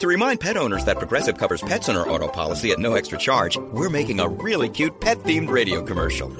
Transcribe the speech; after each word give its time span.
To 0.00 0.06
remind 0.06 0.40
pet 0.40 0.58
owners 0.58 0.84
that 0.84 0.98
Progressive 0.98 1.38
covers 1.38 1.62
pets 1.62 1.88
on 1.88 1.96
our 1.96 2.06
auto 2.06 2.28
policy 2.28 2.70
at 2.70 2.78
no 2.78 2.92
extra 2.92 3.16
charge, 3.16 3.56
we're 3.56 3.88
making 3.88 4.20
a 4.20 4.28
really 4.28 4.68
cute 4.68 5.00
pet 5.00 5.16
themed 5.20 5.48
radio 5.48 5.82
commercial. 5.82 6.36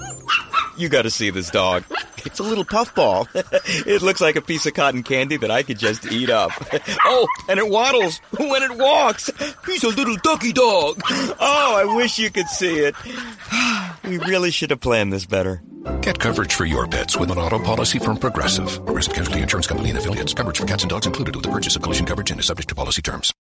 You 0.76 0.90
gotta 0.90 1.08
see 1.08 1.30
this 1.30 1.48
dog. 1.48 1.82
It's 2.26 2.38
a 2.38 2.42
little 2.42 2.66
puffball. 2.66 3.26
it 3.34 4.02
looks 4.02 4.20
like 4.20 4.36
a 4.36 4.42
piece 4.42 4.66
of 4.66 4.74
cotton 4.74 5.02
candy 5.02 5.38
that 5.38 5.50
I 5.50 5.62
could 5.62 5.78
just 5.78 6.04
eat 6.12 6.28
up. 6.28 6.52
Oh, 7.08 7.26
and 7.48 7.58
it 7.58 7.68
waddles 7.68 8.18
when 8.36 8.62
it 8.62 8.76
walks. 8.76 9.30
He's 9.64 9.84
a 9.84 9.88
little 9.88 10.16
ducky 10.16 10.52
dog. 10.52 11.00
Oh, 11.08 11.74
I 11.76 11.96
wish 11.96 12.18
you 12.18 12.30
could 12.30 12.48
see 12.48 12.80
it. 12.80 12.94
We 14.04 14.18
really 14.18 14.52
should 14.52 14.70
have 14.70 14.78
planned 14.80 15.12
this 15.12 15.26
better. 15.26 15.62
Get 16.02 16.18
coverage 16.20 16.54
for 16.54 16.64
your 16.64 16.86
pets 16.86 17.16
with 17.16 17.30
an 17.32 17.38
auto 17.38 17.58
policy 17.58 17.98
from 17.98 18.18
Progressive. 18.18 18.84
Progressive 18.84 19.14
Casualty 19.14 19.40
Insurance 19.40 19.66
Company 19.66 19.90
and 19.90 19.98
affiliates. 19.98 20.32
Coverage 20.32 20.58
for 20.58 20.66
cats 20.66 20.84
and 20.84 20.90
dogs 20.90 21.06
included 21.06 21.34
with 21.34 21.44
the 21.44 21.50
purchase 21.50 21.74
of 21.74 21.82
collision 21.82 22.06
coverage 22.06 22.30
and 22.30 22.38
is 22.38 22.46
subject 22.46 22.68
to 22.68 22.74
policy 22.76 23.02
terms. 23.02 23.32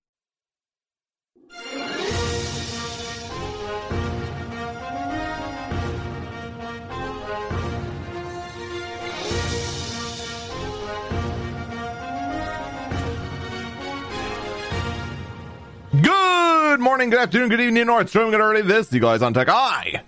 Morning, 16.95 17.09
good 17.09 17.19
afternoon, 17.19 17.49
good 17.49 17.59
evening, 17.59 17.87
Nordstrom, 17.87 18.31
good 18.31 18.39
early. 18.39 18.61
This, 18.61 18.93
you 18.93 19.01
guys 19.01 19.21
on 19.21 19.33
tech. 19.33 19.49
I 19.49 20.01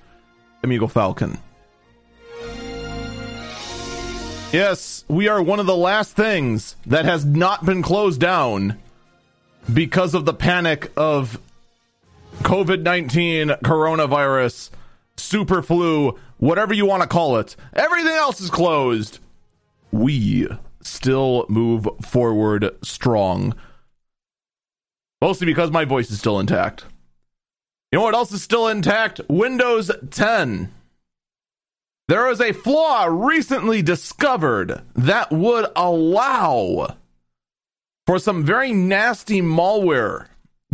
am 0.64 0.72
Eagle 0.72 0.88
Falcon. 0.88 1.38
Yes, 4.54 5.04
we 5.10 5.28
are 5.28 5.42
one 5.42 5.60
of 5.60 5.66
the 5.66 5.76
last 5.76 6.16
things 6.16 6.78
that 6.86 7.04
has 7.04 7.26
not 7.26 7.66
been 7.66 7.82
closed 7.82 8.22
down 8.22 8.80
because 9.74 10.14
of 10.14 10.24
the 10.24 10.34
panic 10.34 10.90
of 10.96 11.42
COVID 12.44 12.84
19, 12.84 13.50
coronavirus, 13.66 14.70
super 15.18 15.62
flu, 15.62 16.18
whatever 16.38 16.74
you 16.74 16.86
want 16.86 17.02
to 17.02 17.10
call 17.10 17.36
it. 17.36 17.58
Everything 17.74 18.14
else 18.14 18.40
is 18.40 18.50
closed. 18.50 19.20
We 19.92 20.48
still 20.82 21.48
move 21.50 21.86
forward 22.02 22.78
strong. 22.82 23.56
Mostly 25.22 25.46
because 25.46 25.72
my 25.72 25.86
voice 25.86 26.12
is 26.12 26.20
still 26.20 26.40
intact. 26.40 26.86
You 27.92 28.00
know 28.00 28.04
what 28.04 28.14
else 28.14 28.32
is 28.32 28.44
still 28.44 28.68
intact? 28.68 29.22
Windows 29.30 29.90
10. 30.12 30.72
There 32.08 32.30
is 32.30 32.40
a 32.40 32.54
flaw 32.54 33.06
recently 33.10 33.82
discovered 33.82 34.82
that 34.96 35.32
would 35.32 35.66
allow 35.76 36.96
for 38.06 38.20
some 38.20 38.46
very 38.46 38.72
nasty 38.72 39.42
malware 39.42 40.28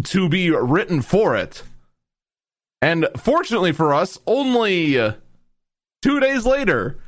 to 0.03 0.30
be 0.30 0.52
written 0.52 1.02
for 1.02 1.35
it. 1.35 1.63
And 2.81 3.07
fortunately 3.17 3.72
for 3.72 3.94
us, 3.94 4.19
only 4.28 5.13
two 6.02 6.19
days 6.19 6.45
later 6.45 7.00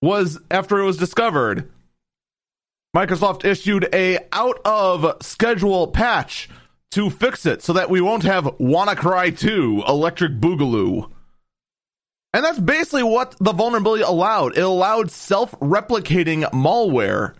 was 0.00 0.38
after 0.50 0.78
it 0.78 0.84
was 0.86 0.96
discovered. 0.96 1.70
Microsoft 2.96 3.44
issued 3.44 3.88
a 3.92 4.18
out 4.32 4.60
of 4.64 5.16
schedule 5.20 5.88
patch 5.88 6.48
to 6.92 7.10
fix 7.10 7.46
it 7.46 7.62
so 7.62 7.72
that 7.72 7.90
we 7.90 8.00
won't 8.00 8.24
have 8.24 8.44
WannaCry 8.44 9.38
2 9.38 9.84
Electric 9.86 10.32
Boogaloo. 10.40 11.10
And 12.32 12.44
that's 12.44 12.58
basically 12.60 13.02
what 13.02 13.36
the 13.40 13.52
vulnerability 13.52 14.02
allowed. 14.02 14.56
It 14.56 14.62
allowed 14.62 15.10
self 15.10 15.52
replicating 15.60 16.48
malware 16.50 17.34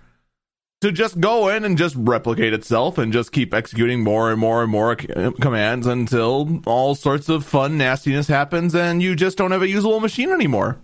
to 0.80 0.90
just 0.90 1.20
go 1.20 1.48
in 1.48 1.64
and 1.64 1.76
just 1.76 1.94
replicate 1.96 2.54
itself 2.54 2.98
and 2.98 3.12
just 3.12 3.32
keep 3.32 3.52
executing 3.52 4.02
more 4.02 4.30
and 4.30 4.40
more 4.40 4.62
and 4.62 4.70
more 4.70 4.96
commands 4.96 5.86
until 5.86 6.60
all 6.66 6.94
sorts 6.94 7.28
of 7.28 7.44
fun 7.44 7.76
nastiness 7.76 8.28
happens 8.28 8.74
and 8.74 9.02
you 9.02 9.14
just 9.14 9.36
don't 9.36 9.50
have 9.52 9.62
a 9.62 9.68
usable 9.68 10.00
machine 10.00 10.30
anymore. 10.30 10.78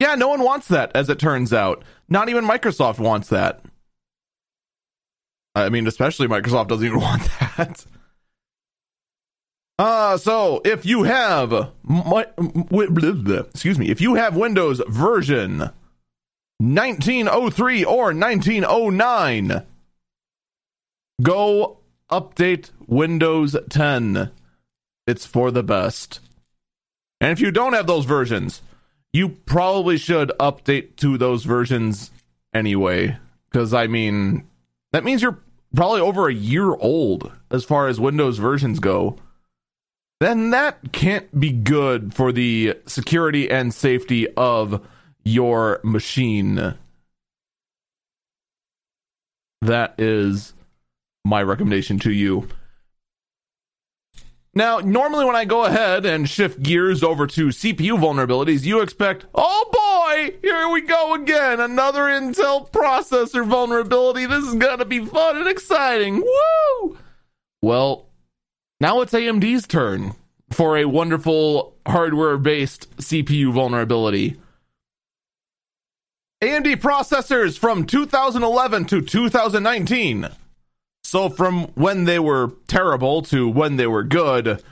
Yeah, 0.00 0.16
no 0.16 0.28
one 0.28 0.42
wants 0.42 0.66
that, 0.68 0.90
as 0.96 1.08
it 1.08 1.20
turns 1.20 1.52
out. 1.52 1.84
Not 2.08 2.28
even 2.28 2.44
Microsoft 2.44 2.98
wants 2.98 3.28
that. 3.28 3.60
I 5.54 5.68
mean, 5.68 5.86
especially 5.86 6.28
Microsoft 6.28 6.68
doesn't 6.68 6.86
even 6.86 7.00
want 7.00 7.22
that. 7.56 7.84
Uh, 9.78 10.16
so 10.16 10.60
if 10.64 10.86
you 10.86 11.02
have, 11.02 11.72
my, 11.82 12.26
excuse 13.50 13.78
me, 13.78 13.90
if 13.90 14.00
you 14.00 14.14
have 14.14 14.36
Windows 14.36 14.80
version 14.86 15.70
1903 16.58 17.84
or 17.84 18.14
1909, 18.14 19.62
go 21.20 21.78
update 22.10 22.70
Windows 22.86 23.56
10. 23.70 24.30
It's 25.06 25.26
for 25.26 25.50
the 25.50 25.64
best. 25.64 26.20
And 27.20 27.32
if 27.32 27.40
you 27.40 27.50
don't 27.50 27.72
have 27.72 27.86
those 27.86 28.04
versions, 28.04 28.62
you 29.12 29.30
probably 29.30 29.96
should 29.96 30.30
update 30.38 30.96
to 30.96 31.18
those 31.18 31.44
versions 31.44 32.10
anyway. 32.54 33.16
Because, 33.50 33.74
I 33.74 33.86
mean, 33.86 34.44
that 34.92 35.04
means 35.04 35.22
you're 35.22 35.38
probably 35.74 36.00
over 36.00 36.28
a 36.28 36.34
year 36.34 36.70
old 36.70 37.32
as 37.50 37.64
far 37.64 37.88
as 37.88 37.98
Windows 38.00 38.38
versions 38.38 38.78
go. 38.78 39.16
Then 40.20 40.50
that 40.50 40.92
can't 40.92 41.38
be 41.38 41.50
good 41.50 42.14
for 42.14 42.30
the 42.30 42.78
security 42.86 43.50
and 43.50 43.74
safety 43.74 44.28
of 44.36 44.86
your 45.24 45.80
machine. 45.82 46.74
That 49.62 49.94
is 49.98 50.52
my 51.24 51.42
recommendation 51.42 51.98
to 52.00 52.12
you. 52.12 52.48
Now, 54.54 54.80
normally 54.80 55.24
when 55.24 55.36
I 55.36 55.46
go 55.46 55.64
ahead 55.64 56.04
and 56.04 56.28
shift 56.28 56.62
gears 56.62 57.02
over 57.02 57.26
to 57.26 57.48
CPU 57.48 57.98
vulnerabilities, 57.98 58.64
you 58.64 58.82
expect, 58.82 59.24
oh 59.34 59.64
boy, 59.72 60.36
here 60.42 60.68
we 60.68 60.82
go 60.82 61.14
again, 61.14 61.58
another 61.58 62.02
Intel 62.02 62.70
processor 62.70 63.46
vulnerability. 63.46 64.26
This 64.26 64.44
is 64.44 64.54
to 64.54 64.84
be 64.84 65.04
fun 65.06 65.38
and 65.38 65.48
exciting. 65.48 66.20
Woo! 66.20 66.98
Well, 67.62 68.08
now 68.78 69.00
it's 69.00 69.14
AMD's 69.14 69.66
turn 69.66 70.16
for 70.50 70.76
a 70.76 70.84
wonderful 70.84 71.74
hardware 71.86 72.36
based 72.36 72.94
CPU 72.98 73.54
vulnerability. 73.54 74.36
AMD 76.42 76.76
processors 76.76 77.58
from 77.58 77.86
2011 77.86 78.84
to 78.86 79.00
2019 79.00 80.28
so 81.12 81.28
from 81.28 81.64
when 81.74 82.06
they 82.06 82.18
were 82.18 82.54
terrible 82.68 83.20
to 83.20 83.46
when 83.46 83.76
they 83.76 83.86
were 83.86 84.02
good 84.02 84.62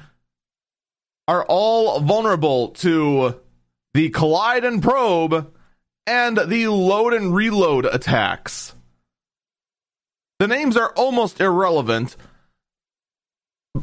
are 1.29 1.45
all 1.45 2.01
vulnerable 2.01 2.69
to 2.69 3.39
the 3.93 4.09
collide 4.09 4.65
and 4.65 4.83
probe 4.83 5.53
and 6.07 6.39
the 6.39 6.67
load 6.69 7.13
and 7.13 7.35
reload 7.35 7.85
attacks. 7.85 8.75
The 10.39 10.49
names 10.49 10.79
are 10.79 10.95
almost 10.97 11.43
irrelevant. 11.43 12.17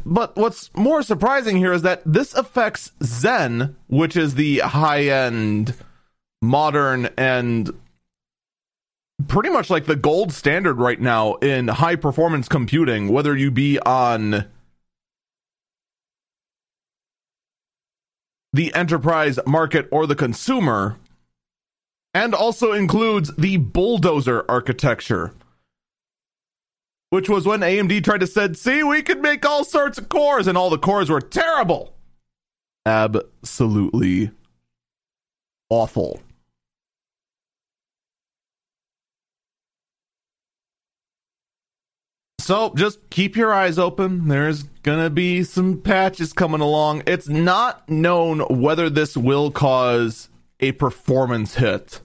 But 0.03 0.35
what's 0.35 0.72
more 0.75 1.03
surprising 1.03 1.57
here 1.57 1.73
is 1.73 1.84
that 1.84 2.01
this 2.07 2.34
affects 2.34 2.91
Zen, 3.03 3.75
which 3.85 4.17
is 4.17 4.34
the 4.34 4.62
high 4.62 5.03
end, 5.03 5.75
modern, 6.41 7.09
and 7.19 7.72
pretty 9.25 9.50
much 9.50 9.69
like 9.69 9.85
the 9.85 9.95
gold 9.95 10.31
standard 10.31 10.75
right 10.75 11.00
now 11.01 11.35
in 11.35 11.67
high 11.67 11.95
performance 11.95 12.47
computing, 12.47 13.09
whether 13.09 13.35
you 13.35 13.50
be 13.50 13.79
on 13.79 14.45
the 18.53 18.73
enterprise 18.73 19.39
market 19.45 19.88
or 19.91 20.05
the 20.05 20.16
consumer, 20.16 20.97
and 22.13 22.33
also 22.33 22.73
includes 22.73 23.35
the 23.35 23.57
bulldozer 23.57 24.45
architecture. 24.47 25.34
Which 27.09 27.29
was 27.29 27.45
when 27.45 27.61
AMD 27.61 28.03
tried 28.03 28.19
to 28.19 28.28
said, 28.28 28.57
see, 28.57 28.84
we 28.84 29.02
could 29.02 29.22
make 29.22 29.46
all 29.46 29.64
sorts 29.64 29.97
of 29.97 30.09
cores, 30.09 30.46
and 30.46 30.58
all 30.58 30.69
the 30.69 30.78
cores 30.78 31.09
were 31.09 31.22
terrible. 31.22 31.93
Absolutely 32.85 34.31
awful. 35.69 36.22
So 42.47 42.72
just 42.78 43.09
keep 43.09 43.35
your 43.35 43.53
eyes 43.53 43.78
open. 43.78 44.29
There's 44.29 44.64
gonna 44.64 45.09
be 45.09 45.44
some 45.44 45.82
patches 45.82 46.32
coming 46.32 46.61
along. 46.61 47.03
It's 47.05 47.28
not 47.28 47.90
known 47.90 48.40
whether 48.40 48.90
this 48.90 49.17
will 49.17 49.52
cause 49.52 50.29
a 50.61 50.72
performance 50.72 51.55
hit. 51.55 51.99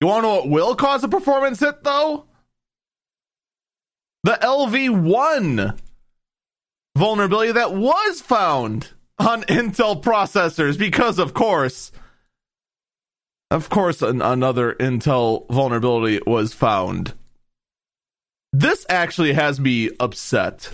You 0.00 0.08
wanna 0.08 0.22
know 0.22 0.34
what 0.38 0.48
will 0.48 0.74
cause 0.74 1.04
a 1.04 1.08
performance 1.08 1.60
hit 1.60 1.84
though? 1.84 2.24
The 4.24 4.36
LVI 4.42 5.78
vulnerability 6.96 7.52
that 7.52 7.74
was 7.74 8.20
found 8.20 8.88
on 9.20 9.42
Intel 9.42 10.02
processors 10.02 10.76
because 10.76 11.20
of 11.20 11.32
course 11.32 11.92
of 13.52 13.68
course 13.68 14.02
an- 14.02 14.20
another 14.20 14.74
Intel 14.80 15.48
vulnerability 15.48 16.20
was 16.26 16.52
found 16.52 17.14
this 18.52 18.86
actually 18.88 19.32
has 19.32 19.60
me 19.60 19.90
upset 20.00 20.72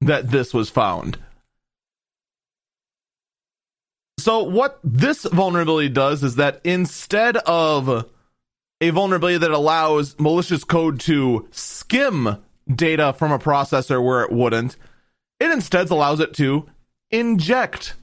that 0.00 0.30
this 0.30 0.52
was 0.52 0.70
found. 0.70 1.18
So, 4.18 4.44
what 4.44 4.78
this 4.84 5.24
vulnerability 5.24 5.88
does 5.88 6.22
is 6.22 6.36
that 6.36 6.60
instead 6.64 7.36
of 7.38 8.08
a 8.80 8.90
vulnerability 8.90 9.38
that 9.38 9.50
allows 9.50 10.18
malicious 10.18 10.64
code 10.64 11.00
to 11.00 11.48
skim 11.50 12.36
data 12.72 13.12
from 13.12 13.32
a 13.32 13.38
processor 13.38 14.04
where 14.04 14.22
it 14.22 14.30
wouldn't, 14.30 14.76
it 15.40 15.50
instead 15.50 15.90
allows 15.90 16.20
it 16.20 16.34
to 16.34 16.68
inject 17.10 17.94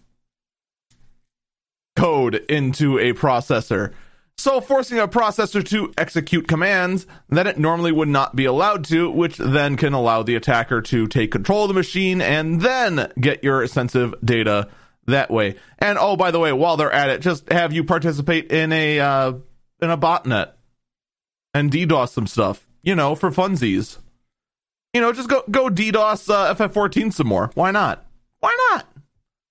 code 1.95 2.35
into 2.49 2.97
a 2.97 3.13
processor. 3.13 3.93
So, 4.39 4.61
forcing 4.61 4.99
a 4.99 5.07
processor 5.09 5.61
to 5.67 5.91
execute 5.97 6.47
commands 6.47 7.05
that 7.27 7.45
it 7.45 7.59
normally 7.59 7.91
would 7.91 8.07
not 8.07 8.37
be 8.37 8.45
allowed 8.45 8.85
to, 8.85 9.11
which 9.11 9.35
then 9.35 9.75
can 9.75 9.91
allow 9.91 10.23
the 10.23 10.35
attacker 10.35 10.81
to 10.81 11.07
take 11.07 11.33
control 11.33 11.63
of 11.63 11.67
the 11.67 11.73
machine 11.73 12.21
and 12.21 12.61
then 12.61 13.11
get 13.19 13.43
your 13.43 13.67
sensitive 13.67 14.15
data 14.23 14.69
that 15.07 15.29
way. 15.29 15.57
And 15.77 15.97
oh, 15.99 16.15
by 16.15 16.31
the 16.31 16.39
way, 16.39 16.53
while 16.53 16.77
they're 16.77 16.89
at 16.89 17.09
it, 17.09 17.19
just 17.19 17.51
have 17.51 17.73
you 17.73 17.83
participate 17.83 18.49
in 18.49 18.71
a 18.71 19.01
uh, 19.01 19.33
in 19.81 19.89
a 19.89 19.97
botnet 19.97 20.53
and 21.53 21.69
DDoS 21.69 22.11
some 22.11 22.25
stuff, 22.25 22.65
you 22.81 22.95
know, 22.95 23.15
for 23.15 23.31
funsies. 23.31 23.97
You 24.93 25.01
know, 25.01 25.11
just 25.11 25.27
go 25.27 25.43
go 25.51 25.67
DDoS 25.67 26.33
uh, 26.33 26.55
FF14 26.55 27.11
some 27.11 27.27
more. 27.27 27.51
Why 27.55 27.71
not? 27.71 28.05
Why 28.39 28.55
not? 28.71 28.87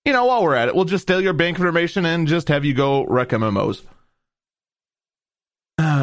You 0.06 0.14
know, 0.14 0.24
while 0.24 0.42
we're 0.42 0.54
at 0.54 0.68
it, 0.68 0.74
we'll 0.74 0.86
just 0.86 1.02
steal 1.02 1.20
your 1.20 1.34
bank 1.34 1.58
information 1.58 2.06
and 2.06 2.26
just 2.26 2.48
have 2.48 2.64
you 2.64 2.72
go 2.72 3.04
wreck 3.04 3.28
MMOs. 3.28 3.82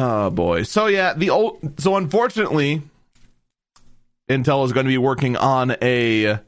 Oh 0.08 0.30
boy. 0.30 0.62
So 0.62 0.86
yeah, 0.86 1.14
the 1.14 1.30
old 1.30 1.80
so 1.80 1.96
unfortunately 1.96 2.80
Intel 4.30 4.64
is 4.64 4.72
going 4.72 4.86
to 4.86 4.88
be 4.88 4.98
working 4.98 5.36
on 5.36 5.76
a 5.82 6.38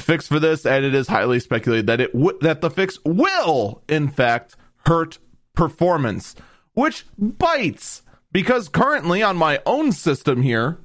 fix 0.00 0.26
for 0.26 0.40
this 0.40 0.66
and 0.66 0.84
it 0.84 0.96
is 0.96 1.06
highly 1.06 1.38
speculated 1.38 1.86
that 1.86 2.00
it 2.00 2.12
w- 2.12 2.36
that 2.40 2.60
the 2.60 2.70
fix 2.70 2.98
will 3.04 3.84
in 3.88 4.08
fact 4.08 4.56
hurt 4.84 5.18
performance, 5.54 6.34
which 6.74 7.04
bites 7.16 8.02
because 8.32 8.68
currently 8.68 9.22
on 9.22 9.36
my 9.36 9.60
own 9.64 9.92
system 9.92 10.42
here 10.42 10.78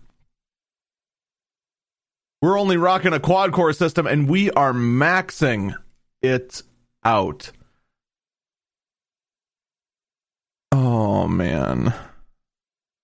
we're 2.44 2.60
only 2.60 2.78
rocking 2.78 3.14
a 3.14 3.20
quad 3.20 3.54
core 3.54 3.74
system 3.74 4.06
and 4.06 4.30
we 4.30 4.52
are 4.52 4.74
maxing 4.74 5.74
it 6.22 6.62
out. 7.04 7.50
Oh 10.74 11.28
man. 11.28 11.94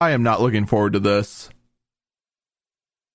I 0.01 0.09
am 0.11 0.23
not 0.23 0.41
looking 0.41 0.65
forward 0.65 0.93
to 0.93 0.99
this. 0.99 1.49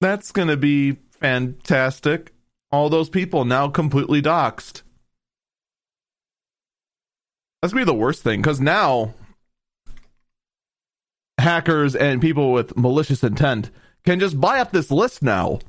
that's 0.00 0.32
going 0.32 0.48
to 0.48 0.56
be 0.56 0.96
fantastic. 1.20 2.32
All 2.72 2.90
those 2.90 3.08
people 3.08 3.44
now 3.44 3.68
completely 3.68 4.20
doxxed. 4.20 4.82
That's 7.62 7.72
going 7.72 7.86
to 7.86 7.92
be 7.92 7.92
the 7.92 7.94
worst 7.94 8.24
thing 8.24 8.42
because 8.42 8.60
now 8.60 9.14
hackers 11.38 11.94
and 11.94 12.20
people 12.20 12.50
with 12.50 12.76
malicious 12.76 13.22
intent 13.22 13.70
can 14.04 14.18
just 14.18 14.40
buy 14.40 14.58
up 14.58 14.72
this 14.72 14.90
list 14.90 15.22
now 15.22 15.60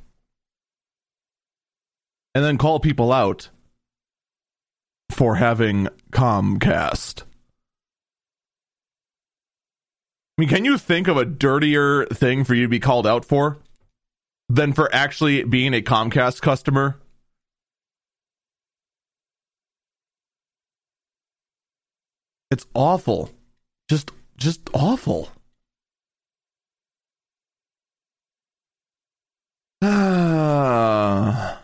and 2.34 2.44
then 2.44 2.58
call 2.58 2.80
people 2.80 3.12
out 3.12 3.50
for 5.12 5.36
having 5.36 5.86
Comcast. 6.10 7.22
I 10.38 10.42
mean, 10.42 10.50
can 10.50 10.64
you 10.64 10.78
think 10.78 11.08
of 11.08 11.16
a 11.16 11.24
dirtier 11.24 12.06
thing 12.06 12.44
for 12.44 12.54
you 12.54 12.62
to 12.62 12.68
be 12.68 12.78
called 12.78 13.08
out 13.08 13.24
for 13.24 13.58
than 14.48 14.72
for 14.72 14.88
actually 14.94 15.42
being 15.42 15.74
a 15.74 15.82
Comcast 15.82 16.42
customer? 16.42 16.96
It's 22.52 22.66
awful. 22.72 23.30
Just 23.90 24.12
just 24.36 24.60
awful. 24.72 25.28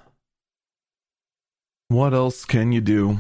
What 1.89 2.13
else 2.13 2.45
can 2.45 2.73
you 2.73 2.81
do? 2.81 3.19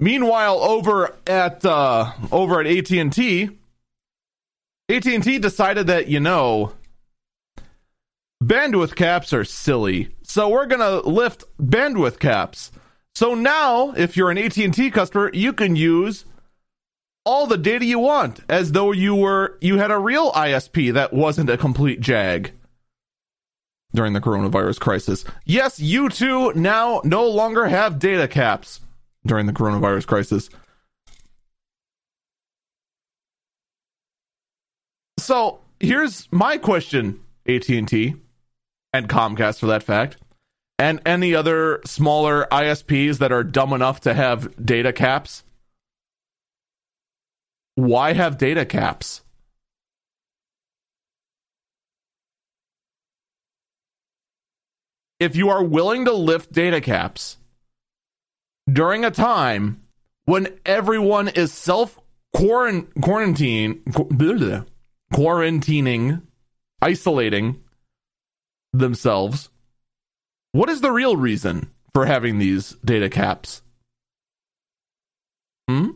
Meanwhile, 0.00 0.60
over 0.60 1.14
at 1.26 1.62
uh, 1.62 2.12
over 2.32 2.58
at 2.58 2.66
AT 2.66 2.90
and 2.90 3.12
T, 3.12 3.50
AT 4.88 5.06
and 5.06 5.22
T 5.22 5.38
decided 5.38 5.88
that 5.88 6.08
you 6.08 6.20
know 6.20 6.72
bandwidth 8.42 8.96
caps 8.96 9.34
are 9.34 9.44
silly, 9.44 10.08
so 10.22 10.48
we're 10.48 10.64
gonna 10.64 11.00
lift 11.00 11.44
bandwidth 11.58 12.18
caps. 12.18 12.72
So 13.14 13.34
now, 13.34 13.92
if 13.92 14.16
you're 14.16 14.30
an 14.30 14.38
AT 14.38 14.56
and 14.56 14.72
T 14.72 14.90
customer, 14.90 15.30
you 15.34 15.52
can 15.52 15.76
use 15.76 16.24
all 17.26 17.46
the 17.46 17.58
data 17.58 17.84
you 17.84 17.98
want, 17.98 18.40
as 18.48 18.72
though 18.72 18.92
you 18.92 19.14
were 19.14 19.58
you 19.60 19.76
had 19.76 19.90
a 19.90 19.98
real 19.98 20.32
ISP 20.32 20.94
that 20.94 21.12
wasn't 21.12 21.50
a 21.50 21.58
complete 21.58 22.00
jag 22.00 22.52
during 23.92 24.14
the 24.14 24.20
coronavirus 24.22 24.80
crisis. 24.80 25.26
Yes, 25.44 25.78
you 25.78 26.08
too 26.08 26.54
now 26.54 27.02
no 27.04 27.28
longer 27.28 27.66
have 27.66 27.98
data 27.98 28.26
caps 28.26 28.80
during 29.26 29.46
the 29.46 29.52
coronavirus 29.52 30.06
crisis. 30.06 30.50
So 35.18 35.60
here's 35.78 36.30
my 36.32 36.56
question, 36.58 37.20
AT&T 37.46 38.14
and 38.92 39.08
Comcast 39.08 39.60
for 39.60 39.66
that 39.66 39.82
fact, 39.82 40.16
and 40.78 41.00
any 41.04 41.34
other 41.34 41.80
smaller 41.84 42.46
ISPs 42.50 43.18
that 43.18 43.30
are 43.30 43.44
dumb 43.44 43.72
enough 43.72 44.00
to 44.00 44.14
have 44.14 44.64
data 44.64 44.92
caps. 44.92 45.44
Why 47.74 48.14
have 48.14 48.38
data 48.38 48.64
caps? 48.64 49.22
If 55.20 55.36
you 55.36 55.50
are 55.50 55.62
willing 55.62 56.06
to 56.06 56.12
lift 56.12 56.50
data 56.50 56.80
caps, 56.80 57.36
during 58.72 59.04
a 59.04 59.10
time 59.10 59.82
when 60.24 60.48
everyone 60.64 61.28
is 61.28 61.52
self 61.52 61.98
quarantine 62.34 63.82
quarantining 65.12 66.22
isolating 66.80 67.60
themselves 68.72 69.50
what 70.52 70.68
is 70.68 70.80
the 70.80 70.90
real 70.90 71.16
reason 71.16 71.70
for 71.92 72.06
having 72.06 72.38
these 72.38 72.70
data 72.84 73.08
caps? 73.08 73.62
Hmm? 75.68 75.90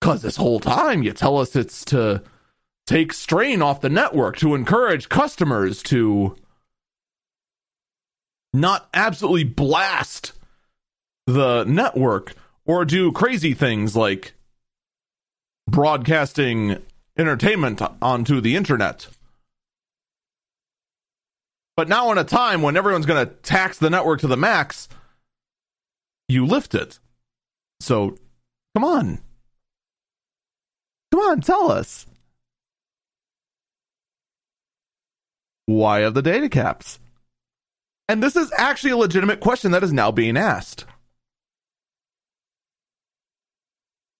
Because 0.00 0.22
this 0.22 0.36
whole 0.36 0.58
time 0.58 1.02
you 1.02 1.12
tell 1.12 1.38
us 1.38 1.54
it's 1.54 1.84
to 1.86 2.22
take 2.86 3.12
strain 3.12 3.62
off 3.62 3.82
the 3.82 3.88
network 3.88 4.36
to 4.38 4.54
encourage 4.54 5.08
customers 5.08 5.82
to 5.84 6.34
not 8.52 8.88
absolutely 8.92 9.44
blast 9.44 10.32
the 11.26 11.64
network 11.64 12.34
or 12.64 12.84
do 12.84 13.12
crazy 13.12 13.54
things 13.54 13.96
like 13.96 14.34
broadcasting 15.66 16.78
entertainment 17.16 17.80
onto 18.00 18.40
the 18.40 18.56
internet. 18.56 19.08
But 21.76 21.88
now, 21.88 22.12
in 22.12 22.18
a 22.18 22.24
time 22.24 22.60
when 22.60 22.76
everyone's 22.76 23.06
going 23.06 23.26
to 23.26 23.34
tax 23.34 23.78
the 23.78 23.88
network 23.88 24.20
to 24.20 24.26
the 24.26 24.36
max, 24.36 24.88
you 26.28 26.44
lift 26.44 26.74
it. 26.74 26.98
So, 27.80 28.18
come 28.74 28.84
on. 28.84 29.18
Come 31.10 31.20
on, 31.20 31.40
tell 31.40 31.72
us. 31.72 32.06
Why 35.66 36.00
have 36.00 36.14
the 36.14 36.22
data 36.22 36.48
caps? 36.48 36.98
And 38.08 38.22
this 38.22 38.36
is 38.36 38.52
actually 38.56 38.90
a 38.90 38.96
legitimate 38.96 39.40
question 39.40 39.70
that 39.72 39.82
is 39.82 39.92
now 39.92 40.10
being 40.10 40.36
asked. 40.36 40.84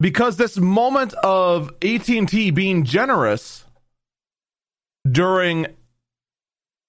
Because 0.01 0.37
this 0.37 0.59
moment 0.59 1.15
of 1.15 1.71
AT&T 1.83 2.51
being 2.51 2.85
generous 2.85 3.65
during 5.11 5.67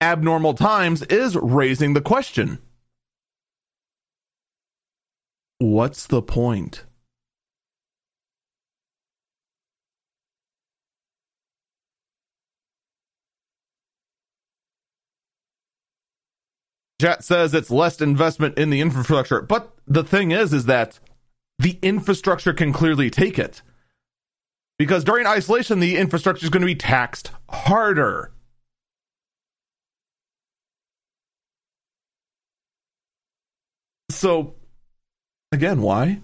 abnormal 0.01 0.53
times 0.53 1.01
is 1.03 1.35
raising 1.35 1.93
the 1.93 2.01
question. 2.01 2.59
What's 5.59 6.07
the 6.07 6.21
point? 6.21 6.85
Chat 17.03 17.21
says 17.21 17.53
it's 17.53 17.69
less 17.69 17.99
investment 17.99 18.57
in 18.57 18.69
the 18.69 18.79
infrastructure. 18.79 19.41
But 19.41 19.73
the 19.85 20.05
thing 20.05 20.31
is, 20.31 20.53
is 20.53 20.67
that 20.67 20.99
the 21.59 21.77
infrastructure 21.81 22.53
can 22.53 22.71
clearly 22.71 23.09
take 23.09 23.37
it. 23.37 23.61
Because 24.79 25.03
during 25.03 25.27
isolation, 25.27 25.81
the 25.81 25.97
infrastructure 25.97 26.45
is 26.45 26.49
going 26.49 26.61
to 26.61 26.65
be 26.65 26.75
taxed 26.75 27.31
harder. 27.49 28.31
So, 34.09 34.55
again, 35.51 35.81
why? 35.81 36.21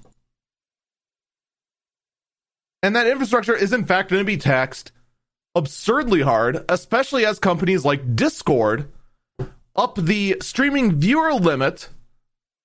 And 2.81 2.95
that 2.95 3.07
infrastructure 3.07 3.53
is, 3.53 3.73
in 3.73 3.83
fact, 3.83 4.11
going 4.11 4.21
to 4.21 4.25
be 4.25 4.37
taxed 4.37 4.93
absurdly 5.55 6.21
hard, 6.21 6.63
especially 6.69 7.25
as 7.25 7.37
companies 7.37 7.83
like 7.83 8.15
Discord 8.15 8.89
up 9.75 9.95
the 9.95 10.37
streaming 10.41 10.95
viewer 10.95 11.33
limit 11.33 11.89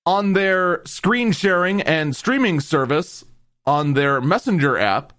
on 0.05 0.33
their 0.33 0.81
screen 0.85 1.31
sharing 1.31 1.81
and 1.81 2.15
streaming 2.15 2.59
service 2.59 3.23
on 3.65 3.93
their 3.93 4.21
Messenger 4.21 4.77
app 4.77 5.13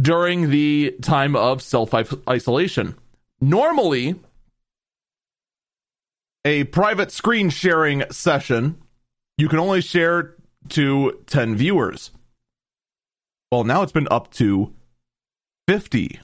during 0.00 0.50
the 0.50 0.96
time 1.02 1.36
of 1.36 1.62
self 1.62 1.92
isolation. 2.28 2.94
Normally, 3.40 4.16
a 6.44 6.64
private 6.64 7.10
screen 7.10 7.50
sharing 7.50 8.04
session, 8.10 8.80
you 9.36 9.48
can 9.48 9.58
only 9.58 9.80
share 9.80 10.34
to 10.70 11.22
10 11.26 11.56
viewers. 11.56 12.10
Well, 13.50 13.64
now 13.64 13.82
it's 13.82 13.92
been 13.92 14.08
up 14.10 14.32
to 14.34 14.74
50. 15.66 16.20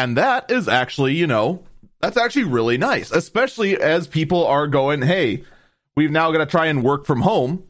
And 0.00 0.16
that 0.16 0.50
is 0.50 0.66
actually, 0.66 1.14
you 1.14 1.26
know, 1.26 1.62
that's 2.00 2.16
actually 2.16 2.44
really 2.44 2.78
nice, 2.78 3.10
especially 3.10 3.76
as 3.78 4.06
people 4.06 4.46
are 4.46 4.66
going, 4.66 5.02
hey, 5.02 5.44
we've 5.94 6.10
now 6.10 6.32
got 6.32 6.38
to 6.38 6.46
try 6.46 6.66
and 6.66 6.82
work 6.82 7.04
from 7.04 7.20
home. 7.20 7.64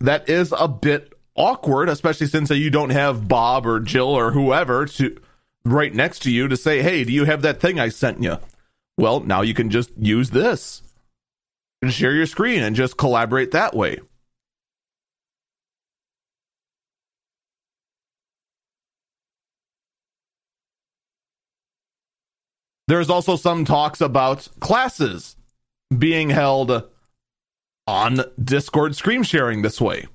That 0.00 0.28
is 0.28 0.54
a 0.56 0.68
bit 0.68 1.12
awkward, 1.34 1.88
especially 1.88 2.28
since 2.28 2.50
you 2.50 2.70
don't 2.70 2.90
have 2.90 3.26
Bob 3.26 3.66
or 3.66 3.80
Jill 3.80 4.06
or 4.06 4.30
whoever 4.30 4.86
to 4.86 5.20
right 5.64 5.92
next 5.92 6.20
to 6.20 6.30
you 6.30 6.46
to 6.46 6.56
say, 6.56 6.80
hey, 6.80 7.02
do 7.02 7.12
you 7.12 7.24
have 7.24 7.42
that 7.42 7.58
thing 7.58 7.80
I 7.80 7.88
sent 7.88 8.22
you? 8.22 8.38
Well, 8.96 9.18
now 9.18 9.42
you 9.42 9.52
can 9.52 9.68
just 9.68 9.90
use 9.98 10.30
this 10.30 10.82
and 11.80 11.92
share 11.92 12.14
your 12.14 12.26
screen 12.26 12.62
and 12.62 12.76
just 12.76 12.96
collaborate 12.96 13.50
that 13.50 13.74
way. 13.74 13.98
There's 22.92 23.08
also 23.08 23.36
some 23.36 23.64
talks 23.64 24.02
about 24.02 24.48
classes 24.60 25.34
being 25.96 26.28
held 26.28 26.90
on 27.86 28.20
Discord 28.38 28.94
screen 28.96 29.22
sharing 29.22 29.62
this 29.62 29.80
way. 29.80 30.08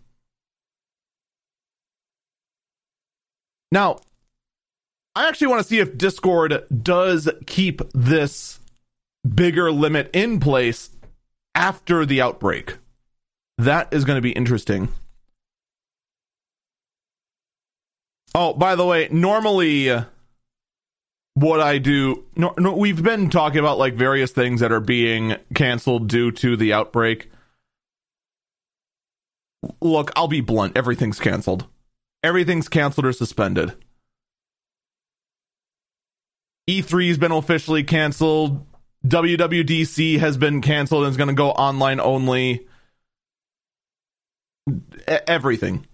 Now, 3.72 4.02
I 5.16 5.28
actually 5.28 5.48
want 5.48 5.64
to 5.64 5.68
see 5.68 5.80
if 5.80 5.98
Discord 5.98 6.68
does 6.84 7.28
keep 7.48 7.82
this 7.94 8.60
bigger 9.28 9.72
limit 9.72 10.12
in 10.14 10.40
place 10.40 10.92
after 11.56 12.06
the 12.06 12.22
outbreak. 12.22 12.78
That 13.58 13.92
is 13.92 14.06
going 14.06 14.18
to 14.18 14.22
be 14.22 14.34
interesting. 14.34 14.90
Oh, 18.36 18.54
by 18.54 18.76
the 18.76 18.86
way, 18.86 19.08
normally 19.10 19.90
uh, 19.90 20.04
what 21.38 21.60
I 21.60 21.78
do. 21.78 22.26
No, 22.36 22.56
no, 22.58 22.74
we've 22.74 23.04
been 23.04 23.30
talking 23.30 23.60
about 23.60 23.78
like 23.78 23.94
various 23.94 24.32
things 24.32 24.60
that 24.62 24.72
are 24.72 24.80
being 24.80 25.36
canceled 25.54 26.08
due 26.08 26.32
to 26.32 26.58
the 26.58 26.74
outbreak. 26.74 27.30
Look, 29.80 30.12
I'll 30.16 30.28
be 30.28 30.42
blunt. 30.42 30.76
Everything's 30.76 31.20
canceled. 31.20 31.68
Everything's 32.24 32.68
canceled 32.68 33.06
or 33.06 33.14
suspended. 33.14 33.74
E3's 36.68 37.20
been 37.20 37.32
officially 37.32 37.84
canceled. 37.84 38.66
WWDC 39.06 40.18
has 40.18 40.38
been 40.38 40.62
canceled 40.62 41.04
and 41.04 41.12
is 41.12 41.18
going 41.18 41.28
to 41.28 41.36
go 41.36 41.52
online 41.52 42.00
only. 42.00 42.68
everything 45.06 45.86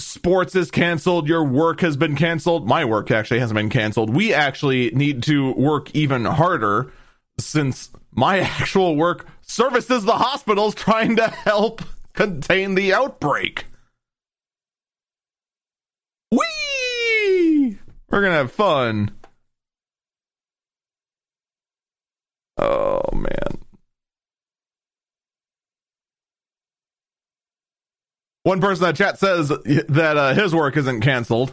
sports 0.00 0.54
is 0.54 0.70
canceled, 0.70 1.28
your 1.28 1.44
work 1.44 1.80
has 1.80 1.96
been 1.96 2.16
canceled. 2.16 2.66
My 2.66 2.84
work 2.84 3.10
actually 3.10 3.40
hasn't 3.40 3.56
been 3.56 3.70
canceled. 3.70 4.14
We 4.14 4.34
actually 4.34 4.90
need 4.90 5.22
to 5.24 5.52
work 5.52 5.94
even 5.94 6.24
harder 6.24 6.92
since 7.38 7.90
my 8.12 8.40
actual 8.58 8.96
work 8.96 9.26
services 9.42 10.04
the 10.04 10.16
hospitals 10.16 10.74
trying 10.74 11.16
to 11.16 11.28
help 11.28 11.82
contain 12.12 12.74
the 12.74 12.92
outbreak. 12.92 13.66
Whee! 16.32 17.78
We're 18.10 18.20
to 18.22 18.38
have 18.38 18.52
fun. 18.52 19.12
Oh, 22.58 23.02
man. 23.12 23.65
One 28.46 28.60
person 28.60 28.84
in 28.84 28.90
that 28.90 28.96
chat 28.96 29.18
says 29.18 29.48
that 29.48 30.16
uh, 30.16 30.32
his 30.32 30.54
work 30.54 30.76
isn't 30.76 31.00
canceled. 31.00 31.52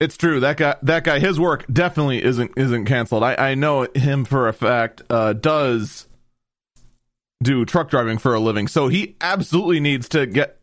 It's 0.00 0.16
true 0.16 0.40
that 0.40 0.56
guy. 0.56 0.76
That 0.80 1.04
guy. 1.04 1.18
His 1.18 1.38
work 1.38 1.66
definitely 1.70 2.24
isn't 2.24 2.52
isn't 2.56 2.86
canceled. 2.86 3.22
I 3.22 3.34
I 3.34 3.54
know 3.54 3.86
him 3.94 4.24
for 4.24 4.48
a 4.48 4.54
fact. 4.54 5.02
Uh, 5.10 5.34
does 5.34 6.08
do 7.42 7.66
truck 7.66 7.90
driving 7.90 8.16
for 8.16 8.32
a 8.32 8.40
living, 8.40 8.66
so 8.66 8.88
he 8.88 9.14
absolutely 9.20 9.78
needs 9.78 10.08
to 10.08 10.24
get 10.24 10.58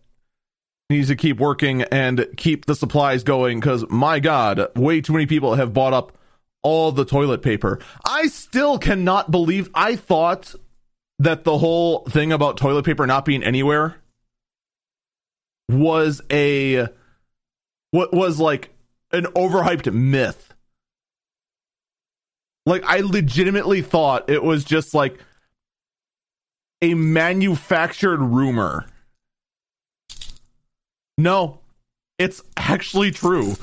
needs 0.89 1.09
to 1.09 1.15
keep 1.15 1.39
working 1.39 1.83
and 1.83 2.25
keep 2.35 2.65
the 2.65 2.73
supplies 2.73 3.23
going. 3.23 3.59
Because 3.59 3.87
my 3.91 4.19
God, 4.19 4.75
way 4.75 5.01
too 5.01 5.13
many 5.13 5.27
people 5.27 5.53
have 5.53 5.71
bought 5.71 5.93
up 5.93 6.17
all 6.63 6.91
the 6.91 7.05
toilet 7.05 7.43
paper. 7.43 7.77
I 8.03 8.25
still 8.25 8.79
cannot 8.79 9.29
believe. 9.29 9.69
I 9.75 9.95
thought 9.97 10.55
that 11.21 11.43
the 11.43 11.57
whole 11.57 11.99
thing 12.05 12.31
about 12.31 12.57
toilet 12.57 12.83
paper 12.83 13.05
not 13.05 13.25
being 13.25 13.43
anywhere 13.43 13.95
was 15.69 16.21
a 16.31 16.87
what 17.91 18.11
was 18.11 18.39
like 18.39 18.73
an 19.11 19.25
overhyped 19.25 19.91
myth. 19.93 20.53
Like 22.65 22.83
I 22.85 23.01
legitimately 23.01 23.83
thought 23.83 24.29
it 24.29 24.43
was 24.43 24.63
just 24.63 24.95
like 24.95 25.19
a 26.81 26.95
manufactured 26.95 28.19
rumor. 28.19 28.87
No, 31.19 31.59
it's 32.17 32.41
actually 32.57 33.11
true. 33.11 33.55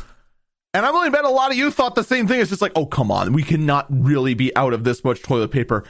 And 0.75 0.87
I'm 0.87 0.95
only 0.95 1.11
bet 1.11 1.25
a 1.25 1.29
lot 1.29 1.51
of 1.51 1.57
you 1.57 1.73
thought 1.73 1.97
the 1.97 2.05
same 2.05 2.29
thing. 2.29 2.41
It's 2.41 2.51
just 2.51 2.63
like, 2.63 2.73
oh, 2.77 2.87
come 2.87 3.11
on. 3.11 3.33
We 3.33 3.43
cannot 3.43 3.87
really 3.91 4.35
be 4.35 4.55
out 4.55 4.73
of 4.73 4.85
this 4.85 5.03
much 5.03 5.23
toilet 5.23 5.51
paper. 5.51 5.83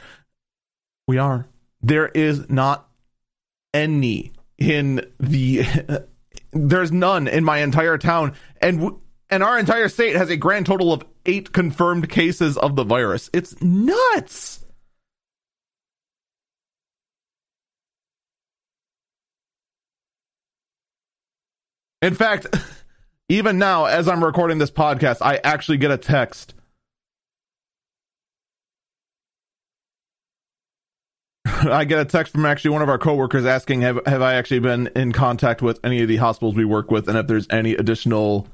We 1.07 1.19
are. 1.19 1.45
There 1.81 2.07
is 2.07 2.49
not 2.49 2.87
any 3.73 4.33
in 4.57 5.05
the 5.19 5.63
there's 6.51 6.91
none 6.91 7.27
in 7.27 7.43
my 7.43 7.59
entire 7.59 7.97
town 7.97 8.33
and 8.61 8.91
and 9.29 9.43
our 9.43 9.59
entire 9.59 9.89
state 9.89 10.15
has 10.15 10.29
a 10.29 10.37
grand 10.37 10.65
total 10.65 10.91
of 10.91 11.03
8 11.25 11.53
confirmed 11.53 12.09
cases 12.09 12.57
of 12.57 12.75
the 12.75 12.83
virus. 12.83 13.29
It's 13.31 13.61
nuts. 13.61 14.65
In 22.01 22.15
fact, 22.15 22.47
even 23.29 23.59
now, 23.59 23.85
as 23.85 24.07
I'm 24.07 24.23
recording 24.23 24.57
this 24.57 24.71
podcast, 24.71 25.17
I 25.21 25.39
actually 25.43 25.77
get 25.77 25.91
a 25.91 25.97
text. 25.97 26.55
I 31.67 31.83
get 31.85 31.99
a 31.99 32.05
text 32.05 32.33
from 32.33 32.45
actually 32.45 32.71
one 32.71 32.81
of 32.81 32.89
our 32.89 32.97
coworkers 32.97 33.45
asking, 33.45 33.81
have, 33.81 33.99
have 34.05 34.21
I 34.21 34.35
actually 34.35 34.59
been 34.59 34.87
in 34.95 35.11
contact 35.11 35.61
with 35.61 35.79
any 35.83 36.01
of 36.01 36.07
the 36.07 36.17
hospitals 36.17 36.55
we 36.55 36.65
work 36.65 36.89
with 36.89 37.09
and 37.09 37.17
if 37.17 37.27
there's 37.27 37.47
any 37.49 37.73
additional 37.73 38.47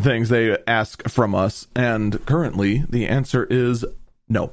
things 0.00 0.30
they 0.30 0.56
ask 0.66 1.06
from 1.08 1.34
us. 1.34 1.66
And 1.76 2.24
currently, 2.24 2.84
the 2.88 3.08
answer 3.08 3.44
is 3.44 3.84
no. 4.28 4.52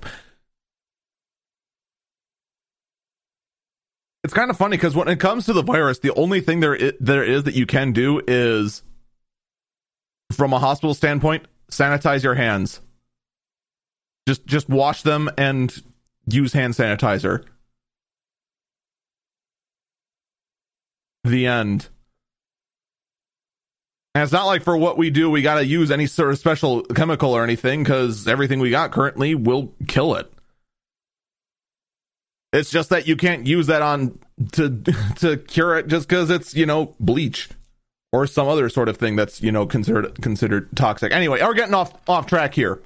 It's 4.24 4.34
kind 4.34 4.52
of 4.52 4.58
funny 4.58 4.76
because 4.76 4.96
when 4.96 5.08
it 5.08 5.20
comes 5.20 5.46
to 5.46 5.54
the 5.54 5.64
virus, 5.64 6.00
the 6.00 6.14
only 6.16 6.42
thing 6.42 6.60
there 6.60 6.76
is, 6.76 6.94
there 7.00 7.24
is 7.24 7.44
that 7.46 7.56
you 7.56 7.66
can 7.66 7.94
do 7.94 8.22
is, 8.28 8.84
from 10.34 10.52
a 10.52 10.60
hospital 10.60 10.94
standpoint, 10.94 11.46
sanitize 11.72 12.22
your 12.22 12.36
hands. 12.36 12.82
Just 14.30 14.46
just 14.46 14.70
wash 14.70 15.02
them 15.02 15.28
and 15.40 15.74
use 16.28 16.54
hand 16.54 16.76
sanitizer. 16.76 17.46
The 21.24 21.48
end. 21.48 21.88
And 24.14 24.22
it's 24.24 24.32
not 24.32 24.46
like 24.46 24.62
for 24.62 24.78
what 24.78 25.00
we 25.00 25.10
do, 25.10 25.32
we 25.32 25.42
got 25.42 25.56
to 25.56 25.66
use 25.66 25.90
any 25.90 26.06
sort 26.06 26.30
of 26.30 26.38
special 26.38 26.84
chemical 26.84 27.32
or 27.32 27.44
anything 27.44 27.82
because 27.82 28.28
everything 28.28 28.60
we 28.60 28.70
got 28.70 28.92
currently 28.92 29.34
will 29.34 29.74
kill 29.88 30.14
it. 30.14 30.32
It's 32.54 32.70
just 32.70 32.92
that 32.92 33.08
you 33.08 33.16
can't 33.16 33.48
use 33.48 33.66
that 33.66 33.82
on 33.82 34.20
to 34.52 34.70
to 35.16 35.38
cure 35.38 35.76
it 35.76 35.88
just 35.88 36.08
because 36.08 36.30
it's 36.30 36.54
you 36.54 36.68
know 36.68 36.94
bleach 37.00 37.50
or 38.12 38.28
some 38.28 38.48
other 38.48 38.70
sort 38.70 38.90
of 38.90 38.98
thing 38.98 39.16
that's 39.16 39.42
you 39.42 39.52
know 39.52 39.66
considered 39.66 40.22
considered 40.22 40.70
toxic. 40.76 41.12
Anyway, 41.12 41.42
we're 41.42 41.56
getting 41.56 41.74
off 41.74 41.94
off 42.08 42.28
track 42.28 42.54
here. 42.54 42.80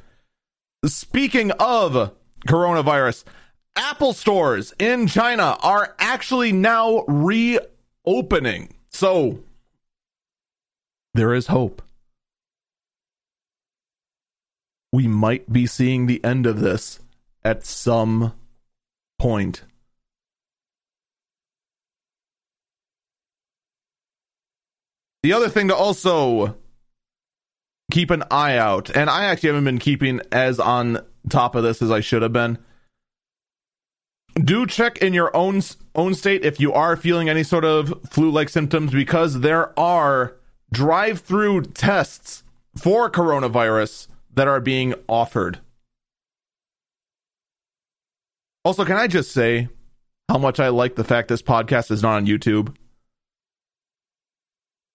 Speaking 0.85 1.51
of 1.51 2.13
coronavirus, 2.45 3.23
Apple 3.75 4.13
stores 4.13 4.73
in 4.77 5.07
China 5.07 5.57
are 5.61 5.95
actually 5.97 6.51
now 6.51 7.03
reopening. 7.07 8.75
So 8.89 9.39
there 11.13 11.33
is 11.33 11.47
hope. 11.47 11.81
We 14.91 15.07
might 15.07 15.51
be 15.51 15.65
seeing 15.65 16.05
the 16.05 16.23
end 16.23 16.45
of 16.45 16.59
this 16.59 16.99
at 17.43 17.65
some 17.65 18.33
point. 19.17 19.63
The 25.23 25.33
other 25.33 25.47
thing 25.49 25.69
to 25.69 25.75
also 25.75 26.57
keep 27.91 28.09
an 28.09 28.23
eye 28.31 28.57
out, 28.57 28.89
and 28.95 29.09
I 29.09 29.25
actually 29.25 29.49
haven't 29.49 29.65
been 29.65 29.79
keeping 29.79 30.21
as 30.31 30.59
on 30.59 30.99
top 31.29 31.55
of 31.55 31.63
this 31.63 31.81
as 31.81 31.91
I 31.91 31.99
should 31.99 32.21
have 32.21 32.33
been. 32.33 32.57
Do 34.35 34.65
check 34.65 34.97
in 34.97 35.13
your 35.13 35.35
own 35.35 35.61
own 35.95 36.15
state 36.15 36.43
if 36.43 36.59
you 36.59 36.73
are 36.73 36.95
feeling 36.95 37.29
any 37.29 37.43
sort 37.43 37.65
of 37.65 37.93
flu-like 38.09 38.49
symptoms 38.49 38.91
because 38.91 39.41
there 39.41 39.77
are 39.79 40.35
drive-through 40.71 41.61
tests 41.61 42.43
for 42.75 43.11
coronavirus 43.11 44.07
that 44.33 44.47
are 44.47 44.59
being 44.59 44.95
offered. 45.07 45.59
Also, 48.65 48.83
can 48.85 48.95
I 48.95 49.05
just 49.05 49.31
say 49.31 49.69
how 50.29 50.39
much 50.39 50.59
I 50.59 50.69
like 50.69 50.95
the 50.95 51.03
fact 51.03 51.27
this 51.27 51.43
podcast 51.43 51.91
is 51.91 52.01
not 52.01 52.15
on 52.15 52.25
YouTube? 52.25 52.75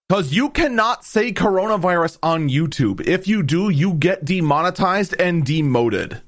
Because 0.09 0.33
you 0.33 0.49
cannot 0.49 1.05
say 1.05 1.31
coronavirus 1.31 2.17
on 2.23 2.49
YouTube. 2.49 2.99
If 3.07 3.27
you 3.27 3.43
do, 3.43 3.69
you 3.69 3.93
get 3.93 4.25
demonetized 4.25 5.13
and 5.19 5.45
demoted. 5.45 6.23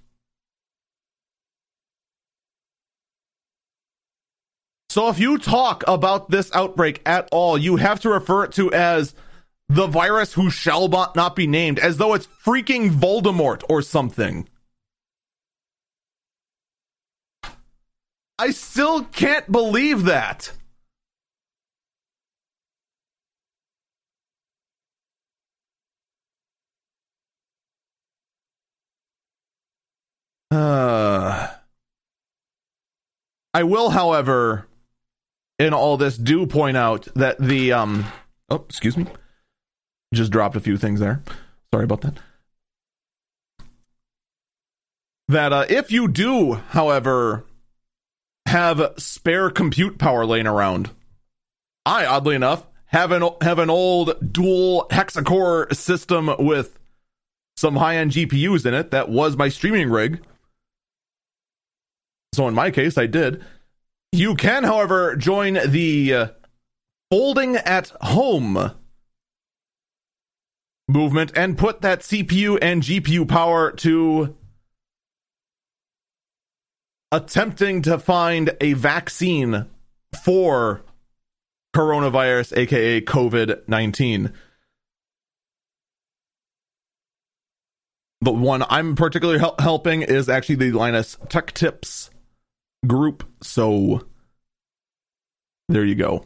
So 4.91 5.09
if 5.09 5.17
you 5.17 5.39
talk 5.39 5.83
about 5.87 6.29
this 6.29 6.51
outbreak 6.53 7.01
at 7.07 7.27
all, 7.31 7.57
you 7.57 7.77
have 7.77 8.01
to 8.01 8.09
refer 8.09 8.43
it 8.43 8.51
to 8.53 8.71
as 8.71 9.15
the 9.67 9.87
virus 9.87 10.33
who 10.33 10.51
shall 10.51 10.87
not 10.87 11.35
be 11.35 11.47
named, 11.47 11.79
as 11.79 11.97
though 11.97 12.13
it's 12.13 12.27
freaking 12.27 12.91
Voldemort 12.91 13.63
or 13.67 13.81
something. 13.81 14.47
I 18.37 18.51
still 18.51 19.05
can't 19.05 19.51
believe 19.51 20.03
that. 20.03 20.51
Uh, 30.51 31.47
I 33.53 33.63
will, 33.63 33.89
however, 33.89 34.67
in 35.57 35.73
all 35.73 35.97
this, 35.97 36.17
do 36.17 36.45
point 36.45 36.77
out 36.77 37.07
that 37.15 37.39
the 37.39 37.71
um. 37.73 38.05
Oh, 38.49 38.65
excuse 38.67 38.97
me. 38.97 39.05
Just 40.13 40.31
dropped 40.31 40.57
a 40.57 40.59
few 40.59 40.77
things 40.77 40.99
there. 40.99 41.23
Sorry 41.73 41.85
about 41.85 42.01
that. 42.01 42.15
That 45.29 45.53
uh, 45.53 45.65
if 45.69 45.91
you 45.91 46.09
do, 46.09 46.53
however, 46.53 47.45
have 48.45 48.93
spare 48.97 49.49
compute 49.49 49.97
power 49.97 50.25
laying 50.25 50.47
around. 50.47 50.91
I, 51.85 52.05
oddly 52.05 52.35
enough, 52.35 52.65
have 52.87 53.13
an 53.13 53.27
have 53.41 53.59
an 53.59 53.69
old 53.69 54.33
dual 54.33 54.87
hexacore 54.91 55.73
system 55.73 56.29
with 56.37 56.77
some 57.55 57.77
high 57.77 57.95
end 57.95 58.11
GPUs 58.11 58.65
in 58.65 58.73
it 58.73 58.91
that 58.91 59.07
was 59.07 59.37
my 59.37 59.47
streaming 59.47 59.89
rig. 59.89 60.21
So 62.33 62.47
in 62.47 62.53
my 62.53 62.71
case, 62.71 62.97
I 62.97 63.07
did. 63.07 63.43
You 64.13 64.35
can, 64.35 64.63
however, 64.63 65.15
join 65.15 65.59
the 65.65 66.13
uh, 66.13 66.27
folding 67.09 67.57
at 67.57 67.89
home 68.01 68.71
movement 70.87 71.31
and 71.35 71.57
put 71.57 71.81
that 71.81 71.99
CPU 71.99 72.57
and 72.61 72.81
GPU 72.81 73.27
power 73.27 73.71
to 73.71 74.35
attempting 77.11 77.81
to 77.81 77.99
find 77.99 78.55
a 78.61 78.73
vaccine 78.73 79.65
for 80.23 80.83
coronavirus, 81.75 82.57
aka 82.57 83.01
COVID 83.01 83.67
19. 83.67 84.33
The 88.23 88.31
one 88.31 88.63
I'm 88.69 88.95
particularly 88.95 89.39
hel- 89.39 89.55
helping 89.57 90.03
is 90.03 90.29
actually 90.29 90.55
the 90.55 90.71
Linus 90.71 91.17
Tech 91.27 91.53
Tips 91.53 92.10
group. 92.85 93.23
So 93.41 94.05
there 95.69 95.85
you 95.85 95.95
go. 95.95 96.25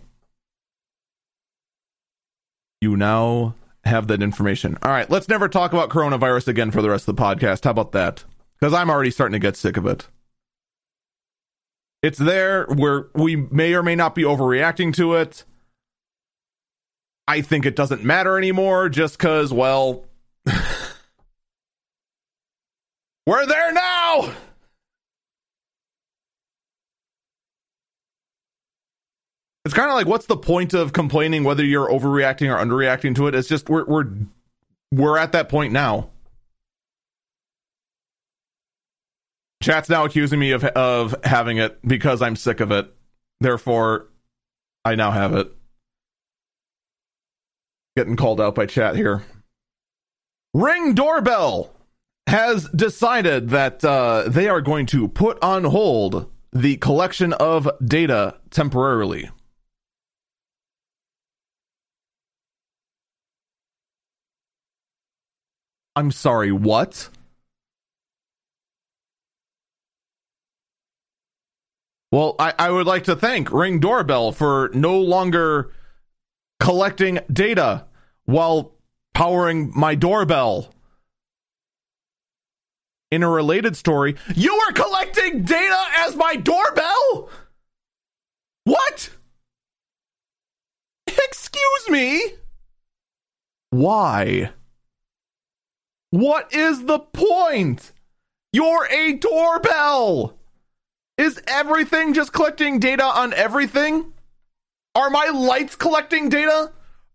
You 2.81 2.97
now 2.97 3.55
have 3.83 4.07
that 4.07 4.21
information. 4.21 4.77
All 4.81 4.91
right, 4.91 5.09
let's 5.09 5.29
never 5.29 5.47
talk 5.47 5.73
about 5.73 5.89
coronavirus 5.89 6.47
again 6.47 6.71
for 6.71 6.81
the 6.81 6.89
rest 6.89 7.07
of 7.07 7.15
the 7.15 7.21
podcast. 7.21 7.63
How 7.63 7.71
about 7.71 7.91
that? 7.93 8.23
Because 8.59 8.73
I'm 8.73 8.89
already 8.89 9.11
starting 9.11 9.33
to 9.33 9.39
get 9.39 9.55
sick 9.57 9.77
of 9.77 9.85
it. 9.85 10.07
It's 12.01 12.17
there 12.19 12.65
where 12.65 13.07
we 13.13 13.35
may 13.35 13.73
or 13.73 13.81
may 13.81 13.95
not 13.95 14.13
be 14.13 14.23
overreacting 14.23 14.93
to 14.95 15.15
it. 15.15 15.43
I 17.27 17.41
think 17.41 17.65
it 17.65 17.75
doesn't 17.75 18.03
matter 18.03 18.37
anymore 18.37 18.89
just 18.89 19.17
because, 19.17 19.51
well, 19.51 20.05
we're 23.25 23.47
there 23.47 23.73
now! 23.73 24.31
It's 29.65 29.73
kind 29.73 29.89
of 29.89 29.95
like 29.95 30.05
what's 30.05 30.27
the 30.27 30.37
point 30.37 30.75
of 30.75 30.93
complaining 30.93 31.43
whether 31.43 31.65
you're 31.65 31.89
overreacting 31.89 32.53
or 32.53 32.63
underreacting 32.63 33.15
to 33.15 33.27
it? 33.27 33.33
It's 33.33 33.47
just 33.47 33.67
we're 33.67 33.83
we're 33.85 34.05
we're 34.91 35.17
at 35.17 35.31
that 35.31 35.49
point 35.49 35.73
now. 35.73 36.11
Chat's 39.63 39.89
now 39.89 40.05
accusing 40.05 40.39
me 40.39 40.51
of 40.51 40.63
of 40.63 41.15
having 41.23 41.57
it 41.57 41.79
because 41.85 42.21
I'm 42.21 42.35
sick 42.35 42.59
of 42.59 42.71
it. 42.71 42.93
Therefore, 43.41 44.07
I 44.85 44.93
now 44.93 45.09
have 45.09 45.33
it. 45.33 45.51
Getting 47.97 48.15
called 48.15 48.39
out 48.39 48.53
by 48.53 48.67
chat 48.67 48.95
here. 48.95 49.23
Ring 50.53 50.93
doorbell 50.93 51.71
has 52.27 52.69
decided 52.69 53.49
that 53.49 53.83
uh, 53.83 54.25
they 54.27 54.47
are 54.47 54.61
going 54.61 54.85
to 54.87 55.07
put 55.07 55.41
on 55.41 55.63
hold 55.63 56.31
the 56.53 56.77
collection 56.77 57.33
of 57.33 57.69
data 57.83 58.35
temporarily. 58.51 59.29
I'm 65.95 66.11
sorry, 66.11 66.51
what? 66.51 67.09
Well, 72.11 72.35
I, 72.39 72.53
I 72.57 72.69
would 72.69 72.85
like 72.85 73.05
to 73.05 73.15
thank 73.15 73.51
Ring 73.51 73.79
Doorbell 73.79 74.31
for 74.31 74.69
no 74.73 74.99
longer 74.99 75.71
collecting 76.59 77.19
data 77.31 77.85
while 78.25 78.73
powering 79.13 79.71
my 79.75 79.95
doorbell. 79.95 80.73
In 83.11 83.23
a 83.23 83.29
related 83.29 83.77
story, 83.77 84.15
you 84.35 84.55
were 84.55 84.73
collecting 84.73 85.43
data 85.43 85.83
as 85.99 86.15
my 86.15 86.35
doorbell? 86.35 87.29
What? 88.65 89.09
Excuse 91.07 91.89
me? 91.89 92.21
Why? 93.69 94.51
What 96.15 96.53
is 96.53 96.85
the 96.85 96.99
point? 96.99 97.91
You're 98.53 98.87
a 98.89 99.17
doorbell. 99.17 100.37
Is 101.17 101.41
everything 101.45 102.13
just 102.13 102.31
collecting 102.31 102.79
data 102.79 103.03
on 103.03 103.33
everything? 103.33 104.13
Are 104.95 105.09
my 105.09 105.25
lights 105.25 105.75
collecting 105.75 106.29
data? 106.29 106.71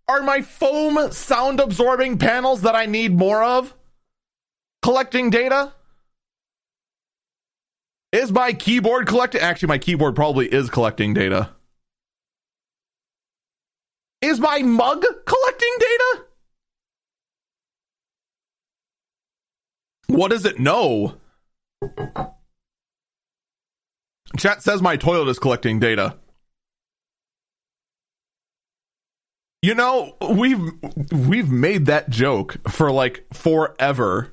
Are 0.07 0.21
my 0.21 0.43
foam 0.43 1.13
sound 1.13 1.61
absorbing 1.61 2.19
panels 2.19 2.61
that 2.61 2.75
I 2.75 2.85
need 2.85 3.17
more 3.17 3.43
of 3.43 3.73
collecting 4.83 5.31
data? 5.31 5.73
Is 8.13 8.31
my 8.31 8.53
keyboard 8.53 9.07
collecting? 9.07 9.41
Actually, 9.41 9.69
my 9.69 9.79
keyboard 9.79 10.15
probably 10.15 10.47
is 10.47 10.69
collecting 10.69 11.15
data. 11.15 11.49
Is 14.21 14.39
my 14.39 14.59
mug 14.59 15.07
collecting 15.25 15.77
data? 15.79 16.25
What 20.11 20.33
does 20.33 20.45
it 20.45 20.59
know? 20.59 21.15
Chat 24.37 24.63
says 24.63 24.83
my 24.83 24.97
toilet 24.97 25.29
is 25.29 25.39
collecting 25.39 25.79
data. 25.79 26.17
You 29.63 29.75
know, 29.77 30.17
we've 30.29 30.61
we've 31.13 31.51
made 31.51 31.87
that 31.87 32.11
joke 32.11 32.57
for 32.69 32.91
like 32.91 33.25
forever. 33.33 34.33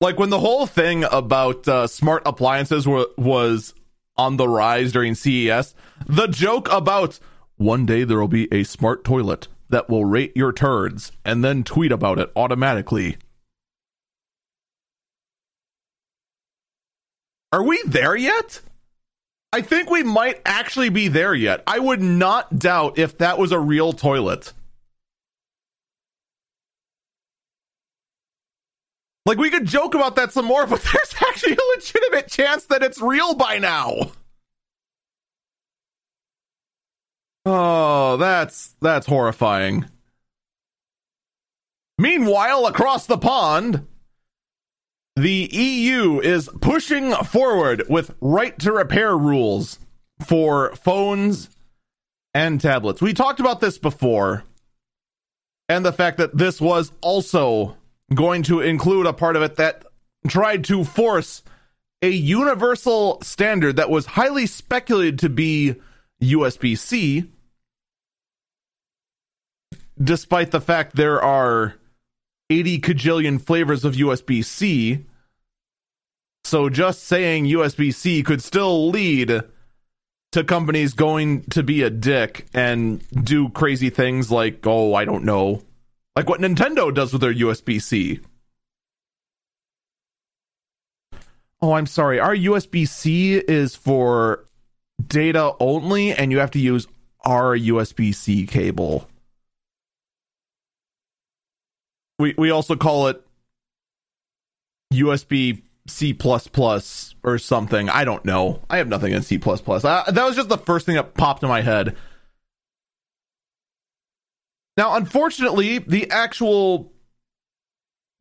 Like 0.00 0.18
when 0.18 0.30
the 0.30 0.40
whole 0.40 0.66
thing 0.66 1.04
about 1.04 1.68
uh, 1.68 1.86
smart 1.88 2.22
appliances 2.24 2.84
w- 2.86 3.06
was 3.18 3.74
on 4.16 4.38
the 4.38 4.48
rise 4.48 4.92
during 4.92 5.14
CES, 5.14 5.74
the 6.06 6.26
joke 6.26 6.72
about 6.72 7.18
one 7.56 7.84
day 7.84 8.04
there 8.04 8.18
will 8.18 8.28
be 8.28 8.48
a 8.50 8.64
smart 8.64 9.04
toilet 9.04 9.48
that 9.70 9.88
will 9.88 10.04
rate 10.04 10.36
your 10.36 10.52
turds 10.52 11.12
and 11.24 11.42
then 11.44 11.64
tweet 11.64 11.92
about 11.92 12.18
it 12.18 12.30
automatically. 12.36 13.16
Are 17.52 17.62
we 17.62 17.82
there 17.84 18.14
yet? 18.14 18.60
I 19.52 19.62
think 19.62 19.90
we 19.90 20.04
might 20.04 20.40
actually 20.44 20.90
be 20.90 21.08
there 21.08 21.34
yet. 21.34 21.62
I 21.66 21.80
would 21.80 22.00
not 22.00 22.58
doubt 22.58 22.98
if 22.98 23.18
that 23.18 23.38
was 23.38 23.50
a 23.50 23.58
real 23.58 23.92
toilet. 23.92 24.52
Like, 29.26 29.38
we 29.38 29.50
could 29.50 29.66
joke 29.66 29.94
about 29.94 30.16
that 30.16 30.32
some 30.32 30.44
more, 30.44 30.66
but 30.68 30.82
there's 30.82 31.14
actually 31.28 31.54
a 31.54 31.76
legitimate 31.76 32.28
chance 32.28 32.64
that 32.66 32.82
it's 32.82 33.00
real 33.00 33.34
by 33.34 33.58
now. 33.58 34.12
Oh, 37.46 38.16
that's 38.18 38.74
that's 38.80 39.06
horrifying. 39.06 39.86
Meanwhile, 41.98 42.66
across 42.66 43.06
the 43.06 43.18
pond, 43.18 43.86
the 45.16 45.48
EU 45.52 46.20
is 46.20 46.48
pushing 46.60 47.12
forward 47.12 47.84
with 47.88 48.14
right 48.20 48.58
to 48.60 48.72
repair 48.72 49.16
rules 49.16 49.78
for 50.24 50.74
phones 50.76 51.50
and 52.34 52.60
tablets. 52.60 53.02
We 53.02 53.12
talked 53.12 53.40
about 53.40 53.60
this 53.60 53.78
before, 53.78 54.44
and 55.68 55.84
the 55.84 55.92
fact 55.92 56.18
that 56.18 56.36
this 56.36 56.60
was 56.60 56.92
also 57.00 57.76
going 58.14 58.42
to 58.44 58.60
include 58.60 59.06
a 59.06 59.12
part 59.12 59.36
of 59.36 59.42
it 59.42 59.56
that 59.56 59.84
tried 60.28 60.64
to 60.64 60.84
force 60.84 61.42
a 62.02 62.08
universal 62.08 63.20
standard 63.22 63.76
that 63.76 63.90
was 63.90 64.06
highly 64.06 64.46
speculated 64.46 65.18
to 65.18 65.28
be 65.28 65.76
USB 66.20 66.76
C, 66.76 67.30
despite 70.02 70.50
the 70.50 70.60
fact 70.60 70.96
there 70.96 71.22
are 71.22 71.74
80 72.50 72.80
cajillion 72.80 73.40
flavors 73.40 73.84
of 73.84 73.94
USB 73.94 74.44
C. 74.44 75.06
So 76.44 76.68
just 76.68 77.04
saying 77.04 77.44
USB 77.44 77.94
C 77.94 78.22
could 78.22 78.42
still 78.42 78.88
lead 78.90 79.42
to 80.32 80.44
companies 80.44 80.94
going 80.94 81.42
to 81.50 81.62
be 81.62 81.82
a 81.82 81.90
dick 81.90 82.46
and 82.54 83.02
do 83.24 83.48
crazy 83.50 83.90
things 83.90 84.30
like, 84.30 84.66
oh, 84.66 84.94
I 84.94 85.04
don't 85.04 85.24
know, 85.24 85.62
like 86.16 86.28
what 86.28 86.40
Nintendo 86.40 86.94
does 86.94 87.12
with 87.12 87.22
their 87.22 87.34
USB 87.34 87.80
C. 87.80 88.20
Oh, 91.62 91.72
I'm 91.72 91.86
sorry. 91.86 92.18
Our 92.18 92.34
USB 92.34 92.88
C 92.88 93.34
is 93.34 93.76
for 93.76 94.46
data 95.08 95.54
only, 95.60 96.12
and 96.12 96.32
you 96.32 96.38
have 96.38 96.50
to 96.52 96.58
use 96.58 96.86
our 97.24 97.56
USB 97.56 98.14
C 98.14 98.46
cable. 98.46 99.08
We 102.18 102.34
we 102.36 102.50
also 102.50 102.76
call 102.76 103.08
it 103.08 103.24
USB 104.92 105.62
C 105.86 106.12
plus 106.12 107.14
or 107.22 107.38
something. 107.38 107.88
I 107.88 108.04
don't 108.04 108.24
know. 108.24 108.62
I 108.68 108.78
have 108.78 108.88
nothing 108.88 109.12
in 109.12 109.22
C. 109.22 109.38
plus. 109.38 109.60
that 109.82 110.14
was 110.14 110.36
just 110.36 110.48
the 110.48 110.58
first 110.58 110.86
thing 110.86 110.96
that 110.96 111.14
popped 111.14 111.42
in 111.42 111.48
my 111.48 111.62
head. 111.62 111.96
Now, 114.76 114.96
unfortunately, 114.96 115.78
the 115.78 116.10
actual 116.10 116.92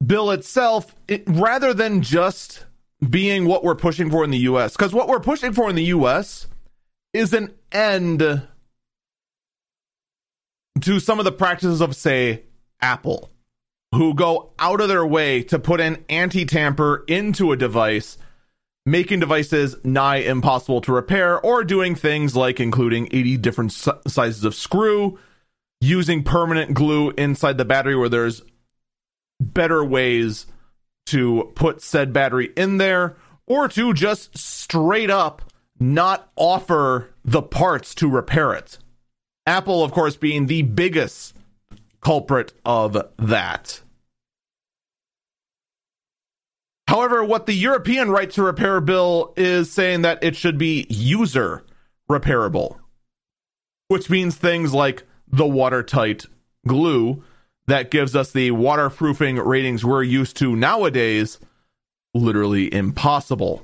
bill 0.06 0.32
itself, 0.32 0.96
it, 1.08 1.24
rather 1.28 1.74
than 1.74 2.02
just 2.02 2.66
being 3.08 3.46
what 3.46 3.64
we're 3.64 3.76
pushing 3.76 4.10
for 4.10 4.24
in 4.24 4.32
the 4.32 4.40
US, 4.40 4.76
because 4.76 4.94
what 4.94 5.08
we're 5.08 5.20
pushing 5.20 5.54
for 5.54 5.70
in 5.70 5.76
the 5.76 5.86
US 5.86 6.48
is 7.14 7.34
an 7.34 7.54
end 7.72 8.48
to 10.82 11.00
some 11.00 11.20
of 11.20 11.26
the 11.26 11.32
practices 11.32 11.82
of, 11.82 11.96
say, 11.96 12.44
Apple, 12.82 13.30
who 13.94 14.14
go 14.14 14.52
out 14.60 14.82
of 14.82 14.88
their 14.88 15.06
way 15.06 15.44
to 15.44 15.60
put 15.60 15.82
an 15.82 16.04
anti 16.10 16.46
tamper 16.46 17.04
into 17.08 17.52
a 17.52 17.58
device, 17.58 18.18
making 18.86 19.20
devices 19.20 19.76
nigh 19.84 20.18
impossible 20.18 20.82
to 20.82 20.94
repair, 20.94 21.40
or 21.40 21.64
doing 21.64 21.96
things 21.96 22.36
like 22.36 22.60
including 22.60 23.08
80 23.12 23.38
different 23.38 23.72
sizes 23.72 24.44
of 24.44 24.56
screw, 24.56 25.20
using 25.82 26.24
permanent 26.24 26.74
glue 26.74 27.12
inside 27.12 27.58
the 27.58 27.66
battery 27.66 27.96
where 27.96 28.10
there's 28.10 28.42
better 29.40 29.84
ways 29.84 30.46
to 31.08 31.52
put 31.56 31.82
said 31.82 32.14
battery 32.14 32.54
in 32.56 32.78
there, 32.78 33.18
or 33.48 33.68
to 33.68 33.94
just 33.94 34.38
straight 34.38 35.10
up 35.10 35.49
not 35.80 36.30
offer 36.36 37.12
the 37.24 37.42
parts 37.42 37.96
to 37.96 38.10
repair 38.10 38.54
it. 38.54 38.78
Apple, 39.46 39.84
of 39.84 39.92
course, 39.92 40.16
being 40.16 40.46
the 40.46 40.62
biggest 40.62 41.36
culprit 42.02 42.54
of 42.66 42.98
that. 43.18 43.82
However, 46.88 47.24
what 47.24 47.46
the 47.46 47.54
European 47.54 48.10
right 48.10 48.30
to 48.32 48.44
repair 48.44 48.82
bill 48.82 49.34
is 49.38 49.72
saying 49.72 50.02
that 50.02 50.24
it 50.24 50.36
should 50.36 50.58
be 50.58 50.88
user 50.90 51.64
repairable, 52.10 52.80
which 53.90 54.10
means 54.10 54.36
things 54.36 54.74
like 54.74 55.04
the 55.28 55.46
watertight 55.46 56.26
glue 56.66 57.24
that 57.68 57.92
gives 57.92 58.16
us 58.16 58.32
the 58.32 58.50
waterproofing 58.52 59.36
ratings 59.36 59.86
we're 59.86 60.02
used 60.02 60.36
to 60.38 60.56
nowadays 60.56 61.40
literally 62.16 62.74
impossible. 62.74 63.64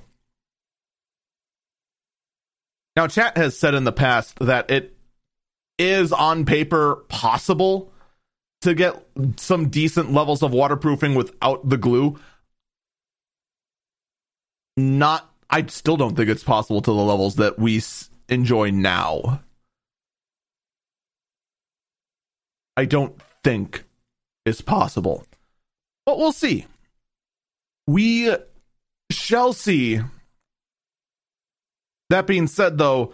Now, 2.96 3.08
chat 3.08 3.38
has 3.38 3.58
said 3.58 3.74
in 3.74 3.84
the 3.84 3.92
past 3.92 4.40
that 4.40 4.72
it 4.72 4.96
is 5.78 6.14
on 6.14 6.46
paper 6.46 7.04
possible 7.10 7.92
to 8.62 8.74
get 8.74 8.96
some 9.38 9.70
decent 9.70 10.14
levels 10.14 10.42
of 10.42 10.52
waterproofing 10.52 11.14
without 11.14 11.68
the 11.68 11.78
glue. 11.78 12.18
Not, 14.78 15.30
I 15.50 15.66
still 15.66 15.98
don't 15.98 16.16
think 16.16 16.30
it's 16.30 16.44
possible 16.44 16.82
to 16.82 16.92
the 16.92 16.96
levels 16.96 17.36
that 17.36 17.60
we 17.60 17.82
enjoy 18.30 18.72
now. 18.72 19.42
I 22.78 22.86
don't 22.86 23.22
think 23.44 23.84
it's 24.46 24.62
possible. 24.62 25.26
But 26.06 26.18
we'll 26.18 26.32
see. 26.32 26.66
We 27.88 28.36
shall 29.12 29.54
see 29.54 30.02
that 32.10 32.28
being 32.28 32.48
said, 32.48 32.78
though, 32.78 33.14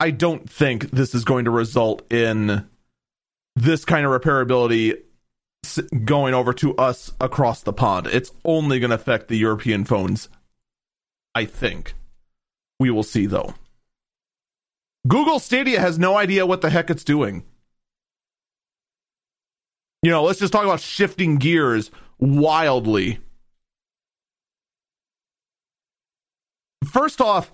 I 0.00 0.10
don't 0.10 0.48
think 0.48 0.90
this 0.90 1.14
is 1.14 1.24
going 1.24 1.44
to 1.44 1.50
result 1.50 2.10
in 2.12 2.66
this 3.56 3.84
kind 3.84 4.06
of 4.06 4.12
repairability 4.12 4.98
going 6.04 6.34
over 6.34 6.52
to 6.54 6.74
us 6.76 7.12
across 7.20 7.62
the 7.62 7.72
pond. 7.72 8.08
It's 8.08 8.32
only 8.44 8.80
going 8.80 8.90
to 8.90 8.96
affect 8.96 9.28
the 9.28 9.36
European 9.36 9.84
phones 9.84 10.28
I 11.34 11.44
think. 11.44 11.94
We 12.78 12.90
will 12.90 13.02
see 13.02 13.26
though. 13.26 13.54
Google 15.06 15.38
Stadia 15.38 15.80
has 15.80 15.98
no 15.98 16.16
idea 16.16 16.46
what 16.46 16.60
the 16.60 16.70
heck 16.70 16.90
it's 16.90 17.04
doing. 17.04 17.44
You 20.02 20.10
know, 20.10 20.24
let's 20.24 20.38
just 20.38 20.52
talk 20.52 20.64
about 20.64 20.80
shifting 20.80 21.36
gears 21.36 21.90
wildly. 22.18 23.20
First 26.84 27.20
off, 27.20 27.52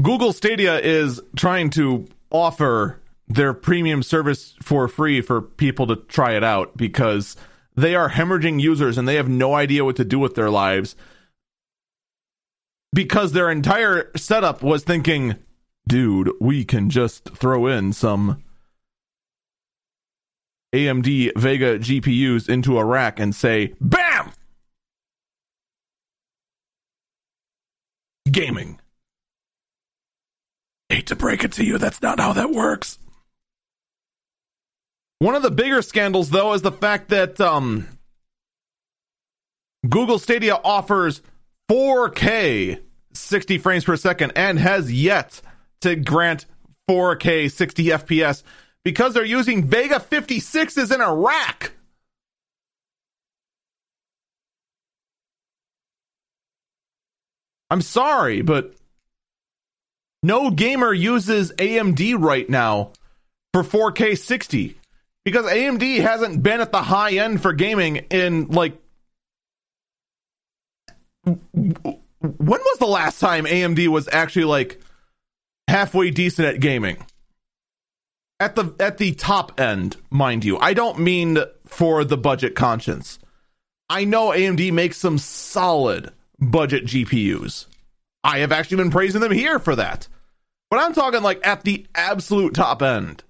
Google 0.00 0.32
Stadia 0.32 0.78
is 0.78 1.20
trying 1.36 1.70
to 1.70 2.06
offer 2.30 3.00
their 3.28 3.52
premium 3.52 4.02
service 4.02 4.54
for 4.62 4.88
free 4.88 5.20
for 5.20 5.42
people 5.42 5.86
to 5.86 5.96
try 5.96 6.32
it 6.32 6.44
out 6.44 6.76
because 6.76 7.36
they 7.76 7.94
are 7.94 8.10
hemorrhaging 8.10 8.60
users 8.60 8.96
and 8.98 9.06
they 9.06 9.16
have 9.16 9.28
no 9.28 9.54
idea 9.54 9.84
what 9.84 9.96
to 9.96 10.04
do 10.04 10.18
with 10.18 10.34
their 10.34 10.50
lives 10.50 10.96
because 12.92 13.32
their 13.32 13.50
entire 13.50 14.10
setup 14.16 14.62
was 14.62 14.84
thinking, 14.84 15.36
dude, 15.86 16.30
we 16.40 16.64
can 16.64 16.90
just 16.90 17.24
throw 17.30 17.66
in 17.66 17.92
some 17.92 18.42
AMD 20.74 21.32
Vega 21.36 21.78
GPUs 21.78 22.48
into 22.48 22.78
a 22.78 22.84
rack 22.84 23.18
and 23.20 23.34
say, 23.34 23.74
BAM! 23.80 24.32
Gaming. 28.30 28.78
Hate 30.92 31.06
to 31.06 31.16
break 31.16 31.42
it 31.42 31.52
to 31.52 31.64
you, 31.64 31.78
that's 31.78 32.02
not 32.02 32.20
how 32.20 32.34
that 32.34 32.50
works. 32.50 32.98
One 35.20 35.34
of 35.34 35.40
the 35.42 35.50
bigger 35.50 35.80
scandals, 35.80 36.28
though, 36.28 36.52
is 36.52 36.60
the 36.60 36.70
fact 36.70 37.08
that 37.08 37.40
um, 37.40 37.88
Google 39.88 40.18
Stadia 40.18 40.54
offers 40.54 41.22
4K 41.70 42.80
60 43.14 43.56
frames 43.56 43.84
per 43.86 43.96
second 43.96 44.32
and 44.36 44.58
has 44.58 44.92
yet 44.92 45.40
to 45.80 45.96
grant 45.96 46.44
4K 46.90 47.50
60 47.50 47.84
FPS 47.84 48.42
because 48.84 49.14
they're 49.14 49.24
using 49.24 49.64
Vega 49.64 49.98
56s 49.98 50.94
in 50.94 51.00
a 51.00 51.14
rack. 51.14 51.72
I'm 57.70 57.80
sorry, 57.80 58.42
but 58.42 58.74
no 60.22 60.50
gamer 60.50 60.92
uses 60.92 61.52
AMD 61.52 62.16
right 62.18 62.48
now 62.48 62.92
for 63.52 63.62
4K 63.62 64.16
60 64.16 64.76
because 65.24 65.46
AMD 65.46 66.00
hasn't 66.00 66.42
been 66.42 66.60
at 66.60 66.72
the 66.72 66.82
high 66.82 67.12
end 67.12 67.42
for 67.42 67.52
gaming 67.52 67.96
in 68.10 68.48
like 68.48 68.78
when 71.24 72.60
was 72.60 72.78
the 72.78 72.86
last 72.86 73.20
time 73.20 73.44
AMD 73.44 73.88
was 73.88 74.08
actually 74.12 74.44
like 74.44 74.80
halfway 75.68 76.10
decent 76.10 76.48
at 76.48 76.60
gaming? 76.60 77.04
At 78.40 78.56
the 78.56 78.74
at 78.80 78.98
the 78.98 79.12
top 79.12 79.60
end, 79.60 79.96
mind 80.10 80.44
you. 80.44 80.58
I 80.58 80.74
don't 80.74 80.98
mean 80.98 81.38
for 81.66 82.04
the 82.04 82.16
budget 82.16 82.56
conscience. 82.56 83.18
I 83.88 84.04
know 84.04 84.30
AMD 84.30 84.72
makes 84.72 84.96
some 84.96 85.18
solid 85.18 86.12
budget 86.40 86.84
GPUs. 86.86 87.66
I 88.24 88.38
have 88.38 88.52
actually 88.52 88.78
been 88.78 88.90
praising 88.90 89.20
them 89.20 89.32
here 89.32 89.58
for 89.58 89.76
that. 89.76 90.08
But 90.72 90.80
I'm 90.80 90.94
talking 90.94 91.20
like 91.20 91.46
at 91.46 91.64
the 91.64 91.86
absolute 91.94 92.54
top 92.54 92.80
end. 92.80 93.24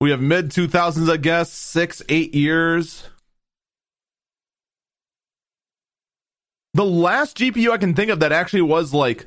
We 0.00 0.10
have 0.10 0.20
mid 0.20 0.50
2000s, 0.50 1.08
I 1.08 1.16
guess, 1.18 1.52
six, 1.52 2.02
eight 2.08 2.34
years. 2.34 3.08
The 6.74 6.84
last 6.84 7.36
GPU 7.36 7.70
I 7.70 7.78
can 7.78 7.94
think 7.94 8.10
of 8.10 8.18
that 8.18 8.32
actually 8.32 8.62
was 8.62 8.92
like 8.92 9.26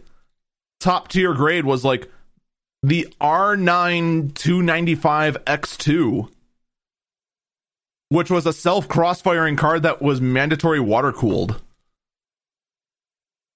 top 0.81 1.07
tier 1.07 1.33
grade 1.33 1.63
was 1.63 1.85
like 1.85 2.11
the 2.83 3.07
R9 3.21 4.33
295X2, 4.33 6.29
which 8.15 8.31
was 8.31 8.45
a 8.45 8.53
self 8.53 8.87
crossfiring 8.87 9.57
card 9.57 9.83
that 9.83 10.01
was 10.01 10.21
mandatory 10.21 10.79
water 10.79 11.11
cooled. 11.11 11.61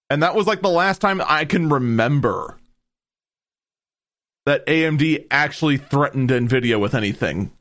And 0.09 0.21
that 0.21 0.35
was 0.35 0.47
like 0.47 0.61
the 0.61 0.69
last 0.69 0.99
time 0.99 1.21
I 1.25 1.45
can 1.45 1.69
remember 1.69 2.57
that 4.45 4.65
AMD 4.65 5.27
actually 5.31 5.77
threatened 5.77 6.29
Nvidia 6.29 6.77
with 6.77 6.93
anything 6.93 7.51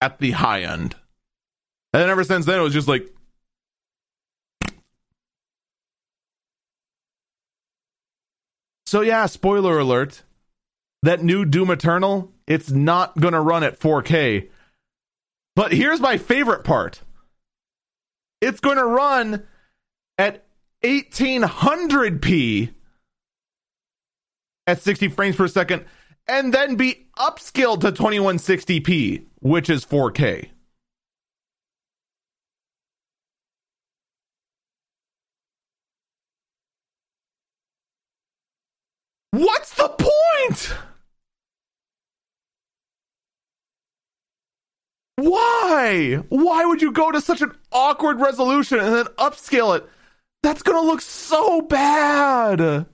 at 0.00 0.20
the 0.20 0.30
high 0.30 0.62
end. 0.62 0.94
And 1.92 2.02
ever 2.04 2.22
since 2.22 2.46
then, 2.46 2.60
it 2.60 2.62
was 2.62 2.72
just 2.72 2.88
like. 2.88 3.12
So, 8.86 9.00
yeah, 9.00 9.26
spoiler 9.26 9.78
alert. 9.78 10.22
That 11.02 11.24
new 11.24 11.44
Doom 11.44 11.72
Eternal, 11.72 12.30
it's 12.46 12.70
not 12.70 13.18
going 13.18 13.34
to 13.34 13.40
run 13.40 13.64
at 13.64 13.80
4K. 13.80 14.50
But 15.54 15.72
here's 15.72 16.00
my 16.00 16.16
favorite 16.16 16.64
part 16.64 17.02
it's 18.40 18.60
going 18.60 18.78
to 18.78 18.84
run 18.84 19.46
at 20.18 20.44
1800p 20.82 22.74
at 24.66 24.80
60 24.80 25.08
frames 25.08 25.36
per 25.36 25.48
second 25.48 25.84
and 26.28 26.52
then 26.54 26.76
be 26.76 27.06
upscaled 27.18 27.80
to 27.80 27.92
2160p, 27.92 29.26
which 29.40 29.68
is 29.68 29.84
4K. 29.84 30.48
What's 39.30 39.74
the 39.74 39.88
point? 39.88 40.74
Why? 45.22 46.16
Why 46.30 46.64
would 46.64 46.82
you 46.82 46.90
go 46.90 47.12
to 47.12 47.20
such 47.20 47.42
an 47.42 47.52
awkward 47.70 48.18
resolution 48.18 48.80
and 48.80 48.92
then 48.92 49.04
upscale 49.18 49.76
it? 49.76 49.88
That's 50.42 50.62
going 50.62 50.82
to 50.82 50.84
look 50.84 51.00
so 51.00 51.62
bad. 51.62 52.86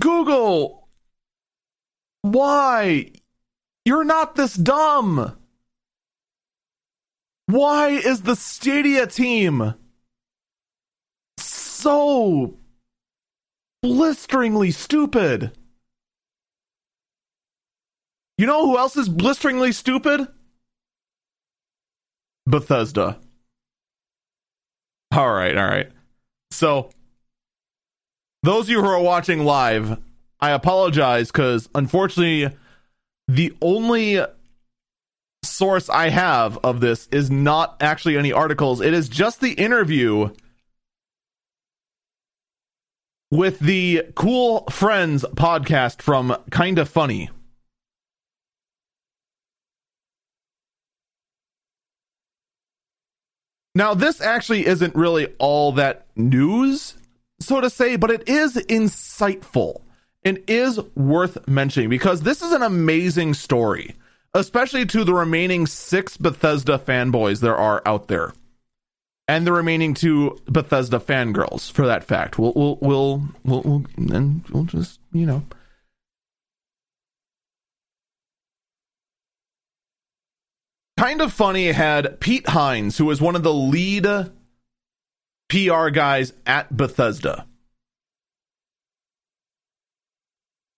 Google, 0.00 0.88
why? 2.22 3.12
You're 3.84 4.02
not 4.02 4.34
this 4.34 4.54
dumb. 4.54 5.36
Why 7.46 7.90
is 7.90 8.22
the 8.22 8.34
Stadia 8.34 9.06
team 9.06 9.74
so 11.38 12.56
blisteringly 13.82 14.72
stupid? 14.72 15.52
You 18.40 18.46
know 18.46 18.64
who 18.64 18.78
else 18.78 18.96
is 18.96 19.10
blisteringly 19.10 19.70
stupid? 19.70 20.26
Bethesda. 22.46 23.18
All 25.12 25.30
right, 25.30 25.54
all 25.58 25.66
right. 25.66 25.90
So 26.50 26.88
those 28.42 28.64
of 28.64 28.70
you 28.70 28.80
who 28.80 28.88
are 28.88 29.02
watching 29.02 29.44
live, 29.44 29.98
I 30.40 30.52
apologize 30.52 31.30
because 31.30 31.68
unfortunately, 31.74 32.56
the 33.28 33.54
only 33.60 34.24
source 35.44 35.90
I 35.90 36.08
have 36.08 36.56
of 36.64 36.80
this 36.80 37.08
is 37.12 37.30
not 37.30 37.76
actually 37.82 38.16
any 38.16 38.32
articles. 38.32 38.80
It 38.80 38.94
is 38.94 39.10
just 39.10 39.42
the 39.42 39.52
interview 39.52 40.30
with 43.30 43.58
the 43.58 44.04
Cool 44.14 44.64
Friends 44.70 45.26
podcast 45.34 46.00
from 46.00 46.34
Kinda 46.50 46.86
Funny. 46.86 47.28
Now, 53.74 53.94
this 53.94 54.20
actually 54.20 54.66
isn't 54.66 54.94
really 54.94 55.28
all 55.38 55.72
that 55.72 56.06
news 56.16 56.94
so 57.40 57.60
to 57.60 57.70
say, 57.70 57.96
but 57.96 58.10
it 58.10 58.28
is 58.28 58.54
insightful 58.54 59.80
and 60.24 60.42
is 60.46 60.78
worth 60.94 61.48
mentioning 61.48 61.88
because 61.88 62.20
this 62.20 62.42
is 62.42 62.52
an 62.52 62.62
amazing 62.62 63.34
story, 63.34 63.96
especially 64.34 64.84
to 64.86 65.04
the 65.04 65.14
remaining 65.14 65.66
six 65.66 66.16
Bethesda 66.16 66.78
fanboys 66.78 67.40
there 67.40 67.56
are 67.56 67.82
out 67.86 68.08
there. 68.08 68.34
And 69.26 69.46
the 69.46 69.52
remaining 69.52 69.94
two 69.94 70.40
Bethesda 70.46 70.98
fangirls, 70.98 71.70
for 71.70 71.86
that 71.86 72.04
fact. 72.04 72.38
We'll, 72.38 72.52
we'll, 72.54 72.78
we'll, 72.80 73.22
we'll, 73.44 73.62
we'll, 73.62 73.86
and 73.96 74.44
we'll 74.48 74.64
just, 74.64 74.98
you 75.12 75.24
know. 75.24 75.42
Kinda 81.00 81.30
Funny 81.30 81.72
had 81.72 82.20
Pete 82.20 82.46
Hines, 82.50 82.98
who 82.98 83.06
was 83.06 83.22
one 83.22 83.34
of 83.34 83.42
the 83.42 83.54
lead 83.54 84.04
PR 85.48 85.88
guys 85.88 86.34
at 86.44 86.76
Bethesda. 86.76 87.46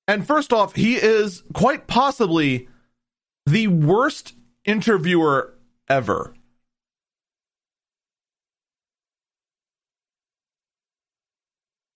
And 0.06 0.24
first 0.24 0.52
off, 0.52 0.76
he 0.76 0.94
is 0.94 1.42
quite 1.54 1.88
possibly 1.88 2.68
the 3.46 3.66
worst 3.66 4.34
interviewer 4.64 5.54
ever. 5.88 6.32